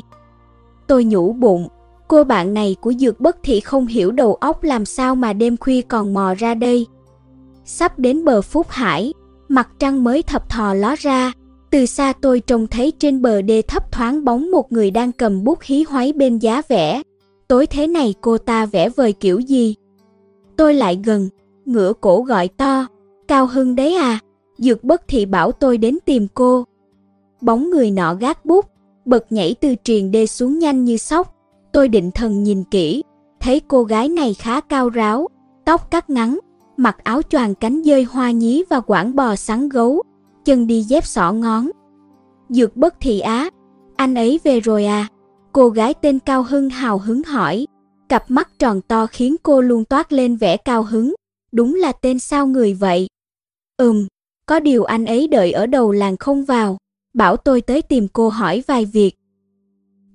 Tôi 0.87 1.03
nhủ 1.03 1.33
bụng, 1.33 1.67
cô 2.07 2.23
bạn 2.23 2.53
này 2.53 2.75
của 2.81 2.93
dược 2.93 3.19
bất 3.19 3.37
thị 3.43 3.59
không 3.59 3.87
hiểu 3.87 4.11
đầu 4.11 4.35
óc 4.35 4.63
làm 4.63 4.85
sao 4.85 5.15
mà 5.15 5.33
đêm 5.33 5.57
khuya 5.57 5.81
còn 5.81 6.13
mò 6.13 6.33
ra 6.37 6.53
đây. 6.53 6.85
Sắp 7.65 7.99
đến 7.99 8.25
bờ 8.25 8.41
Phúc 8.41 8.67
Hải, 8.69 9.13
mặt 9.49 9.69
trăng 9.79 10.03
mới 10.03 10.23
thập 10.23 10.49
thò 10.49 10.73
ló 10.73 10.95
ra, 10.99 11.31
từ 11.69 11.85
xa 11.85 12.13
tôi 12.21 12.39
trông 12.39 12.67
thấy 12.67 12.93
trên 12.99 13.21
bờ 13.21 13.41
đê 13.41 13.61
thấp 13.61 13.91
thoáng 13.91 14.25
bóng 14.25 14.51
một 14.51 14.71
người 14.71 14.91
đang 14.91 15.11
cầm 15.11 15.43
bút 15.43 15.59
hí 15.61 15.83
hoáy 15.83 16.13
bên 16.13 16.37
giá 16.37 16.61
vẽ. 16.67 17.01
Tối 17.47 17.67
thế 17.67 17.87
này 17.87 18.15
cô 18.21 18.37
ta 18.37 18.65
vẽ 18.65 18.89
vời 18.89 19.13
kiểu 19.13 19.39
gì? 19.39 19.75
Tôi 20.57 20.73
lại 20.73 20.99
gần, 21.05 21.29
ngửa 21.65 21.93
cổ 22.01 22.21
gọi 22.21 22.47
to, 22.47 22.87
Cao 23.27 23.47
Hưng 23.47 23.75
đấy 23.75 23.95
à, 23.95 24.19
dược 24.57 24.83
bất 24.83 25.01
thì 25.07 25.25
bảo 25.25 25.51
tôi 25.51 25.77
đến 25.77 25.97
tìm 26.05 26.27
cô. 26.33 26.63
Bóng 27.41 27.69
người 27.69 27.91
nọ 27.91 28.13
gác 28.13 28.45
bút, 28.45 28.65
bật 29.05 29.31
nhảy 29.31 29.55
từ 29.61 29.75
triền 29.83 30.11
đê 30.11 30.25
xuống 30.25 30.59
nhanh 30.59 30.83
như 30.83 30.97
sóc. 30.97 31.35
Tôi 31.71 31.87
định 31.87 32.11
thần 32.11 32.43
nhìn 32.43 32.63
kỹ, 32.63 33.03
thấy 33.39 33.61
cô 33.67 33.83
gái 33.83 34.09
này 34.09 34.33
khá 34.33 34.61
cao 34.61 34.89
ráo, 34.89 35.27
tóc 35.65 35.91
cắt 35.91 36.09
ngắn, 36.09 36.39
mặc 36.77 37.03
áo 37.03 37.21
choàng 37.21 37.55
cánh 37.55 37.81
dơi 37.85 38.03
hoa 38.03 38.31
nhí 38.31 38.63
và 38.69 38.79
quảng 38.79 39.15
bò 39.15 39.35
sắn 39.35 39.69
gấu, 39.69 40.03
chân 40.47 40.67
đi 40.67 40.81
dép 40.81 41.05
xỏ 41.05 41.31
ngón. 41.31 41.69
Dược 42.49 42.75
bất 42.75 42.95
thị 42.99 43.19
á, 43.19 43.49
anh 43.95 44.15
ấy 44.15 44.39
về 44.43 44.59
rồi 44.59 44.85
à? 44.85 45.07
Cô 45.51 45.69
gái 45.69 45.93
tên 45.93 46.19
Cao 46.19 46.43
Hưng 46.43 46.69
hào 46.69 46.97
hứng 46.97 47.23
hỏi, 47.23 47.67
cặp 48.09 48.31
mắt 48.31 48.59
tròn 48.59 48.81
to 48.81 49.07
khiến 49.07 49.35
cô 49.43 49.61
luôn 49.61 49.85
toát 49.85 50.13
lên 50.13 50.35
vẻ 50.35 50.57
cao 50.57 50.83
hứng. 50.83 51.13
Đúng 51.51 51.75
là 51.75 51.91
tên 51.91 52.19
sao 52.19 52.47
người 52.47 52.73
vậy? 52.73 53.07
Ừm, 53.77 54.07
có 54.45 54.59
điều 54.59 54.83
anh 54.83 55.05
ấy 55.05 55.27
đợi 55.27 55.51
ở 55.51 55.65
đầu 55.65 55.91
làng 55.91 56.17
không 56.17 56.45
vào, 56.45 56.77
bảo 57.13 57.37
tôi 57.37 57.61
tới 57.61 57.81
tìm 57.81 58.07
cô 58.13 58.29
hỏi 58.29 58.63
vài 58.67 58.85
việc. 58.85 59.13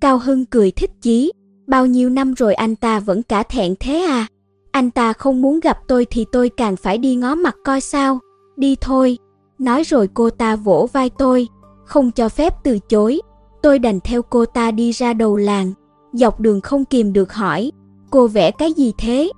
Cao 0.00 0.18
Hưng 0.18 0.44
cười 0.44 0.70
thích 0.70 0.90
chí, 1.02 1.32
bao 1.66 1.86
nhiêu 1.86 2.10
năm 2.10 2.34
rồi 2.34 2.54
anh 2.54 2.76
ta 2.76 3.00
vẫn 3.00 3.22
cả 3.22 3.42
thẹn 3.42 3.74
thế 3.80 4.00
à? 4.00 4.26
Anh 4.70 4.90
ta 4.90 5.12
không 5.12 5.42
muốn 5.42 5.60
gặp 5.60 5.78
tôi 5.88 6.06
thì 6.10 6.24
tôi 6.32 6.50
càng 6.56 6.76
phải 6.76 6.98
đi 6.98 7.14
ngó 7.14 7.34
mặt 7.34 7.56
coi 7.64 7.80
sao. 7.80 8.18
Đi 8.56 8.76
thôi. 8.80 9.18
Nói 9.62 9.82
rồi 9.82 10.08
cô 10.14 10.30
ta 10.30 10.56
vỗ 10.56 10.88
vai 10.92 11.10
tôi, 11.10 11.48
không 11.84 12.10
cho 12.10 12.28
phép 12.28 12.54
từ 12.64 12.78
chối. 12.78 13.20
Tôi 13.62 13.78
đành 13.78 14.00
theo 14.00 14.22
cô 14.22 14.44
ta 14.44 14.70
đi 14.70 14.92
ra 14.92 15.12
đầu 15.12 15.36
làng, 15.36 15.72
dọc 16.12 16.40
đường 16.40 16.60
không 16.60 16.84
kìm 16.84 17.12
được 17.12 17.32
hỏi, 17.32 17.72
cô 18.10 18.26
vẽ 18.26 18.50
cái 18.50 18.72
gì 18.72 18.92
thế? 18.98 19.32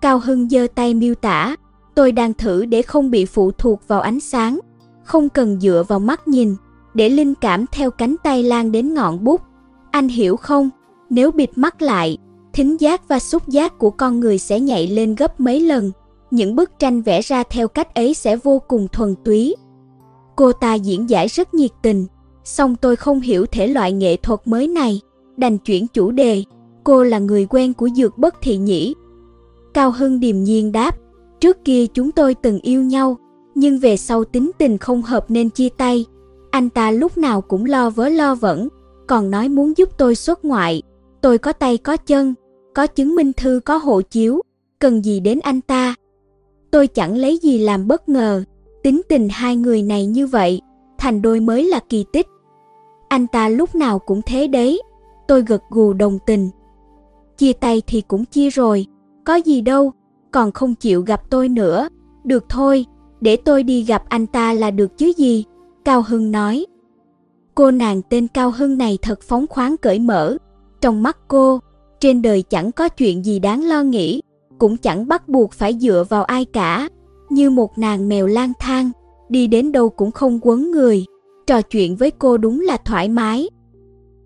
Cao 0.00 0.18
Hưng 0.18 0.48
giơ 0.48 0.66
tay 0.74 0.94
miêu 0.94 1.14
tả, 1.14 1.56
tôi 1.94 2.12
đang 2.12 2.34
thử 2.34 2.64
để 2.64 2.82
không 2.82 3.10
bị 3.10 3.24
phụ 3.24 3.50
thuộc 3.50 3.88
vào 3.88 4.00
ánh 4.00 4.20
sáng, 4.20 4.58
không 5.04 5.28
cần 5.28 5.60
dựa 5.60 5.84
vào 5.88 5.98
mắt 5.98 6.28
nhìn, 6.28 6.54
để 6.94 7.08
linh 7.08 7.34
cảm 7.34 7.64
theo 7.72 7.90
cánh 7.90 8.16
tay 8.22 8.42
lan 8.42 8.72
đến 8.72 8.94
ngọn 8.94 9.24
bút. 9.24 9.40
Anh 9.90 10.08
hiểu 10.08 10.36
không? 10.36 10.70
Nếu 11.10 11.30
bịt 11.30 11.50
mắt 11.56 11.82
lại, 11.82 12.18
thính 12.52 12.76
giác 12.80 13.08
và 13.08 13.18
xúc 13.18 13.48
giác 13.48 13.78
của 13.78 13.90
con 13.90 14.20
người 14.20 14.38
sẽ 14.38 14.60
nhảy 14.60 14.86
lên 14.86 15.14
gấp 15.14 15.40
mấy 15.40 15.60
lần. 15.60 15.92
Những 16.30 16.56
bức 16.56 16.78
tranh 16.78 17.02
vẽ 17.02 17.20
ra 17.20 17.42
theo 17.42 17.68
cách 17.68 17.94
ấy 17.94 18.14
sẽ 18.14 18.36
vô 18.36 18.62
cùng 18.68 18.88
thuần 18.92 19.14
túy. 19.24 19.56
Cô 20.36 20.52
ta 20.52 20.74
diễn 20.74 21.10
giải 21.10 21.28
rất 21.28 21.54
nhiệt 21.54 21.70
tình, 21.82 22.06
song 22.44 22.76
tôi 22.76 22.96
không 22.96 23.20
hiểu 23.20 23.46
thể 23.46 23.66
loại 23.66 23.92
nghệ 23.92 24.16
thuật 24.16 24.40
mới 24.44 24.68
này, 24.68 25.00
đành 25.36 25.58
chuyển 25.58 25.86
chủ 25.86 26.10
đề. 26.10 26.42
Cô 26.84 27.02
là 27.02 27.18
người 27.18 27.46
quen 27.50 27.74
của 27.74 27.88
Dược 27.96 28.18
Bất 28.18 28.34
Thị 28.42 28.56
nhĩ 28.56 28.94
Cao 29.74 29.90
Hưng 29.90 30.20
điềm 30.20 30.42
nhiên 30.42 30.72
đáp, 30.72 30.96
trước 31.40 31.64
kia 31.64 31.86
chúng 31.86 32.12
tôi 32.12 32.34
từng 32.34 32.60
yêu 32.60 32.82
nhau, 32.82 33.16
nhưng 33.54 33.78
về 33.78 33.96
sau 33.96 34.24
tính 34.24 34.50
tình 34.58 34.78
không 34.78 35.02
hợp 35.02 35.30
nên 35.30 35.50
chia 35.50 35.68
tay. 35.68 36.04
Anh 36.50 36.70
ta 36.70 36.90
lúc 36.90 37.18
nào 37.18 37.40
cũng 37.40 37.64
lo 37.64 37.90
vớ 37.90 38.08
lo 38.08 38.34
vẩn, 38.34 38.68
còn 39.06 39.30
nói 39.30 39.48
muốn 39.48 39.72
giúp 39.76 39.88
tôi 39.98 40.14
xuất 40.14 40.44
ngoại. 40.44 40.82
Tôi 41.20 41.38
có 41.38 41.52
tay 41.52 41.78
có 41.78 41.96
chân, 41.96 42.34
có 42.74 42.86
chứng 42.86 43.14
minh 43.14 43.32
thư 43.32 43.60
có 43.64 43.76
hộ 43.76 44.00
chiếu, 44.00 44.42
cần 44.78 45.04
gì 45.04 45.20
đến 45.20 45.40
anh 45.42 45.60
ta. 45.60 45.94
Tôi 46.70 46.86
chẳng 46.86 47.16
lấy 47.16 47.38
gì 47.42 47.58
làm 47.58 47.88
bất 47.88 48.08
ngờ, 48.08 48.44
tính 48.82 49.00
tình 49.08 49.28
hai 49.30 49.56
người 49.56 49.82
này 49.82 50.06
như 50.06 50.26
vậy, 50.26 50.60
thành 50.98 51.22
đôi 51.22 51.40
mới 51.40 51.64
là 51.64 51.80
kỳ 51.88 52.04
tích. 52.12 52.26
Anh 53.08 53.26
ta 53.26 53.48
lúc 53.48 53.74
nào 53.74 53.98
cũng 53.98 54.20
thế 54.26 54.46
đấy, 54.46 54.82
tôi 55.28 55.42
gật 55.42 55.62
gù 55.70 55.92
đồng 55.92 56.18
tình. 56.26 56.50
Chia 57.38 57.52
tay 57.52 57.82
thì 57.86 58.00
cũng 58.00 58.24
chia 58.24 58.50
rồi, 58.50 58.86
có 59.24 59.34
gì 59.34 59.60
đâu, 59.60 59.92
còn 60.30 60.52
không 60.52 60.74
chịu 60.74 61.02
gặp 61.02 61.22
tôi 61.30 61.48
nữa. 61.48 61.88
Được 62.24 62.44
thôi, 62.48 62.86
để 63.20 63.36
tôi 63.36 63.62
đi 63.62 63.82
gặp 63.82 64.02
anh 64.08 64.26
ta 64.26 64.52
là 64.52 64.70
được 64.70 64.98
chứ 64.98 65.12
gì, 65.16 65.44
Cao 65.84 66.04
Hưng 66.08 66.30
nói. 66.30 66.66
Cô 67.54 67.70
nàng 67.70 68.02
tên 68.02 68.28
Cao 68.28 68.50
Hưng 68.50 68.78
này 68.78 68.98
thật 69.02 69.22
phóng 69.22 69.46
khoáng 69.46 69.76
cởi 69.76 69.98
mở, 69.98 70.36
trong 70.80 71.02
mắt 71.02 71.18
cô, 71.28 71.60
trên 72.00 72.22
đời 72.22 72.42
chẳng 72.42 72.72
có 72.72 72.88
chuyện 72.88 73.24
gì 73.24 73.38
đáng 73.38 73.64
lo 73.64 73.82
nghĩ, 73.82 74.20
cũng 74.58 74.76
chẳng 74.76 75.08
bắt 75.08 75.28
buộc 75.28 75.52
phải 75.52 75.74
dựa 75.80 76.04
vào 76.08 76.24
ai 76.24 76.44
cả, 76.44 76.88
như 77.30 77.50
một 77.50 77.78
nàng 77.78 78.08
mèo 78.08 78.26
lang 78.26 78.52
thang, 78.60 78.90
đi 79.28 79.46
đến 79.46 79.72
đâu 79.72 79.88
cũng 79.88 80.10
không 80.10 80.38
quấn 80.42 80.70
người, 80.70 81.04
trò 81.46 81.62
chuyện 81.62 81.96
với 81.96 82.10
cô 82.10 82.36
đúng 82.36 82.60
là 82.60 82.76
thoải 82.76 83.08
mái. 83.08 83.48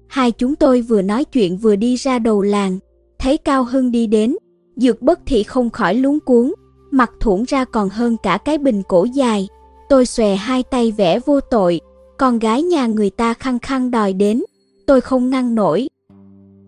Hai 0.08 0.32
chúng 0.32 0.54
tôi 0.54 0.80
vừa 0.80 1.02
nói 1.02 1.24
chuyện 1.24 1.56
vừa 1.56 1.76
đi 1.76 1.96
ra 1.96 2.18
đầu 2.18 2.42
làng, 2.42 2.78
thấy 3.18 3.36
Cao 3.36 3.64
Hưng 3.64 3.90
đi 3.90 4.06
đến, 4.06 4.36
dược 4.76 5.02
bất 5.02 5.20
thị 5.26 5.42
không 5.42 5.70
khỏi 5.70 5.94
luống 5.94 6.20
cuốn, 6.20 6.52
mặt 6.90 7.10
thủng 7.20 7.44
ra 7.48 7.64
còn 7.64 7.88
hơn 7.88 8.16
cả 8.22 8.38
cái 8.44 8.58
bình 8.58 8.82
cổ 8.88 9.04
dài. 9.04 9.48
Tôi 9.88 10.06
xòe 10.06 10.34
hai 10.34 10.62
tay 10.62 10.92
vẽ 10.92 11.18
vô 11.18 11.40
tội, 11.40 11.80
con 12.18 12.38
gái 12.38 12.62
nhà 12.62 12.86
người 12.86 13.10
ta 13.10 13.34
khăng 13.34 13.58
khăng 13.58 13.90
đòi 13.90 14.12
đến, 14.12 14.42
tôi 14.86 15.00
không 15.00 15.30
ngăn 15.30 15.54
nổi. 15.54 15.88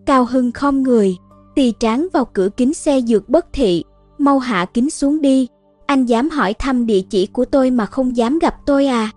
Cao 0.05 0.25
Hưng 0.25 0.51
không 0.51 0.83
người, 0.83 1.15
tì 1.55 1.73
tráng 1.79 2.07
vào 2.13 2.25
cửa 2.25 2.49
kính 2.57 2.73
xe 2.73 3.01
dược 3.01 3.29
bất 3.29 3.45
thị, 3.53 3.83
mau 4.17 4.39
hạ 4.39 4.65
kính 4.73 4.89
xuống 4.89 5.21
đi, 5.21 5.47
anh 5.85 6.05
dám 6.05 6.29
hỏi 6.29 6.53
thăm 6.53 6.85
địa 6.85 7.01
chỉ 7.09 7.25
của 7.25 7.45
tôi 7.45 7.71
mà 7.71 7.85
không 7.85 8.17
dám 8.17 8.39
gặp 8.39 8.55
tôi 8.65 8.85
à? 8.85 9.11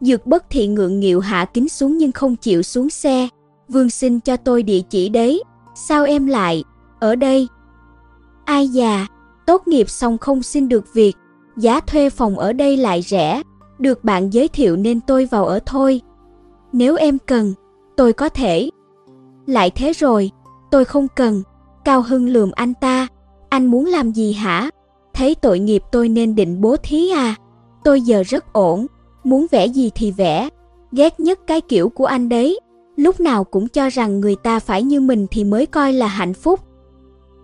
Dược 0.00 0.26
bất 0.26 0.44
thị 0.50 0.66
ngượng 0.66 1.00
nghịu 1.00 1.20
hạ 1.20 1.44
kính 1.44 1.68
xuống 1.68 1.98
nhưng 1.98 2.12
không 2.12 2.36
chịu 2.36 2.62
xuống 2.62 2.90
xe. 2.90 3.28
Vương 3.68 3.90
xin 3.90 4.20
cho 4.20 4.36
tôi 4.36 4.62
địa 4.62 4.80
chỉ 4.90 5.08
đấy. 5.08 5.42
Sao 5.74 6.04
em 6.04 6.26
lại? 6.26 6.64
Ở 7.00 7.16
đây. 7.16 7.48
Ai 8.44 8.68
già, 8.68 9.06
tốt 9.46 9.68
nghiệp 9.68 9.90
xong 9.90 10.18
không 10.18 10.42
xin 10.42 10.68
được 10.68 10.94
việc. 10.94 11.12
Giá 11.56 11.80
thuê 11.80 12.10
phòng 12.10 12.38
ở 12.38 12.52
đây 12.52 12.76
lại 12.76 13.02
rẻ. 13.02 13.42
Được 13.78 14.04
bạn 14.04 14.30
giới 14.30 14.48
thiệu 14.48 14.76
nên 14.76 15.00
tôi 15.00 15.26
vào 15.26 15.46
ở 15.46 15.60
thôi. 15.66 16.00
Nếu 16.72 16.96
em 16.96 17.18
cần, 17.26 17.54
tôi 17.96 18.12
có 18.12 18.28
thể. 18.28 18.70
Lại 19.46 19.70
thế 19.70 19.92
rồi, 19.92 20.30
tôi 20.70 20.84
không 20.84 21.06
cần. 21.16 21.42
Cao 21.84 22.02
Hưng 22.02 22.28
lườm 22.28 22.50
anh 22.50 22.74
ta. 22.74 23.06
Anh 23.48 23.66
muốn 23.66 23.86
làm 23.86 24.12
gì 24.12 24.32
hả? 24.32 24.70
Thấy 25.14 25.34
tội 25.34 25.58
nghiệp 25.58 25.82
tôi 25.92 26.08
nên 26.08 26.34
định 26.34 26.60
bố 26.60 26.76
thí 26.76 27.10
à? 27.10 27.34
Tôi 27.84 28.00
giờ 28.00 28.22
rất 28.22 28.52
ổn, 28.52 28.86
muốn 29.24 29.46
vẽ 29.50 29.66
gì 29.66 29.90
thì 29.94 30.10
vẽ, 30.10 30.48
ghét 30.92 31.20
nhất 31.20 31.40
cái 31.46 31.60
kiểu 31.60 31.88
của 31.88 32.06
anh 32.06 32.28
đấy, 32.28 32.60
lúc 32.96 33.20
nào 33.20 33.44
cũng 33.44 33.68
cho 33.68 33.88
rằng 33.88 34.20
người 34.20 34.36
ta 34.36 34.58
phải 34.58 34.82
như 34.82 35.00
mình 35.00 35.26
thì 35.30 35.44
mới 35.44 35.66
coi 35.66 35.92
là 35.92 36.06
hạnh 36.06 36.34
phúc. 36.34 36.60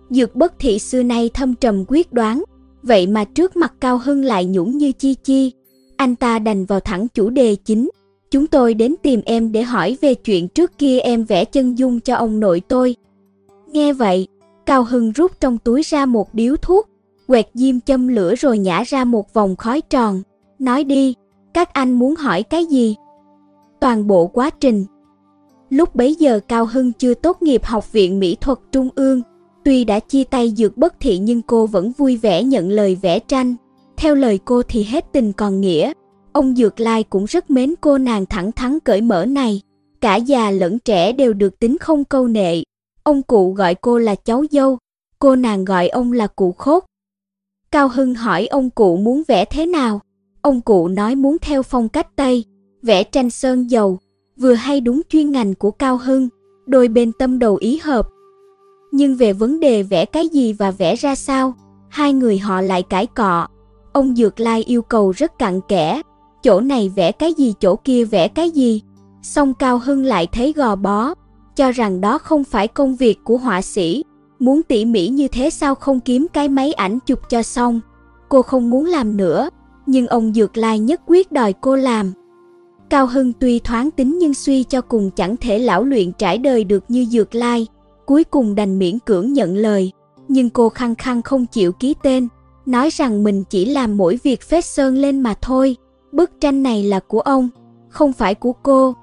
Dược 0.09 0.35
bất 0.35 0.53
thị 0.59 0.79
xưa 0.79 1.03
nay 1.03 1.29
thâm 1.33 1.55
trầm 1.55 1.85
quyết 1.87 2.13
đoán, 2.13 2.43
vậy 2.83 3.07
mà 3.07 3.23
trước 3.23 3.55
mặt 3.55 3.73
Cao 3.79 3.97
Hưng 3.97 4.23
lại 4.23 4.45
nhũng 4.45 4.77
như 4.77 4.91
chi 4.91 5.15
chi. 5.23 5.51
Anh 5.97 6.15
ta 6.15 6.39
đành 6.39 6.65
vào 6.65 6.79
thẳng 6.79 7.07
chủ 7.13 7.29
đề 7.29 7.55
chính. 7.55 7.89
Chúng 8.31 8.47
tôi 8.47 8.73
đến 8.73 8.95
tìm 9.03 9.21
em 9.25 9.51
để 9.51 9.61
hỏi 9.61 9.97
về 10.01 10.13
chuyện 10.13 10.47
trước 10.47 10.77
kia 10.77 10.99
em 10.99 11.23
vẽ 11.23 11.45
chân 11.45 11.77
dung 11.77 11.99
cho 11.99 12.15
ông 12.15 12.39
nội 12.39 12.61
tôi. 12.67 12.95
Nghe 13.71 13.93
vậy, 13.93 14.27
Cao 14.65 14.83
Hưng 14.83 15.11
rút 15.11 15.31
trong 15.39 15.57
túi 15.57 15.81
ra 15.81 16.05
một 16.05 16.33
điếu 16.33 16.55
thuốc, 16.55 16.89
quẹt 17.27 17.47
diêm 17.53 17.79
châm 17.79 18.07
lửa 18.07 18.35
rồi 18.35 18.57
nhả 18.57 18.83
ra 18.83 19.03
một 19.03 19.33
vòng 19.33 19.55
khói 19.55 19.81
tròn. 19.81 20.21
Nói 20.59 20.83
đi, 20.83 21.13
các 21.53 21.73
anh 21.73 21.93
muốn 21.93 22.15
hỏi 22.15 22.43
cái 22.43 22.65
gì? 22.65 22.95
Toàn 23.79 24.07
bộ 24.07 24.27
quá 24.27 24.49
trình. 24.49 24.85
Lúc 25.69 25.95
bấy 25.95 26.15
giờ 26.15 26.39
Cao 26.47 26.65
Hưng 26.65 26.93
chưa 26.93 27.13
tốt 27.13 27.41
nghiệp 27.41 27.63
học 27.65 27.91
viện 27.91 28.19
mỹ 28.19 28.37
thuật 28.41 28.57
Trung 28.71 28.89
ương, 28.95 29.21
tuy 29.63 29.83
đã 29.83 29.99
chia 29.99 30.23
tay 30.23 30.53
dược 30.57 30.77
bất 30.77 30.99
thị 30.99 31.17
nhưng 31.17 31.41
cô 31.41 31.65
vẫn 31.65 31.91
vui 31.91 32.17
vẻ 32.17 32.43
nhận 32.43 32.69
lời 32.69 32.97
vẽ 33.01 33.19
tranh. 33.19 33.55
Theo 33.97 34.15
lời 34.15 34.39
cô 34.45 34.61
thì 34.67 34.83
hết 34.83 35.05
tình 35.11 35.33
còn 35.33 35.61
nghĩa. 35.61 35.93
Ông 36.31 36.55
Dược 36.55 36.79
Lai 36.79 37.03
cũng 37.03 37.25
rất 37.25 37.51
mến 37.51 37.73
cô 37.81 37.97
nàng 37.97 38.25
thẳng 38.25 38.51
thắn 38.51 38.79
cởi 38.79 39.01
mở 39.01 39.25
này. 39.25 39.61
Cả 40.01 40.15
già 40.15 40.51
lẫn 40.51 40.79
trẻ 40.79 41.13
đều 41.13 41.33
được 41.33 41.59
tính 41.59 41.77
không 41.77 42.03
câu 42.05 42.27
nệ. 42.27 42.63
Ông 43.03 43.23
cụ 43.23 43.53
gọi 43.53 43.75
cô 43.75 43.97
là 43.97 44.15
cháu 44.15 44.43
dâu, 44.51 44.77
cô 45.19 45.35
nàng 45.35 45.65
gọi 45.65 45.87
ông 45.87 46.11
là 46.11 46.27
cụ 46.27 46.51
khốt. 46.51 46.85
Cao 47.71 47.87
Hưng 47.87 48.15
hỏi 48.15 48.47
ông 48.47 48.69
cụ 48.69 48.97
muốn 48.97 49.23
vẽ 49.27 49.45
thế 49.45 49.65
nào? 49.65 50.01
Ông 50.41 50.61
cụ 50.61 50.87
nói 50.87 51.15
muốn 51.15 51.37
theo 51.41 51.63
phong 51.63 51.89
cách 51.89 52.07
Tây, 52.15 52.45
vẽ 52.81 53.03
tranh 53.03 53.29
sơn 53.29 53.71
dầu, 53.71 53.99
vừa 54.37 54.53
hay 54.53 54.81
đúng 54.81 55.01
chuyên 55.09 55.31
ngành 55.31 55.55
của 55.55 55.71
Cao 55.71 55.97
Hưng, 55.97 56.29
đôi 56.65 56.87
bên 56.87 57.11
tâm 57.11 57.39
đầu 57.39 57.55
ý 57.55 57.77
hợp. 57.77 58.07
Nhưng 58.91 59.15
về 59.15 59.33
vấn 59.33 59.59
đề 59.59 59.83
vẽ 59.83 60.05
cái 60.05 60.27
gì 60.27 60.53
và 60.53 60.71
vẽ 60.71 60.95
ra 60.95 61.15
sao, 61.15 61.53
hai 61.89 62.13
người 62.13 62.37
họ 62.37 62.61
lại 62.61 62.83
cãi 62.83 63.07
cọ. 63.07 63.47
Ông 63.93 64.15
Dược 64.15 64.39
Lai 64.39 64.63
yêu 64.63 64.81
cầu 64.81 65.11
rất 65.11 65.39
cặn 65.39 65.61
kẽ, 65.67 66.01
chỗ 66.43 66.61
này 66.61 66.89
vẽ 66.89 67.11
cái 67.11 67.33
gì 67.33 67.53
chỗ 67.59 67.75
kia 67.75 68.05
vẽ 68.05 68.27
cái 68.27 68.49
gì. 68.49 68.81
Xong 69.21 69.53
Cao 69.53 69.79
Hưng 69.79 70.03
lại 70.05 70.27
thấy 70.27 70.53
gò 70.53 70.75
bó, 70.75 71.13
cho 71.61 71.71
rằng 71.71 72.01
đó 72.01 72.17
không 72.17 72.43
phải 72.43 72.67
công 72.67 72.95
việc 72.95 73.19
của 73.23 73.37
họa 73.37 73.61
sĩ, 73.61 74.03
muốn 74.39 74.63
tỉ 74.63 74.85
mỉ 74.85 75.07
như 75.07 75.27
thế 75.27 75.49
sao 75.49 75.75
không 75.75 75.99
kiếm 75.99 76.27
cái 76.33 76.49
máy 76.49 76.73
ảnh 76.73 76.99
chụp 77.05 77.19
cho 77.29 77.43
xong. 77.43 77.79
Cô 78.29 78.41
không 78.41 78.69
muốn 78.69 78.85
làm 78.85 79.17
nữa, 79.17 79.49
nhưng 79.85 80.07
ông 80.07 80.33
Dược 80.33 80.57
Lai 80.57 80.79
nhất 80.79 81.01
quyết 81.05 81.31
đòi 81.31 81.53
cô 81.53 81.75
làm. 81.75 82.11
Cao 82.89 83.07
Hưng 83.07 83.33
tuy 83.33 83.59
thoáng 83.59 83.91
tính 83.91 84.17
nhưng 84.17 84.33
suy 84.33 84.63
cho 84.63 84.81
cùng 84.81 85.11
chẳng 85.11 85.37
thể 85.37 85.59
lão 85.59 85.83
luyện 85.83 86.11
trải 86.11 86.37
đời 86.37 86.63
được 86.63 86.83
như 86.87 87.05
Dược 87.05 87.35
Lai, 87.35 87.67
cuối 88.05 88.23
cùng 88.23 88.55
đành 88.55 88.79
miễn 88.79 88.99
cưỡng 88.99 89.33
nhận 89.33 89.55
lời, 89.55 89.91
nhưng 90.27 90.49
cô 90.49 90.69
khăng 90.69 90.95
khăng 90.95 91.21
không 91.21 91.45
chịu 91.45 91.71
ký 91.71 91.95
tên, 92.03 92.27
nói 92.65 92.89
rằng 92.89 93.23
mình 93.23 93.43
chỉ 93.49 93.65
làm 93.65 93.97
mỗi 93.97 94.19
việc 94.23 94.41
phết 94.41 94.65
sơn 94.65 94.95
lên 94.95 95.19
mà 95.19 95.33
thôi, 95.41 95.75
bức 96.11 96.31
tranh 96.41 96.63
này 96.63 96.83
là 96.83 96.99
của 96.99 97.21
ông, 97.21 97.49
không 97.89 98.13
phải 98.13 98.35
của 98.35 98.53
cô. 98.53 98.95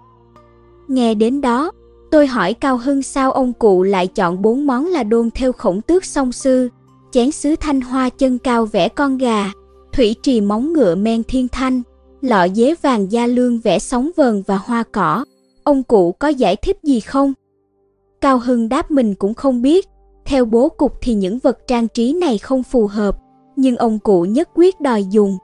Nghe 0.88 1.14
đến 1.14 1.40
đó, 1.40 1.72
tôi 2.10 2.26
hỏi 2.26 2.54
Cao 2.54 2.76
Hưng 2.76 3.02
sao 3.02 3.32
ông 3.32 3.52
cụ 3.52 3.82
lại 3.82 4.06
chọn 4.06 4.42
bốn 4.42 4.66
món 4.66 4.86
là 4.86 5.02
đôn 5.02 5.30
theo 5.30 5.52
khổng 5.52 5.80
tước 5.80 6.04
song 6.04 6.32
sư, 6.32 6.68
chén 7.12 7.30
sứ 7.30 7.56
thanh 7.56 7.80
hoa 7.80 8.08
chân 8.08 8.38
cao 8.38 8.66
vẽ 8.66 8.88
con 8.88 9.18
gà, 9.18 9.52
thủy 9.92 10.16
trì 10.22 10.40
móng 10.40 10.72
ngựa 10.72 10.94
men 10.94 11.22
thiên 11.22 11.48
thanh, 11.48 11.82
lọ 12.20 12.48
dế 12.48 12.74
vàng 12.82 13.12
da 13.12 13.26
lương 13.26 13.58
vẽ 13.60 13.78
sóng 13.78 14.10
vờn 14.16 14.42
và 14.46 14.56
hoa 14.56 14.84
cỏ. 14.92 15.24
Ông 15.64 15.82
cụ 15.82 16.12
có 16.12 16.28
giải 16.28 16.56
thích 16.56 16.78
gì 16.82 17.00
không? 17.00 17.32
Cao 18.20 18.38
Hưng 18.38 18.68
đáp 18.68 18.90
mình 18.90 19.14
cũng 19.14 19.34
không 19.34 19.62
biết. 19.62 19.88
Theo 20.24 20.44
bố 20.44 20.68
cục 20.68 20.92
thì 21.00 21.14
những 21.14 21.38
vật 21.38 21.58
trang 21.66 21.88
trí 21.88 22.12
này 22.12 22.38
không 22.38 22.62
phù 22.62 22.86
hợp, 22.86 23.18
nhưng 23.56 23.76
ông 23.76 23.98
cụ 23.98 24.22
nhất 24.22 24.48
quyết 24.54 24.80
đòi 24.80 25.04
dùng. 25.10 25.38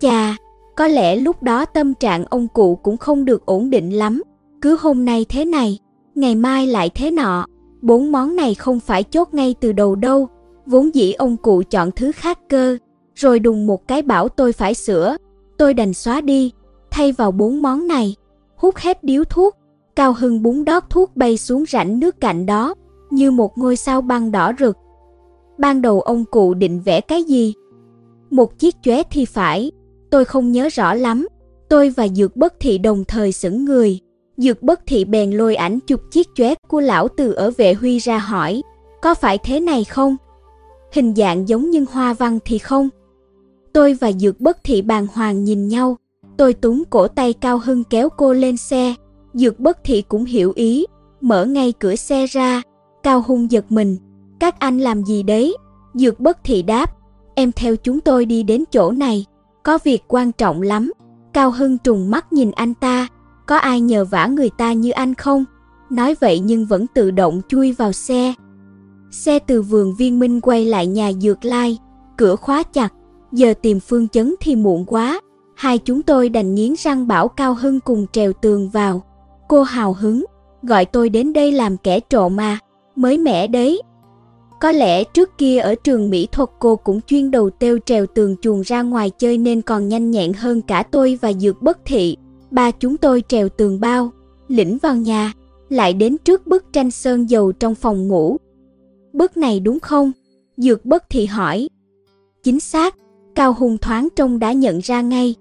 Chà, 0.00 0.36
có 0.76 0.86
lẽ 0.86 1.16
lúc 1.16 1.42
đó 1.42 1.64
tâm 1.64 1.94
trạng 1.94 2.24
ông 2.24 2.48
cụ 2.48 2.76
cũng 2.76 2.96
không 2.96 3.24
được 3.24 3.46
ổn 3.46 3.70
định 3.70 3.90
lắm. 3.90 4.22
Cứ 4.62 4.76
hôm 4.80 5.04
nay 5.04 5.26
thế 5.28 5.44
này, 5.44 5.78
ngày 6.14 6.34
mai 6.34 6.66
lại 6.66 6.90
thế 6.94 7.10
nọ. 7.10 7.46
Bốn 7.82 8.12
món 8.12 8.36
này 8.36 8.54
không 8.54 8.80
phải 8.80 9.02
chốt 9.02 9.34
ngay 9.34 9.54
từ 9.60 9.72
đầu 9.72 9.94
đâu. 9.94 10.28
Vốn 10.66 10.94
dĩ 10.94 11.12
ông 11.12 11.36
cụ 11.36 11.62
chọn 11.70 11.90
thứ 11.96 12.12
khác 12.12 12.38
cơ 12.48 12.78
rồi 13.18 13.38
đùng 13.38 13.66
một 13.66 13.88
cái 13.88 14.02
bảo 14.02 14.28
tôi 14.28 14.52
phải 14.52 14.74
sửa, 14.74 15.16
tôi 15.58 15.74
đành 15.74 15.94
xóa 15.94 16.20
đi, 16.20 16.52
thay 16.90 17.12
vào 17.12 17.30
bốn 17.30 17.62
món 17.62 17.86
này, 17.86 18.14
hút 18.56 18.76
hết 18.76 19.04
điếu 19.04 19.24
thuốc, 19.24 19.56
Cao 19.96 20.12
Hưng 20.12 20.42
búng 20.42 20.64
đót 20.64 20.82
thuốc 20.90 21.16
bay 21.16 21.36
xuống 21.36 21.64
rãnh 21.68 22.00
nước 22.00 22.20
cạnh 22.20 22.46
đó, 22.46 22.74
như 23.10 23.30
một 23.30 23.58
ngôi 23.58 23.76
sao 23.76 24.00
băng 24.00 24.32
đỏ 24.32 24.52
rực. 24.58 24.76
Ban 25.58 25.82
đầu 25.82 26.00
ông 26.00 26.24
cụ 26.24 26.54
định 26.54 26.80
vẽ 26.80 27.00
cái 27.00 27.22
gì? 27.22 27.54
Một 28.30 28.58
chiếc 28.58 28.74
chóe 28.82 29.02
thì 29.10 29.24
phải, 29.24 29.70
tôi 30.10 30.24
không 30.24 30.52
nhớ 30.52 30.68
rõ 30.72 30.94
lắm. 30.94 31.26
Tôi 31.68 31.90
và 31.90 32.08
Dược 32.08 32.36
Bất 32.36 32.54
Thị 32.60 32.78
đồng 32.78 33.04
thời 33.04 33.32
sững 33.32 33.64
người. 33.64 33.98
Dược 34.38 34.62
Bất 34.62 34.80
Thị 34.86 35.04
bèn 35.04 35.30
lôi 35.30 35.54
ảnh 35.54 35.78
chụp 35.86 36.00
chiếc 36.10 36.28
chóe 36.34 36.54
của 36.68 36.80
lão 36.80 37.08
từ 37.08 37.32
ở 37.32 37.50
vệ 37.50 37.74
huy 37.74 37.98
ra 37.98 38.18
hỏi, 38.18 38.62
có 39.02 39.14
phải 39.14 39.38
thế 39.38 39.60
này 39.60 39.84
không? 39.84 40.16
Hình 40.92 41.14
dạng 41.14 41.48
giống 41.48 41.70
như 41.70 41.84
hoa 41.92 42.14
văn 42.14 42.38
thì 42.44 42.58
không. 42.58 42.88
Tôi 43.72 43.94
và 43.94 44.12
Dược 44.12 44.40
Bất 44.40 44.64
Thị 44.64 44.82
bàng 44.82 45.06
hoàng 45.12 45.44
nhìn 45.44 45.68
nhau, 45.68 45.96
tôi 46.36 46.54
túm 46.54 46.82
cổ 46.90 47.08
tay 47.08 47.32
Cao 47.32 47.60
Hưng 47.64 47.84
kéo 47.84 48.08
cô 48.08 48.32
lên 48.32 48.56
xe, 48.56 48.94
Dược 49.34 49.60
Bất 49.60 49.84
Thị 49.84 50.02
cũng 50.02 50.24
hiểu 50.24 50.52
ý, 50.56 50.86
mở 51.20 51.44
ngay 51.44 51.72
cửa 51.72 51.96
xe 51.96 52.26
ra, 52.26 52.62
Cao 53.02 53.24
Hung 53.26 53.50
giật 53.50 53.64
mình, 53.68 53.96
các 54.40 54.58
anh 54.58 54.78
làm 54.78 55.04
gì 55.04 55.22
đấy? 55.22 55.56
Dược 55.94 56.20
Bất 56.20 56.38
Thị 56.44 56.62
đáp, 56.62 56.96
em 57.34 57.52
theo 57.52 57.76
chúng 57.76 58.00
tôi 58.00 58.24
đi 58.24 58.42
đến 58.42 58.64
chỗ 58.72 58.90
này, 58.90 59.24
có 59.62 59.78
việc 59.84 60.02
quan 60.08 60.32
trọng 60.32 60.62
lắm. 60.62 60.92
Cao 61.32 61.50
Hưng 61.50 61.78
trùng 61.78 62.10
mắt 62.10 62.32
nhìn 62.32 62.50
anh 62.50 62.74
ta, 62.74 63.08
có 63.48 63.56
ai 63.56 63.80
nhờ 63.80 64.04
vả 64.04 64.26
người 64.26 64.50
ta 64.50 64.72
như 64.72 64.90
anh 64.90 65.14
không? 65.14 65.44
Nói 65.90 66.14
vậy 66.20 66.38
nhưng 66.38 66.66
vẫn 66.66 66.86
tự 66.94 67.10
động 67.10 67.40
chui 67.48 67.72
vào 67.72 67.92
xe. 67.92 68.34
Xe 69.10 69.38
từ 69.38 69.62
vườn 69.62 69.94
viên 69.94 70.18
minh 70.18 70.40
quay 70.40 70.64
lại 70.64 70.86
nhà 70.86 71.12
Dược 71.12 71.44
Lai, 71.44 71.78
cửa 72.16 72.36
khóa 72.36 72.62
chặt, 72.62 72.92
giờ 73.32 73.54
tìm 73.62 73.80
phương 73.80 74.08
chấn 74.08 74.34
thì 74.40 74.56
muộn 74.56 74.84
quá. 74.84 75.20
Hai 75.54 75.78
chúng 75.78 76.02
tôi 76.02 76.28
đành 76.28 76.54
nghiến 76.54 76.74
răng 76.78 77.06
bảo 77.06 77.28
Cao 77.28 77.54
Hưng 77.54 77.80
cùng 77.80 78.06
trèo 78.12 78.32
tường 78.32 78.68
vào. 78.68 79.02
Cô 79.48 79.62
hào 79.62 79.92
hứng, 79.92 80.24
gọi 80.62 80.84
tôi 80.84 81.08
đến 81.08 81.32
đây 81.32 81.52
làm 81.52 81.76
kẻ 81.76 82.00
trộm 82.00 82.36
mà, 82.36 82.58
mới 82.96 83.18
mẻ 83.18 83.46
đấy. 83.46 83.82
Có 84.60 84.72
lẽ 84.72 85.04
trước 85.04 85.38
kia 85.38 85.58
ở 85.58 85.74
trường 85.74 86.10
mỹ 86.10 86.28
thuật 86.32 86.48
cô 86.58 86.76
cũng 86.76 87.00
chuyên 87.00 87.30
đầu 87.30 87.50
têu 87.50 87.78
trèo 87.86 88.06
tường 88.06 88.36
chuồng 88.42 88.60
ra 88.60 88.82
ngoài 88.82 89.10
chơi 89.10 89.38
nên 89.38 89.62
còn 89.62 89.88
nhanh 89.88 90.10
nhẹn 90.10 90.32
hơn 90.32 90.62
cả 90.62 90.82
tôi 90.82 91.18
và 91.20 91.32
dược 91.32 91.62
bất 91.62 91.78
thị. 91.84 92.16
Ba 92.50 92.70
chúng 92.70 92.96
tôi 92.96 93.22
trèo 93.28 93.48
tường 93.48 93.80
bao, 93.80 94.12
lĩnh 94.48 94.78
vào 94.78 94.96
nhà, 94.96 95.32
lại 95.68 95.92
đến 95.92 96.16
trước 96.24 96.46
bức 96.46 96.72
tranh 96.72 96.90
sơn 96.90 97.30
dầu 97.30 97.52
trong 97.52 97.74
phòng 97.74 98.08
ngủ. 98.08 98.36
Bức 99.12 99.36
này 99.36 99.60
đúng 99.60 99.80
không? 99.80 100.12
Dược 100.56 100.84
bất 100.84 101.04
thì 101.10 101.26
hỏi. 101.26 101.68
Chính 102.42 102.60
xác, 102.60 102.94
Cao 103.34 103.52
Hùng 103.52 103.78
thoáng 103.78 104.08
trông 104.16 104.38
đã 104.38 104.52
nhận 104.52 104.78
ra 104.78 105.00
ngay. 105.00 105.34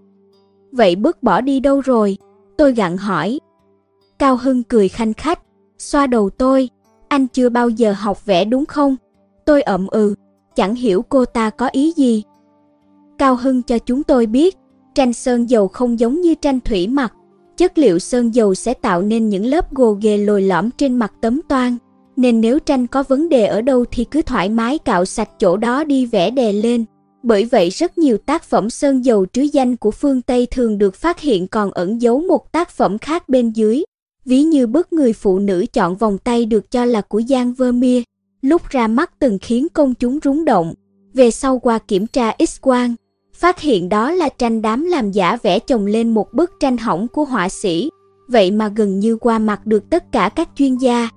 Vậy 0.71 0.95
bức 0.95 1.23
bỏ 1.23 1.41
đi 1.41 1.59
đâu 1.59 1.81
rồi? 1.81 2.17
Tôi 2.57 2.73
gặn 2.73 2.97
hỏi. 2.97 3.39
Cao 4.19 4.37
Hưng 4.37 4.63
cười 4.63 4.89
khanh 4.89 5.13
khách, 5.13 5.39
xoa 5.77 6.07
đầu 6.07 6.29
tôi. 6.29 6.69
Anh 7.07 7.27
chưa 7.27 7.49
bao 7.49 7.69
giờ 7.69 7.93
học 7.97 8.25
vẽ 8.25 8.45
đúng 8.45 8.65
không? 8.65 8.95
Tôi 9.45 9.61
ậm 9.61 9.87
ừ, 9.87 10.15
chẳng 10.55 10.75
hiểu 10.75 11.01
cô 11.09 11.25
ta 11.25 11.49
có 11.49 11.69
ý 11.71 11.91
gì. 11.91 12.23
Cao 13.17 13.35
Hưng 13.35 13.63
cho 13.63 13.77
chúng 13.79 14.03
tôi 14.03 14.25
biết, 14.25 14.57
tranh 14.97 15.13
sơn 15.13 15.49
dầu 15.49 15.67
không 15.67 15.99
giống 15.99 16.21
như 16.21 16.35
tranh 16.35 16.59
thủy 16.59 16.87
mặc. 16.87 17.13
Chất 17.57 17.77
liệu 17.77 17.99
sơn 17.99 18.35
dầu 18.35 18.55
sẽ 18.55 18.73
tạo 18.73 19.01
nên 19.01 19.29
những 19.29 19.45
lớp 19.45 19.73
gồ 19.73 19.97
ghề 20.01 20.17
lồi 20.17 20.41
lõm 20.41 20.69
trên 20.77 20.95
mặt 20.95 21.13
tấm 21.21 21.41
toan. 21.49 21.77
Nên 22.15 22.41
nếu 22.41 22.59
tranh 22.59 22.87
có 22.87 23.03
vấn 23.03 23.29
đề 23.29 23.45
ở 23.45 23.61
đâu 23.61 23.85
thì 23.91 24.03
cứ 24.03 24.21
thoải 24.21 24.49
mái 24.49 24.77
cạo 24.77 25.05
sạch 25.05 25.29
chỗ 25.39 25.57
đó 25.57 25.83
đi 25.83 26.05
vẽ 26.05 26.31
đè 26.31 26.53
lên. 26.53 26.85
Bởi 27.23 27.45
vậy 27.45 27.69
rất 27.69 27.97
nhiều 27.97 28.17
tác 28.17 28.43
phẩm 28.43 28.69
sơn 28.69 29.05
dầu 29.05 29.25
trứ 29.33 29.41
danh 29.41 29.75
của 29.75 29.91
phương 29.91 30.21
Tây 30.21 30.45
thường 30.51 30.77
được 30.77 30.95
phát 30.95 31.19
hiện 31.19 31.47
còn 31.47 31.71
ẩn 31.71 32.01
giấu 32.01 32.19
một 32.19 32.51
tác 32.51 32.69
phẩm 32.69 32.97
khác 32.97 33.29
bên 33.29 33.49
dưới. 33.49 33.83
Ví 34.25 34.43
như 34.43 34.67
bức 34.67 34.93
người 34.93 35.13
phụ 35.13 35.39
nữ 35.39 35.65
chọn 35.73 35.95
vòng 35.95 36.17
tay 36.17 36.45
được 36.45 36.71
cho 36.71 36.85
là 36.85 37.01
của 37.01 37.21
Giang 37.29 37.53
Vermeer, 37.53 38.03
lúc 38.41 38.61
ra 38.69 38.87
mắt 38.87 39.19
từng 39.19 39.37
khiến 39.41 39.67
công 39.73 39.93
chúng 39.93 40.19
rúng 40.23 40.45
động. 40.45 40.73
Về 41.13 41.31
sau 41.31 41.59
qua 41.59 41.79
kiểm 41.79 42.07
tra 42.07 42.35
X-quang, 42.39 42.93
phát 43.37 43.59
hiện 43.59 43.89
đó 43.89 44.11
là 44.11 44.29
tranh 44.29 44.61
đám 44.61 44.83
làm 44.83 45.11
giả 45.11 45.37
vẽ 45.43 45.59
chồng 45.59 45.85
lên 45.85 46.13
một 46.13 46.33
bức 46.33 46.51
tranh 46.59 46.77
hỏng 46.77 47.07
của 47.07 47.25
họa 47.25 47.49
sĩ. 47.49 47.89
Vậy 48.27 48.51
mà 48.51 48.67
gần 48.67 48.99
như 48.99 49.17
qua 49.17 49.39
mặt 49.39 49.65
được 49.65 49.89
tất 49.89 50.11
cả 50.11 50.29
các 50.29 50.49
chuyên 50.55 50.75
gia. 50.75 51.09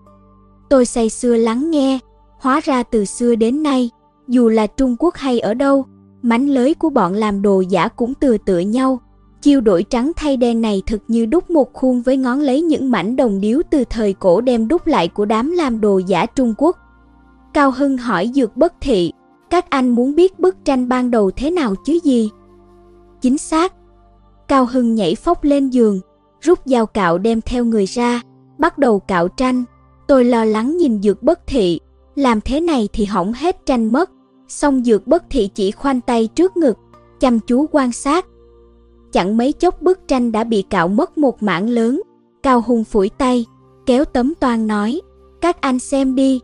Tôi 0.70 0.86
say 0.86 1.08
xưa 1.08 1.36
lắng 1.36 1.70
nghe, 1.70 1.98
hóa 2.38 2.60
ra 2.64 2.82
từ 2.82 3.04
xưa 3.04 3.34
đến 3.34 3.62
nay, 3.62 3.90
dù 4.28 4.48
là 4.48 4.66
Trung 4.66 4.96
Quốc 4.98 5.14
hay 5.14 5.40
ở 5.40 5.54
đâu, 5.54 5.84
mánh 6.22 6.48
lới 6.48 6.74
của 6.74 6.90
bọn 6.90 7.12
làm 7.12 7.42
đồ 7.42 7.60
giả 7.60 7.88
cũng 7.88 8.14
tựa 8.14 8.36
tựa 8.38 8.58
nhau. 8.58 9.00
Chiêu 9.42 9.60
đổi 9.60 9.84
trắng 9.90 10.12
thay 10.16 10.36
đen 10.36 10.60
này 10.60 10.82
thực 10.86 11.02
như 11.08 11.26
đúc 11.26 11.50
một 11.50 11.72
khuôn 11.72 12.02
với 12.02 12.16
ngón 12.16 12.40
lấy 12.40 12.62
những 12.62 12.90
mảnh 12.90 13.16
đồng 13.16 13.40
điếu 13.40 13.60
từ 13.70 13.84
thời 13.90 14.12
cổ 14.12 14.40
đem 14.40 14.68
đúc 14.68 14.86
lại 14.86 15.08
của 15.08 15.24
đám 15.24 15.50
làm 15.50 15.80
đồ 15.80 15.98
giả 15.98 16.26
Trung 16.26 16.54
Quốc. 16.58 16.76
Cao 17.54 17.70
Hưng 17.70 17.98
hỏi 17.98 18.30
Dược 18.34 18.56
Bất 18.56 18.74
Thị, 18.80 19.12
các 19.50 19.70
anh 19.70 19.88
muốn 19.88 20.14
biết 20.14 20.38
bức 20.38 20.56
tranh 20.64 20.88
ban 20.88 21.10
đầu 21.10 21.30
thế 21.30 21.50
nào 21.50 21.74
chứ 21.84 21.98
gì? 22.04 22.30
Chính 23.20 23.38
xác. 23.38 23.72
Cao 24.48 24.66
Hưng 24.66 24.94
nhảy 24.94 25.14
phóc 25.14 25.44
lên 25.44 25.68
giường, 25.68 26.00
rút 26.40 26.58
dao 26.64 26.86
cạo 26.86 27.18
đem 27.18 27.40
theo 27.40 27.64
người 27.64 27.86
ra, 27.86 28.22
bắt 28.58 28.78
đầu 28.78 29.00
cạo 29.00 29.28
tranh. 29.28 29.64
Tôi 30.08 30.24
lo 30.24 30.44
lắng 30.44 30.76
nhìn 30.76 31.02
Dược 31.02 31.22
Bất 31.22 31.40
Thị, 31.46 31.80
làm 32.14 32.40
thế 32.40 32.60
này 32.60 32.88
thì 32.92 33.04
hỏng 33.04 33.32
hết 33.32 33.66
tranh 33.66 33.92
mất. 33.92 34.10
Xong 34.48 34.84
Dược 34.84 35.06
Bất 35.06 35.24
Thị 35.30 35.50
chỉ 35.54 35.70
khoanh 35.70 36.00
tay 36.00 36.26
trước 36.26 36.56
ngực, 36.56 36.78
chăm 37.20 37.40
chú 37.40 37.66
quan 37.72 37.92
sát. 37.92 38.26
Chẳng 39.12 39.36
mấy 39.36 39.52
chốc 39.52 39.82
bức 39.82 40.08
tranh 40.08 40.32
đã 40.32 40.44
bị 40.44 40.62
cạo 40.62 40.88
mất 40.88 41.18
một 41.18 41.42
mảng 41.42 41.68
lớn. 41.68 42.02
Cao 42.42 42.62
Hùng 42.66 42.84
phủi 42.84 43.08
tay, 43.08 43.46
kéo 43.86 44.04
tấm 44.04 44.34
toan 44.40 44.66
nói, 44.66 45.00
các 45.40 45.60
anh 45.60 45.78
xem 45.78 46.14
đi. 46.14 46.40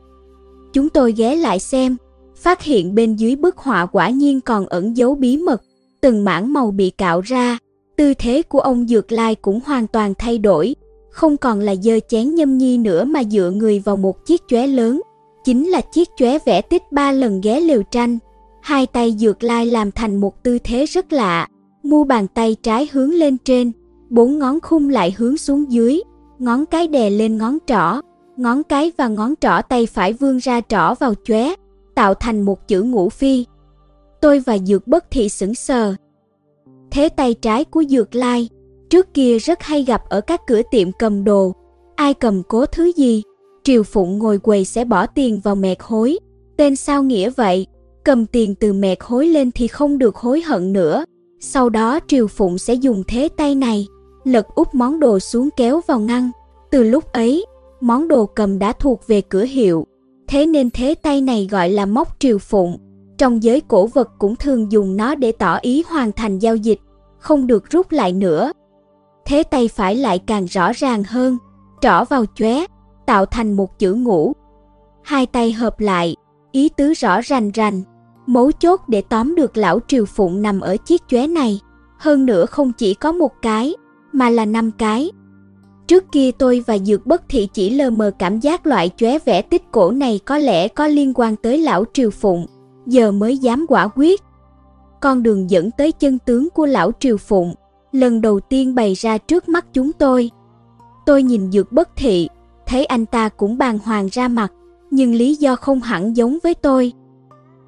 Chúng 0.73 0.89
tôi 0.89 1.13
ghé 1.13 1.37
lại 1.37 1.59
xem, 1.61 1.97
phát 2.37 2.63
hiện 2.63 2.95
bên 2.95 3.17
dưới 3.17 3.37
bức 3.37 3.57
họa 3.57 3.87
quả 3.87 4.11
nhiên 4.11 4.41
còn 4.41 4.67
ẩn 4.67 4.97
dấu 4.97 5.15
bí 5.15 5.37
mật, 5.37 5.63
từng 6.01 6.25
mảng 6.25 6.53
màu 6.53 6.71
bị 6.71 6.91
cạo 6.91 7.21
ra, 7.21 7.59
tư 7.97 8.15
thế 8.15 8.43
của 8.43 8.61
ông 8.61 8.87
Dược 8.89 9.13
Lai 9.13 9.35
cũng 9.35 9.61
hoàn 9.67 9.87
toàn 9.87 10.15
thay 10.19 10.39
đổi, 10.39 10.75
không 11.11 11.37
còn 11.37 11.61
là 11.61 11.75
dơ 11.75 12.01
chén 12.09 12.35
nhâm 12.35 12.59
nhi 12.59 12.79
nữa 12.79 13.05
mà 13.05 13.25
dựa 13.25 13.51
người 13.55 13.79
vào 13.79 13.97
một 13.97 14.27
chiếc 14.27 14.43
chóe 14.49 14.67
lớn, 14.67 15.01
chính 15.45 15.69
là 15.69 15.81
chiếc 15.81 16.09
chóe 16.17 16.39
vẽ 16.47 16.61
tích 16.61 16.83
ba 16.91 17.13
lần 17.13 17.41
ghé 17.41 17.61
liều 17.61 17.83
tranh. 17.83 18.19
Hai 18.63 18.87
tay 18.87 19.17
Dược 19.19 19.43
Lai 19.43 19.67
làm 19.67 19.93
thành 19.93 20.17
một 20.17 20.43
tư 20.43 20.59
thế 20.65 20.85
rất 20.85 21.13
lạ, 21.13 21.49
mu 21.83 22.05
bàn 22.05 22.27
tay 22.35 22.57
trái 22.63 22.89
hướng 22.93 23.15
lên 23.15 23.37
trên, 23.39 23.73
bốn 24.11 24.39
ngón 24.39 24.61
khung 24.61 24.89
lại 24.89 25.15
hướng 25.19 25.39
xuống 25.39 25.73
dưới, 25.73 26.03
ngón 26.39 26.67
cái 26.67 26.89
đè 26.89 27.11
lên 27.11 27.39
ngón 27.39 27.59
trỏ, 27.67 28.01
ngón 28.37 28.63
cái 28.63 28.93
và 28.97 29.09
ngón 29.09 29.35
trỏ 29.41 29.61
tay 29.69 29.87
phải 29.87 30.13
vươn 30.13 30.39
ra 30.39 30.61
trỏ 30.69 30.95
vào 30.95 31.15
chóe, 31.25 31.55
tạo 31.97 32.15
thành 32.15 32.43
một 32.43 32.69
chữ 32.69 32.83
ngũ 32.83 33.09
phi. 33.09 33.45
Tôi 34.21 34.41
và 34.41 34.59
Dược 34.59 34.87
Bất 34.87 35.11
Thị 35.11 35.29
sững 35.29 35.55
sờ. 35.55 35.95
Thế 36.91 37.09
tay 37.09 37.35
trái 37.35 37.65
của 37.65 37.85
Dược 37.85 38.15
Lai, 38.15 38.49
trước 38.91 39.15
kia 39.15 39.39
rất 39.39 39.63
hay 39.63 39.83
gặp 39.83 40.03
ở 40.09 40.21
các 40.21 40.41
cửa 40.47 40.63
tiệm 40.71 40.93
cầm 40.93 41.25
đồ. 41.25 41.53
Ai 41.97 42.15
cầm 42.15 42.43
cố 42.49 42.67
thứ 42.67 42.93
gì, 42.97 43.23
Triều 43.65 43.83
Phụng 43.83 44.19
ngồi 44.19 44.39
quầy 44.39 44.65
sẽ 44.65 44.85
bỏ 44.85 45.07
tiền 45.07 45.41
vào 45.41 45.55
mẹt 45.55 45.79
hối. 45.81 46.19
Tên 46.57 46.77
sao 46.77 47.03
nghĩa 47.03 47.31
vậy? 47.31 47.67
Cầm 48.05 48.27
tiền 48.27 48.55
từ 48.55 48.73
mẹt 48.73 48.99
hối 49.01 49.27
lên 49.27 49.51
thì 49.51 49.69
không 49.69 49.99
được 49.99 50.17
hối 50.17 50.41
hận 50.41 50.73
nữa. 50.73 51.05
Sau 51.41 51.69
đó 51.69 52.01
Triều 52.07 52.27
Phụng 52.27 52.59
sẽ 52.59 52.75
dùng 52.75 53.03
thế 53.09 53.29
tay 53.37 53.55
này, 53.55 53.87
lật 54.25 54.47
úp 54.55 54.75
món 54.75 55.01
đồ 55.01 55.19
xuống 55.19 55.49
kéo 55.57 55.81
vào 55.87 56.01
ngăn. 56.01 56.31
Từ 56.71 56.83
lúc 56.83 57.13
ấy, 57.13 57.47
món 57.81 58.09
đồ 58.09 58.27
cầm 58.27 58.59
đã 58.59 58.73
thuộc 58.73 59.07
về 59.07 59.21
cửa 59.21 59.45
hiệu. 59.45 59.87
Thế 60.29 60.47
nên 60.47 60.71
thế 60.71 60.95
tay 61.03 61.21
này 61.21 61.49
gọi 61.51 61.69
là 61.69 61.87
móc 61.87 62.17
Triều 62.19 62.39
Phụng. 62.39 62.79
Trong 63.19 63.43
giới 63.43 63.61
cổ 63.61 63.87
vật 63.87 64.11
cũng 64.19 64.37
thường 64.37 64.73
dùng 64.73 64.97
nó 64.97 65.15
để 65.15 65.33
tỏ 65.33 65.57
ý 65.57 65.85
hoàn 65.89 66.13
thành 66.13 66.39
giao 66.39 66.57
dịch, 66.57 66.81
không 67.19 67.47
được 67.47 67.71
rút 67.71 67.93
lại 67.93 68.13
nữa. 68.13 68.53
Thế 69.25 69.43
tay 69.43 69.69
phải 69.69 69.97
lại 69.97 70.19
càng 70.19 70.45
rõ 70.45 70.73
ràng 70.73 71.05
hơn, 71.05 71.39
trỏ 71.81 72.05
vào 72.05 72.25
chóe, 72.35 72.67
tạo 73.07 73.27
thành 73.27 73.53
một 73.53 73.79
chữ 73.79 73.95
ngũ. 73.95 74.33
Hai 75.03 75.27
tay 75.27 75.53
hợp 75.53 75.81
lại, 75.81 76.17
ý 76.53 76.69
tứ 76.69 76.93
rõ 76.93 77.21
rành 77.21 77.51
rành, 77.51 77.83
mấu 78.27 78.53
chốt 78.53 78.81
để 78.89 79.01
tóm 79.01 79.35
được 79.35 79.57
lão 79.57 79.81
Triều 79.89 80.05
Phụng 80.05 80.43
nằm 80.43 80.61
ở 80.61 80.77
chiếc 80.77 81.03
chóe 81.09 81.27
này. 81.27 81.61
Hơn 81.99 82.27
nữa 82.27 82.47
không 82.47 82.73
chỉ 82.73 82.95
có 82.95 83.13
một 83.13 83.33
cái, 83.43 83.75
mà 84.13 84.31
là 84.31 84.45
năm 84.45 84.71
cái. 84.79 85.11
Trước 85.87 86.05
kia 86.13 86.31
tôi 86.39 86.65
và 86.67 86.79
Dược 86.79 87.07
Bất 87.07 87.23
Thị 87.29 87.49
chỉ 87.53 87.71
lờ 87.71 87.91
mờ 87.91 88.11
cảm 88.19 88.41
giác 88.41 88.67
loại 88.67 88.91
chóe 88.97 89.19
vẽ 89.19 89.43
tích 89.43 89.63
cổ 89.73 89.91
này 89.91 90.21
có 90.25 90.39
lẽ 90.39 90.69
có 90.69 90.87
liên 90.87 91.13
quan 91.15 91.37
tới 91.37 91.59
lão 91.59 91.85
Triều 91.93 92.11
Phụng, 92.11 92.47
giờ 92.87 93.13
mới 93.13 93.39
dám 93.39 93.67
quả 93.69 93.89
quyết. 93.97 94.23
Con 95.01 95.23
đường 95.23 95.51
dẫn 95.51 95.71
tới 95.71 95.93
chân 95.93 96.19
tướng 96.19 96.51
của 96.51 96.67
lão 96.67 96.93
Triều 97.01 97.17
Phụng, 97.17 97.55
lần 97.93 98.21
đầu 98.21 98.41
tiên 98.41 98.75
bày 98.75 98.95
ra 98.95 99.19
trước 99.19 99.49
mắt 99.49 99.67
chúng 99.73 99.93
tôi. 99.93 100.31
Tôi 101.07 101.23
nhìn 101.23 101.53
Dược 101.53 101.73
Bất 101.73 101.89
Thị, 101.97 102.29
thấy 102.67 102.85
anh 102.85 103.07
ta 103.07 103.29
cũng 103.29 103.59
bàng 103.59 103.79
hoàng 103.79 104.09
ra 104.13 104.29
mặt, 104.29 104.53
nhưng 104.91 105.15
lý 105.15 105.35
do 105.35 105.57
không 105.57 105.81
hẳn 105.81 106.17
giống 106.17 106.39
với 106.43 106.55
tôi. 106.55 106.93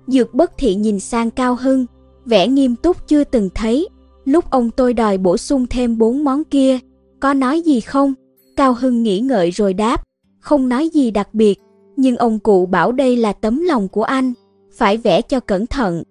Dược 0.07 0.35
Bất 0.35 0.53
Thị 0.59 0.75
nhìn 0.75 1.01
sang 1.01 1.31
Cao 1.31 1.57
Hưng, 1.61 1.87
vẻ 2.25 2.49
nghiêm 2.49 2.77
túc 2.77 3.09
chưa 3.09 3.25
từng 3.25 3.49
thấy, 3.55 3.89
lúc 4.25 4.51
ông 4.51 4.71
tôi 4.71 4.95
đòi 4.95 5.19
bổ 5.19 5.37
sung 5.37 5.67
thêm 5.71 5.99
bốn 5.99 6.25
món 6.25 6.45
kia, 6.45 6.79
có 7.21 7.35
nói 7.35 7.61
gì 7.61 7.81
không? 7.81 8.15
Cao 8.57 8.75
Hưng 8.75 9.03
nghĩ 9.03 9.21
ngợi 9.21 9.51
rồi 9.51 9.75
đáp, 9.75 10.03
không 10.41 10.69
nói 10.69 10.89
gì 10.89 11.11
đặc 11.11 11.35
biệt, 11.35 11.59
nhưng 11.97 12.17
ông 12.17 12.39
cụ 12.39 12.67
bảo 12.67 12.93
đây 12.93 13.17
là 13.17 13.33
tấm 13.33 13.61
lòng 13.63 13.89
của 13.89 14.03
anh, 14.03 14.33
phải 14.73 14.97
vẽ 14.97 15.23
cho 15.23 15.41
cẩn 15.41 15.67
thận. 15.67 16.03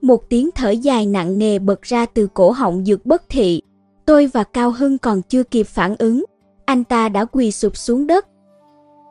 Một 0.00 0.28
tiếng 0.30 0.50
thở 0.54 0.70
dài 0.70 1.06
nặng 1.06 1.38
nề 1.38 1.58
bật 1.58 1.82
ra 1.82 2.06
từ 2.06 2.28
cổ 2.34 2.50
họng 2.50 2.84
dược 2.84 3.06
bất 3.06 3.22
thị. 3.28 3.62
Tôi 4.06 4.26
và 4.26 4.44
Cao 4.44 4.70
Hưng 4.70 4.98
còn 4.98 5.22
chưa 5.22 5.42
kịp 5.42 5.66
phản 5.66 5.94
ứng, 5.98 6.24
anh 6.64 6.84
ta 6.84 7.08
đã 7.08 7.24
quỳ 7.24 7.52
sụp 7.52 7.76
xuống 7.76 8.06
đất. 8.06 8.26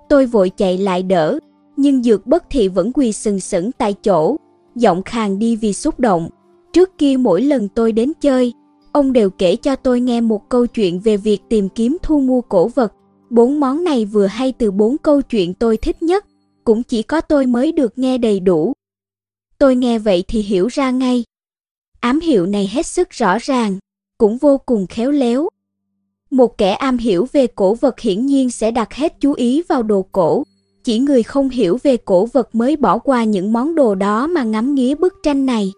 Tôi 0.09 0.25
vội 0.25 0.49
chạy 0.49 0.77
lại 0.77 1.03
đỡ, 1.03 1.39
nhưng 1.77 2.03
dược 2.03 2.27
bất 2.27 2.43
thị 2.49 2.67
vẫn 2.67 2.91
quỳ 2.93 3.13
sừng 3.13 3.39
sững 3.39 3.71
tại 3.71 3.93
chỗ, 3.93 4.35
giọng 4.75 5.03
khàn 5.03 5.39
đi 5.39 5.55
vì 5.55 5.73
xúc 5.73 5.99
động. 5.99 6.29
Trước 6.73 6.97
kia 6.97 7.17
mỗi 7.17 7.41
lần 7.41 7.67
tôi 7.67 7.91
đến 7.91 8.11
chơi, 8.21 8.53
ông 8.93 9.13
đều 9.13 9.29
kể 9.29 9.55
cho 9.55 9.75
tôi 9.75 9.99
nghe 9.99 10.21
một 10.21 10.49
câu 10.49 10.67
chuyện 10.67 10.99
về 10.99 11.17
việc 11.17 11.41
tìm 11.49 11.69
kiếm 11.69 11.97
thu 12.03 12.19
mua 12.19 12.41
cổ 12.41 12.67
vật. 12.67 12.93
Bốn 13.29 13.59
món 13.59 13.83
này 13.83 14.05
vừa 14.05 14.25
hay 14.25 14.51
từ 14.51 14.71
bốn 14.71 14.97
câu 14.97 15.21
chuyện 15.21 15.53
tôi 15.53 15.77
thích 15.77 16.03
nhất, 16.03 16.25
cũng 16.63 16.83
chỉ 16.83 17.03
có 17.03 17.21
tôi 17.21 17.45
mới 17.45 17.71
được 17.71 17.97
nghe 17.97 18.17
đầy 18.17 18.39
đủ. 18.39 18.73
Tôi 19.57 19.75
nghe 19.75 19.99
vậy 19.99 20.23
thì 20.27 20.41
hiểu 20.41 20.67
ra 20.67 20.91
ngay. 20.91 21.23
Ám 21.99 22.19
hiệu 22.19 22.45
này 22.45 22.69
hết 22.73 22.85
sức 22.85 23.09
rõ 23.09 23.37
ràng, 23.41 23.77
cũng 24.17 24.37
vô 24.37 24.57
cùng 24.57 24.87
khéo 24.87 25.11
léo. 25.11 25.47
Một 26.31 26.57
kẻ 26.57 26.71
am 26.71 26.97
hiểu 26.97 27.27
về 27.31 27.47
cổ 27.47 27.73
vật 27.73 27.99
hiển 27.99 28.25
nhiên 28.25 28.51
sẽ 28.51 28.71
đặt 28.71 28.93
hết 28.93 29.13
chú 29.19 29.33
ý 29.33 29.61
vào 29.69 29.83
đồ 29.83 30.05
cổ, 30.11 30.43
chỉ 30.83 30.99
người 30.99 31.23
không 31.23 31.49
hiểu 31.49 31.77
về 31.83 31.97
cổ 31.97 32.25
vật 32.25 32.55
mới 32.55 32.75
bỏ 32.75 32.97
qua 32.97 33.23
những 33.23 33.53
món 33.53 33.75
đồ 33.75 33.95
đó 33.95 34.27
mà 34.27 34.43
ngắm 34.43 34.75
nghía 34.75 34.95
bức 34.95 35.13
tranh 35.23 35.45
này. 35.45 35.71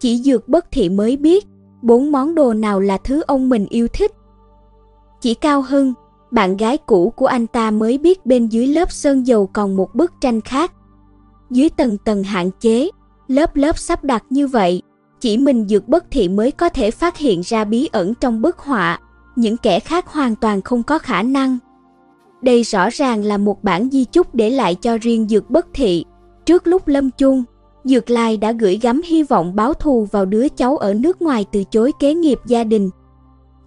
Chỉ 0.00 0.16
dược 0.16 0.48
bất 0.48 0.66
thị 0.70 0.88
mới 0.88 1.16
biết, 1.16 1.46
bốn 1.82 2.12
món 2.12 2.34
đồ 2.34 2.54
nào 2.54 2.80
là 2.80 2.98
thứ 2.98 3.22
ông 3.26 3.48
mình 3.48 3.66
yêu 3.70 3.88
thích. 3.88 4.12
Chỉ 5.20 5.34
Cao 5.34 5.62
Hưng, 5.62 5.94
bạn 6.30 6.56
gái 6.56 6.78
cũ 6.78 7.12
của 7.16 7.26
anh 7.26 7.46
ta 7.46 7.70
mới 7.70 7.98
biết 7.98 8.26
bên 8.26 8.46
dưới 8.46 8.66
lớp 8.66 8.92
sơn 8.92 9.26
dầu 9.26 9.46
còn 9.46 9.76
một 9.76 9.94
bức 9.94 10.12
tranh 10.20 10.40
khác. 10.40 10.72
Dưới 11.50 11.68
tầng 11.68 11.98
tầng 11.98 12.22
hạn 12.22 12.50
chế, 12.60 12.90
lớp 13.28 13.56
lớp 13.56 13.78
sắp 13.78 14.04
đặt 14.04 14.24
như 14.30 14.46
vậy, 14.46 14.82
chỉ 15.20 15.38
mình 15.38 15.68
dược 15.68 15.88
bất 15.88 16.04
thị 16.10 16.28
mới 16.28 16.50
có 16.50 16.68
thể 16.68 16.90
phát 16.90 17.16
hiện 17.16 17.40
ra 17.44 17.64
bí 17.64 17.88
ẩn 17.92 18.14
trong 18.14 18.42
bức 18.42 18.58
họa, 18.58 19.00
những 19.36 19.56
kẻ 19.56 19.80
khác 19.80 20.06
hoàn 20.08 20.36
toàn 20.36 20.62
không 20.62 20.82
có 20.82 20.98
khả 20.98 21.22
năng. 21.22 21.58
Đây 22.42 22.62
rõ 22.62 22.88
ràng 22.90 23.24
là 23.24 23.36
một 23.36 23.64
bản 23.64 23.88
di 23.90 24.04
chúc 24.04 24.34
để 24.34 24.50
lại 24.50 24.74
cho 24.74 24.98
riêng 24.98 25.28
dược 25.28 25.50
bất 25.50 25.66
thị. 25.74 26.04
Trước 26.46 26.66
lúc 26.66 26.88
lâm 26.88 27.10
chung, 27.10 27.44
Dược 27.84 28.10
Lai 28.10 28.36
đã 28.36 28.52
gửi 28.52 28.78
gắm 28.82 29.00
hy 29.04 29.22
vọng 29.22 29.56
báo 29.56 29.74
thù 29.74 30.04
vào 30.04 30.24
đứa 30.24 30.48
cháu 30.48 30.76
ở 30.76 30.94
nước 30.94 31.22
ngoài 31.22 31.46
từ 31.52 31.64
chối 31.64 31.92
kế 32.00 32.14
nghiệp 32.14 32.38
gia 32.46 32.64
đình. 32.64 32.90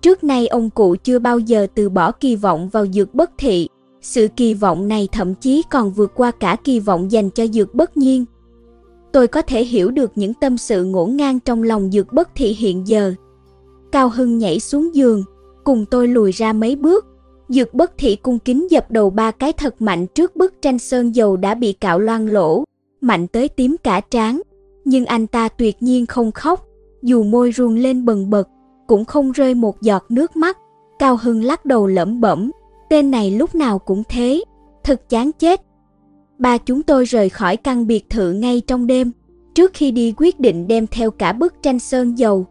Trước 0.02 0.24
nay 0.24 0.48
ông 0.48 0.70
cụ 0.70 0.96
chưa 1.04 1.20
bao 1.20 1.40
giờ 1.40 1.68
từ 1.76 1.90
bỏ 1.90 2.12
kỳ 2.12 2.36
vọng 2.36 2.70
vào 2.70 2.88
dược 2.88 3.16
bất 3.16 3.32
thị, 3.38 3.68
sự 4.02 4.28
kỳ 4.36 4.54
vọng 4.54 4.88
này 4.88 5.08
thậm 5.12 5.36
chí 5.36 5.64
còn 5.70 5.92
vượt 5.92 6.12
qua 6.16 6.32
cả 6.32 6.58
kỳ 6.64 6.80
vọng 6.80 7.12
dành 7.12 7.30
cho 7.30 7.48
dược 7.48 7.76
bất 7.76 7.98
nhiên. 7.98 8.26
Tôi 9.12 9.28
có 9.28 9.42
thể 9.42 9.64
hiểu 9.64 9.92
được 9.92 10.12
những 10.16 10.34
tâm 10.34 10.58
sự 10.58 10.84
ngổn 10.84 11.16
ngang 11.16 11.40
trong 11.40 11.64
lòng 11.64 11.92
dược 11.92 12.14
bất 12.14 12.30
thị 12.36 12.56
hiện 12.60 12.88
giờ. 12.88 13.14
Cao 13.92 14.10
Hưng 14.10 14.38
nhảy 14.38 14.60
xuống 14.60 14.96
giường, 14.96 15.24
cùng 15.64 15.86
tôi 15.86 16.08
lùi 16.08 16.32
ra 16.32 16.54
mấy 16.54 16.76
bước. 16.76 17.06
Dược 17.50 17.74
bất 17.74 17.92
thị 17.98 18.16
cung 18.16 18.40
kính 18.40 18.72
dập 18.72 18.92
đầu 18.92 19.10
ba 19.10 19.32
cái 19.32 19.54
thật 19.54 19.82
mạnh 19.82 20.08
trước 20.08 20.36
bức 20.36 20.62
tranh 20.62 20.80
sơn 20.80 21.16
dầu 21.16 21.38
đã 21.38 21.56
bị 21.56 21.74
cạo 21.74 22.00
loang 22.00 22.28
lỗ, 22.28 22.64
mạnh 23.02 23.28
tới 23.28 23.50
tím 23.50 23.76
cả 23.84 24.02
trán. 24.12 24.42
Nhưng 24.86 25.06
anh 25.06 25.28
ta 25.28 25.50
tuyệt 25.50 25.84
nhiên 25.84 26.06
không 26.06 26.32
khóc, 26.32 26.68
dù 27.02 27.24
môi 27.24 27.52
run 27.52 27.76
lên 27.76 28.06
bần 28.06 28.30
bật, 28.30 28.48
cũng 28.88 29.06
không 29.06 29.32
rơi 29.32 29.56
một 29.56 29.82
giọt 29.82 30.06
nước 30.10 30.36
mắt. 30.36 30.58
Cao 31.00 31.18
Hưng 31.22 31.44
lắc 31.44 31.66
đầu 31.66 31.88
lẩm 31.88 32.22
bẩm, 32.22 32.52
tên 32.90 33.12
này 33.12 33.32
lúc 33.32 33.56
nào 33.56 33.80
cũng 33.80 34.04
thế, 34.10 34.44
thật 34.84 35.10
chán 35.10 35.32
chết. 35.40 35.62
Ba 36.38 36.58
chúng 36.58 36.84
tôi 36.84 37.06
rời 37.06 37.30
khỏi 37.30 37.58
căn 37.58 37.88
biệt 37.88 38.10
thự 38.10 38.32
ngay 38.32 38.62
trong 38.68 38.88
đêm, 38.88 39.12
trước 39.56 39.72
khi 39.74 39.92
đi 39.92 40.14
quyết 40.18 40.40
định 40.40 40.68
đem 40.68 40.88
theo 40.88 41.12
cả 41.12 41.34
bức 41.34 41.54
tranh 41.64 41.80
sơn 41.80 42.18
dầu. 42.18 42.46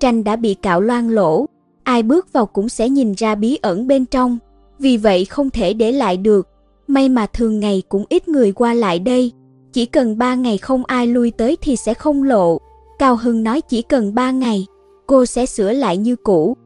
Tranh 0.00 0.24
đã 0.24 0.36
bị 0.36 0.54
cạo 0.54 0.80
loang 0.80 1.10
lỗ, 1.10 1.46
ai 1.82 2.02
bước 2.02 2.32
vào 2.32 2.46
cũng 2.46 2.68
sẽ 2.68 2.88
nhìn 2.88 3.12
ra 3.12 3.34
bí 3.34 3.58
ẩn 3.62 3.86
bên 3.86 4.06
trong, 4.06 4.38
vì 4.78 4.96
vậy 4.96 5.24
không 5.24 5.50
thể 5.50 5.72
để 5.72 5.92
lại 5.92 6.16
được. 6.16 6.48
May 6.86 7.08
mà 7.08 7.26
thường 7.26 7.60
ngày 7.60 7.82
cũng 7.88 8.04
ít 8.08 8.28
người 8.28 8.52
qua 8.52 8.74
lại 8.74 8.98
đây, 8.98 9.32
chỉ 9.72 9.86
cần 9.86 10.18
ba 10.18 10.34
ngày 10.34 10.58
không 10.58 10.84
ai 10.84 11.06
lui 11.06 11.30
tới 11.30 11.56
thì 11.60 11.76
sẽ 11.76 11.94
không 11.94 12.22
lộ. 12.22 12.58
Cao 12.98 13.16
Hưng 13.16 13.42
nói 13.42 13.60
chỉ 13.60 13.82
cần 13.82 14.14
ba 14.14 14.30
ngày, 14.30 14.66
cô 15.06 15.26
sẽ 15.26 15.46
sửa 15.46 15.72
lại 15.72 15.96
như 15.96 16.16
cũ. 16.16 16.56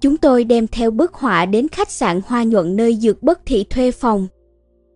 Chúng 0.00 0.16
tôi 0.16 0.44
đem 0.44 0.66
theo 0.66 0.90
bức 0.90 1.14
họa 1.14 1.46
đến 1.46 1.68
khách 1.68 1.90
sạn 1.90 2.20
Hoa 2.26 2.44
Nhuận 2.44 2.76
nơi 2.76 2.96
Dược 2.96 3.22
Bất 3.22 3.40
Thị 3.46 3.64
thuê 3.64 3.90
phòng. 3.90 4.26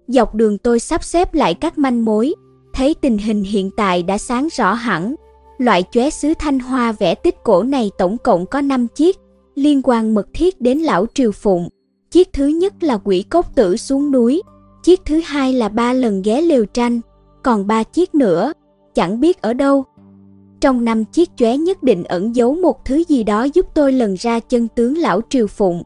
Dọc 0.08 0.34
đường 0.34 0.58
tôi 0.58 0.80
sắp 0.80 1.04
xếp 1.04 1.34
lại 1.34 1.54
các 1.54 1.78
manh 1.78 2.04
mối, 2.04 2.34
thấy 2.74 2.94
tình 2.94 3.18
hình 3.18 3.42
hiện 3.42 3.70
tại 3.76 4.02
đã 4.02 4.18
sáng 4.18 4.48
rõ 4.56 4.72
hẳn. 4.72 5.14
Loại 5.58 5.84
chóe 5.92 6.10
sứ 6.10 6.32
thanh 6.38 6.58
hoa 6.58 6.92
vẽ 6.92 7.14
tích 7.14 7.36
cổ 7.44 7.62
này 7.62 7.90
tổng 7.98 8.16
cộng 8.18 8.46
có 8.46 8.60
5 8.60 8.86
chiếc, 8.94 9.16
liên 9.54 9.80
quan 9.84 10.14
mật 10.14 10.26
thiết 10.34 10.60
đến 10.60 10.78
lão 10.78 11.06
Triều 11.14 11.32
Phụng. 11.32 11.68
Chiếc 12.10 12.32
thứ 12.32 12.46
nhất 12.46 12.82
là 12.82 12.98
quỷ 13.04 13.22
cốc 13.22 13.54
tử 13.54 13.76
xuống 13.76 14.10
núi, 14.10 14.42
chiếc 14.82 15.00
thứ 15.04 15.20
hai 15.24 15.52
là 15.52 15.68
ba 15.68 15.92
lần 15.92 16.22
ghé 16.22 16.40
lều 16.40 16.64
tranh, 16.64 17.00
còn 17.44 17.66
ba 17.66 17.82
chiếc 17.82 18.14
nữa, 18.14 18.52
chẳng 18.94 19.20
biết 19.20 19.42
ở 19.42 19.52
đâu. 19.54 19.84
Trong 20.60 20.84
năm 20.84 21.04
chiếc 21.04 21.30
chóe 21.36 21.56
nhất 21.56 21.82
định 21.82 22.04
ẩn 22.04 22.36
giấu 22.36 22.54
một 22.54 22.84
thứ 22.84 23.02
gì 23.08 23.22
đó 23.22 23.46
giúp 23.54 23.66
tôi 23.74 23.92
lần 23.92 24.14
ra 24.14 24.40
chân 24.40 24.68
tướng 24.68 24.98
lão 24.98 25.20
Triều 25.28 25.46
Phụng. 25.46 25.82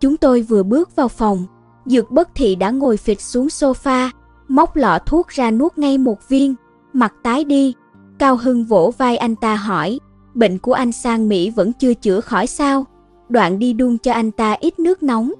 Chúng 0.00 0.16
tôi 0.16 0.42
vừa 0.42 0.62
bước 0.62 0.96
vào 0.96 1.08
phòng, 1.08 1.46
Dược 1.86 2.10
bất 2.10 2.28
thị 2.34 2.54
đã 2.54 2.70
ngồi 2.70 2.96
phịch 2.96 3.20
xuống 3.20 3.46
sofa, 3.46 4.10
móc 4.48 4.76
lọ 4.76 4.98
thuốc 5.06 5.28
ra 5.28 5.50
nuốt 5.50 5.78
ngay 5.78 5.98
một 5.98 6.28
viên, 6.28 6.54
mặt 6.92 7.14
tái 7.22 7.44
đi. 7.44 7.74
Cao 8.18 8.36
Hưng 8.36 8.64
vỗ 8.64 8.92
vai 8.98 9.16
anh 9.16 9.36
ta 9.36 9.56
hỏi, 9.56 9.98
bệnh 10.34 10.58
của 10.58 10.72
anh 10.72 10.92
sang 10.92 11.28
Mỹ 11.28 11.50
vẫn 11.50 11.72
chưa 11.72 11.94
chữa 11.94 12.20
khỏi 12.20 12.46
sao? 12.46 12.84
Đoạn 13.28 13.58
đi 13.58 13.72
đun 13.72 13.98
cho 13.98 14.12
anh 14.12 14.30
ta 14.30 14.52
ít 14.52 14.78
nước 14.78 15.02
nóng. 15.02 15.32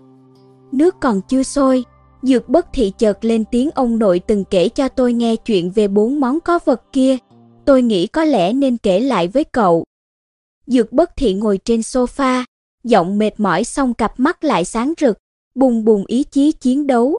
Nước 0.72 1.00
còn 1.00 1.20
chưa 1.28 1.42
sôi, 1.42 1.84
Dược 2.26 2.48
bất 2.48 2.66
thị 2.72 2.92
chợt 2.98 3.24
lên 3.24 3.44
tiếng 3.50 3.70
ông 3.70 3.98
nội 3.98 4.20
từng 4.26 4.44
kể 4.44 4.68
cho 4.68 4.88
tôi 4.88 5.12
nghe 5.12 5.36
chuyện 5.36 5.70
về 5.70 5.88
bốn 5.88 6.20
món 6.20 6.40
có 6.40 6.58
vật 6.64 6.82
kia. 6.92 7.16
Tôi 7.64 7.82
nghĩ 7.82 8.06
có 8.06 8.24
lẽ 8.24 8.52
nên 8.52 8.76
kể 8.76 9.00
lại 9.00 9.28
với 9.28 9.44
cậu. 9.44 9.84
Dược 10.66 10.92
bất 10.92 11.10
thị 11.16 11.34
ngồi 11.34 11.58
trên 11.64 11.80
sofa, 11.80 12.44
giọng 12.84 13.18
mệt 13.18 13.40
mỏi 13.40 13.64
xong 13.64 13.94
cặp 13.94 14.20
mắt 14.20 14.44
lại 14.44 14.64
sáng 14.64 14.92
rực, 15.00 15.18
bùng 15.54 15.84
bùng 15.84 16.04
ý 16.06 16.24
chí 16.24 16.52
chiến 16.52 16.86
đấu. 16.86 17.18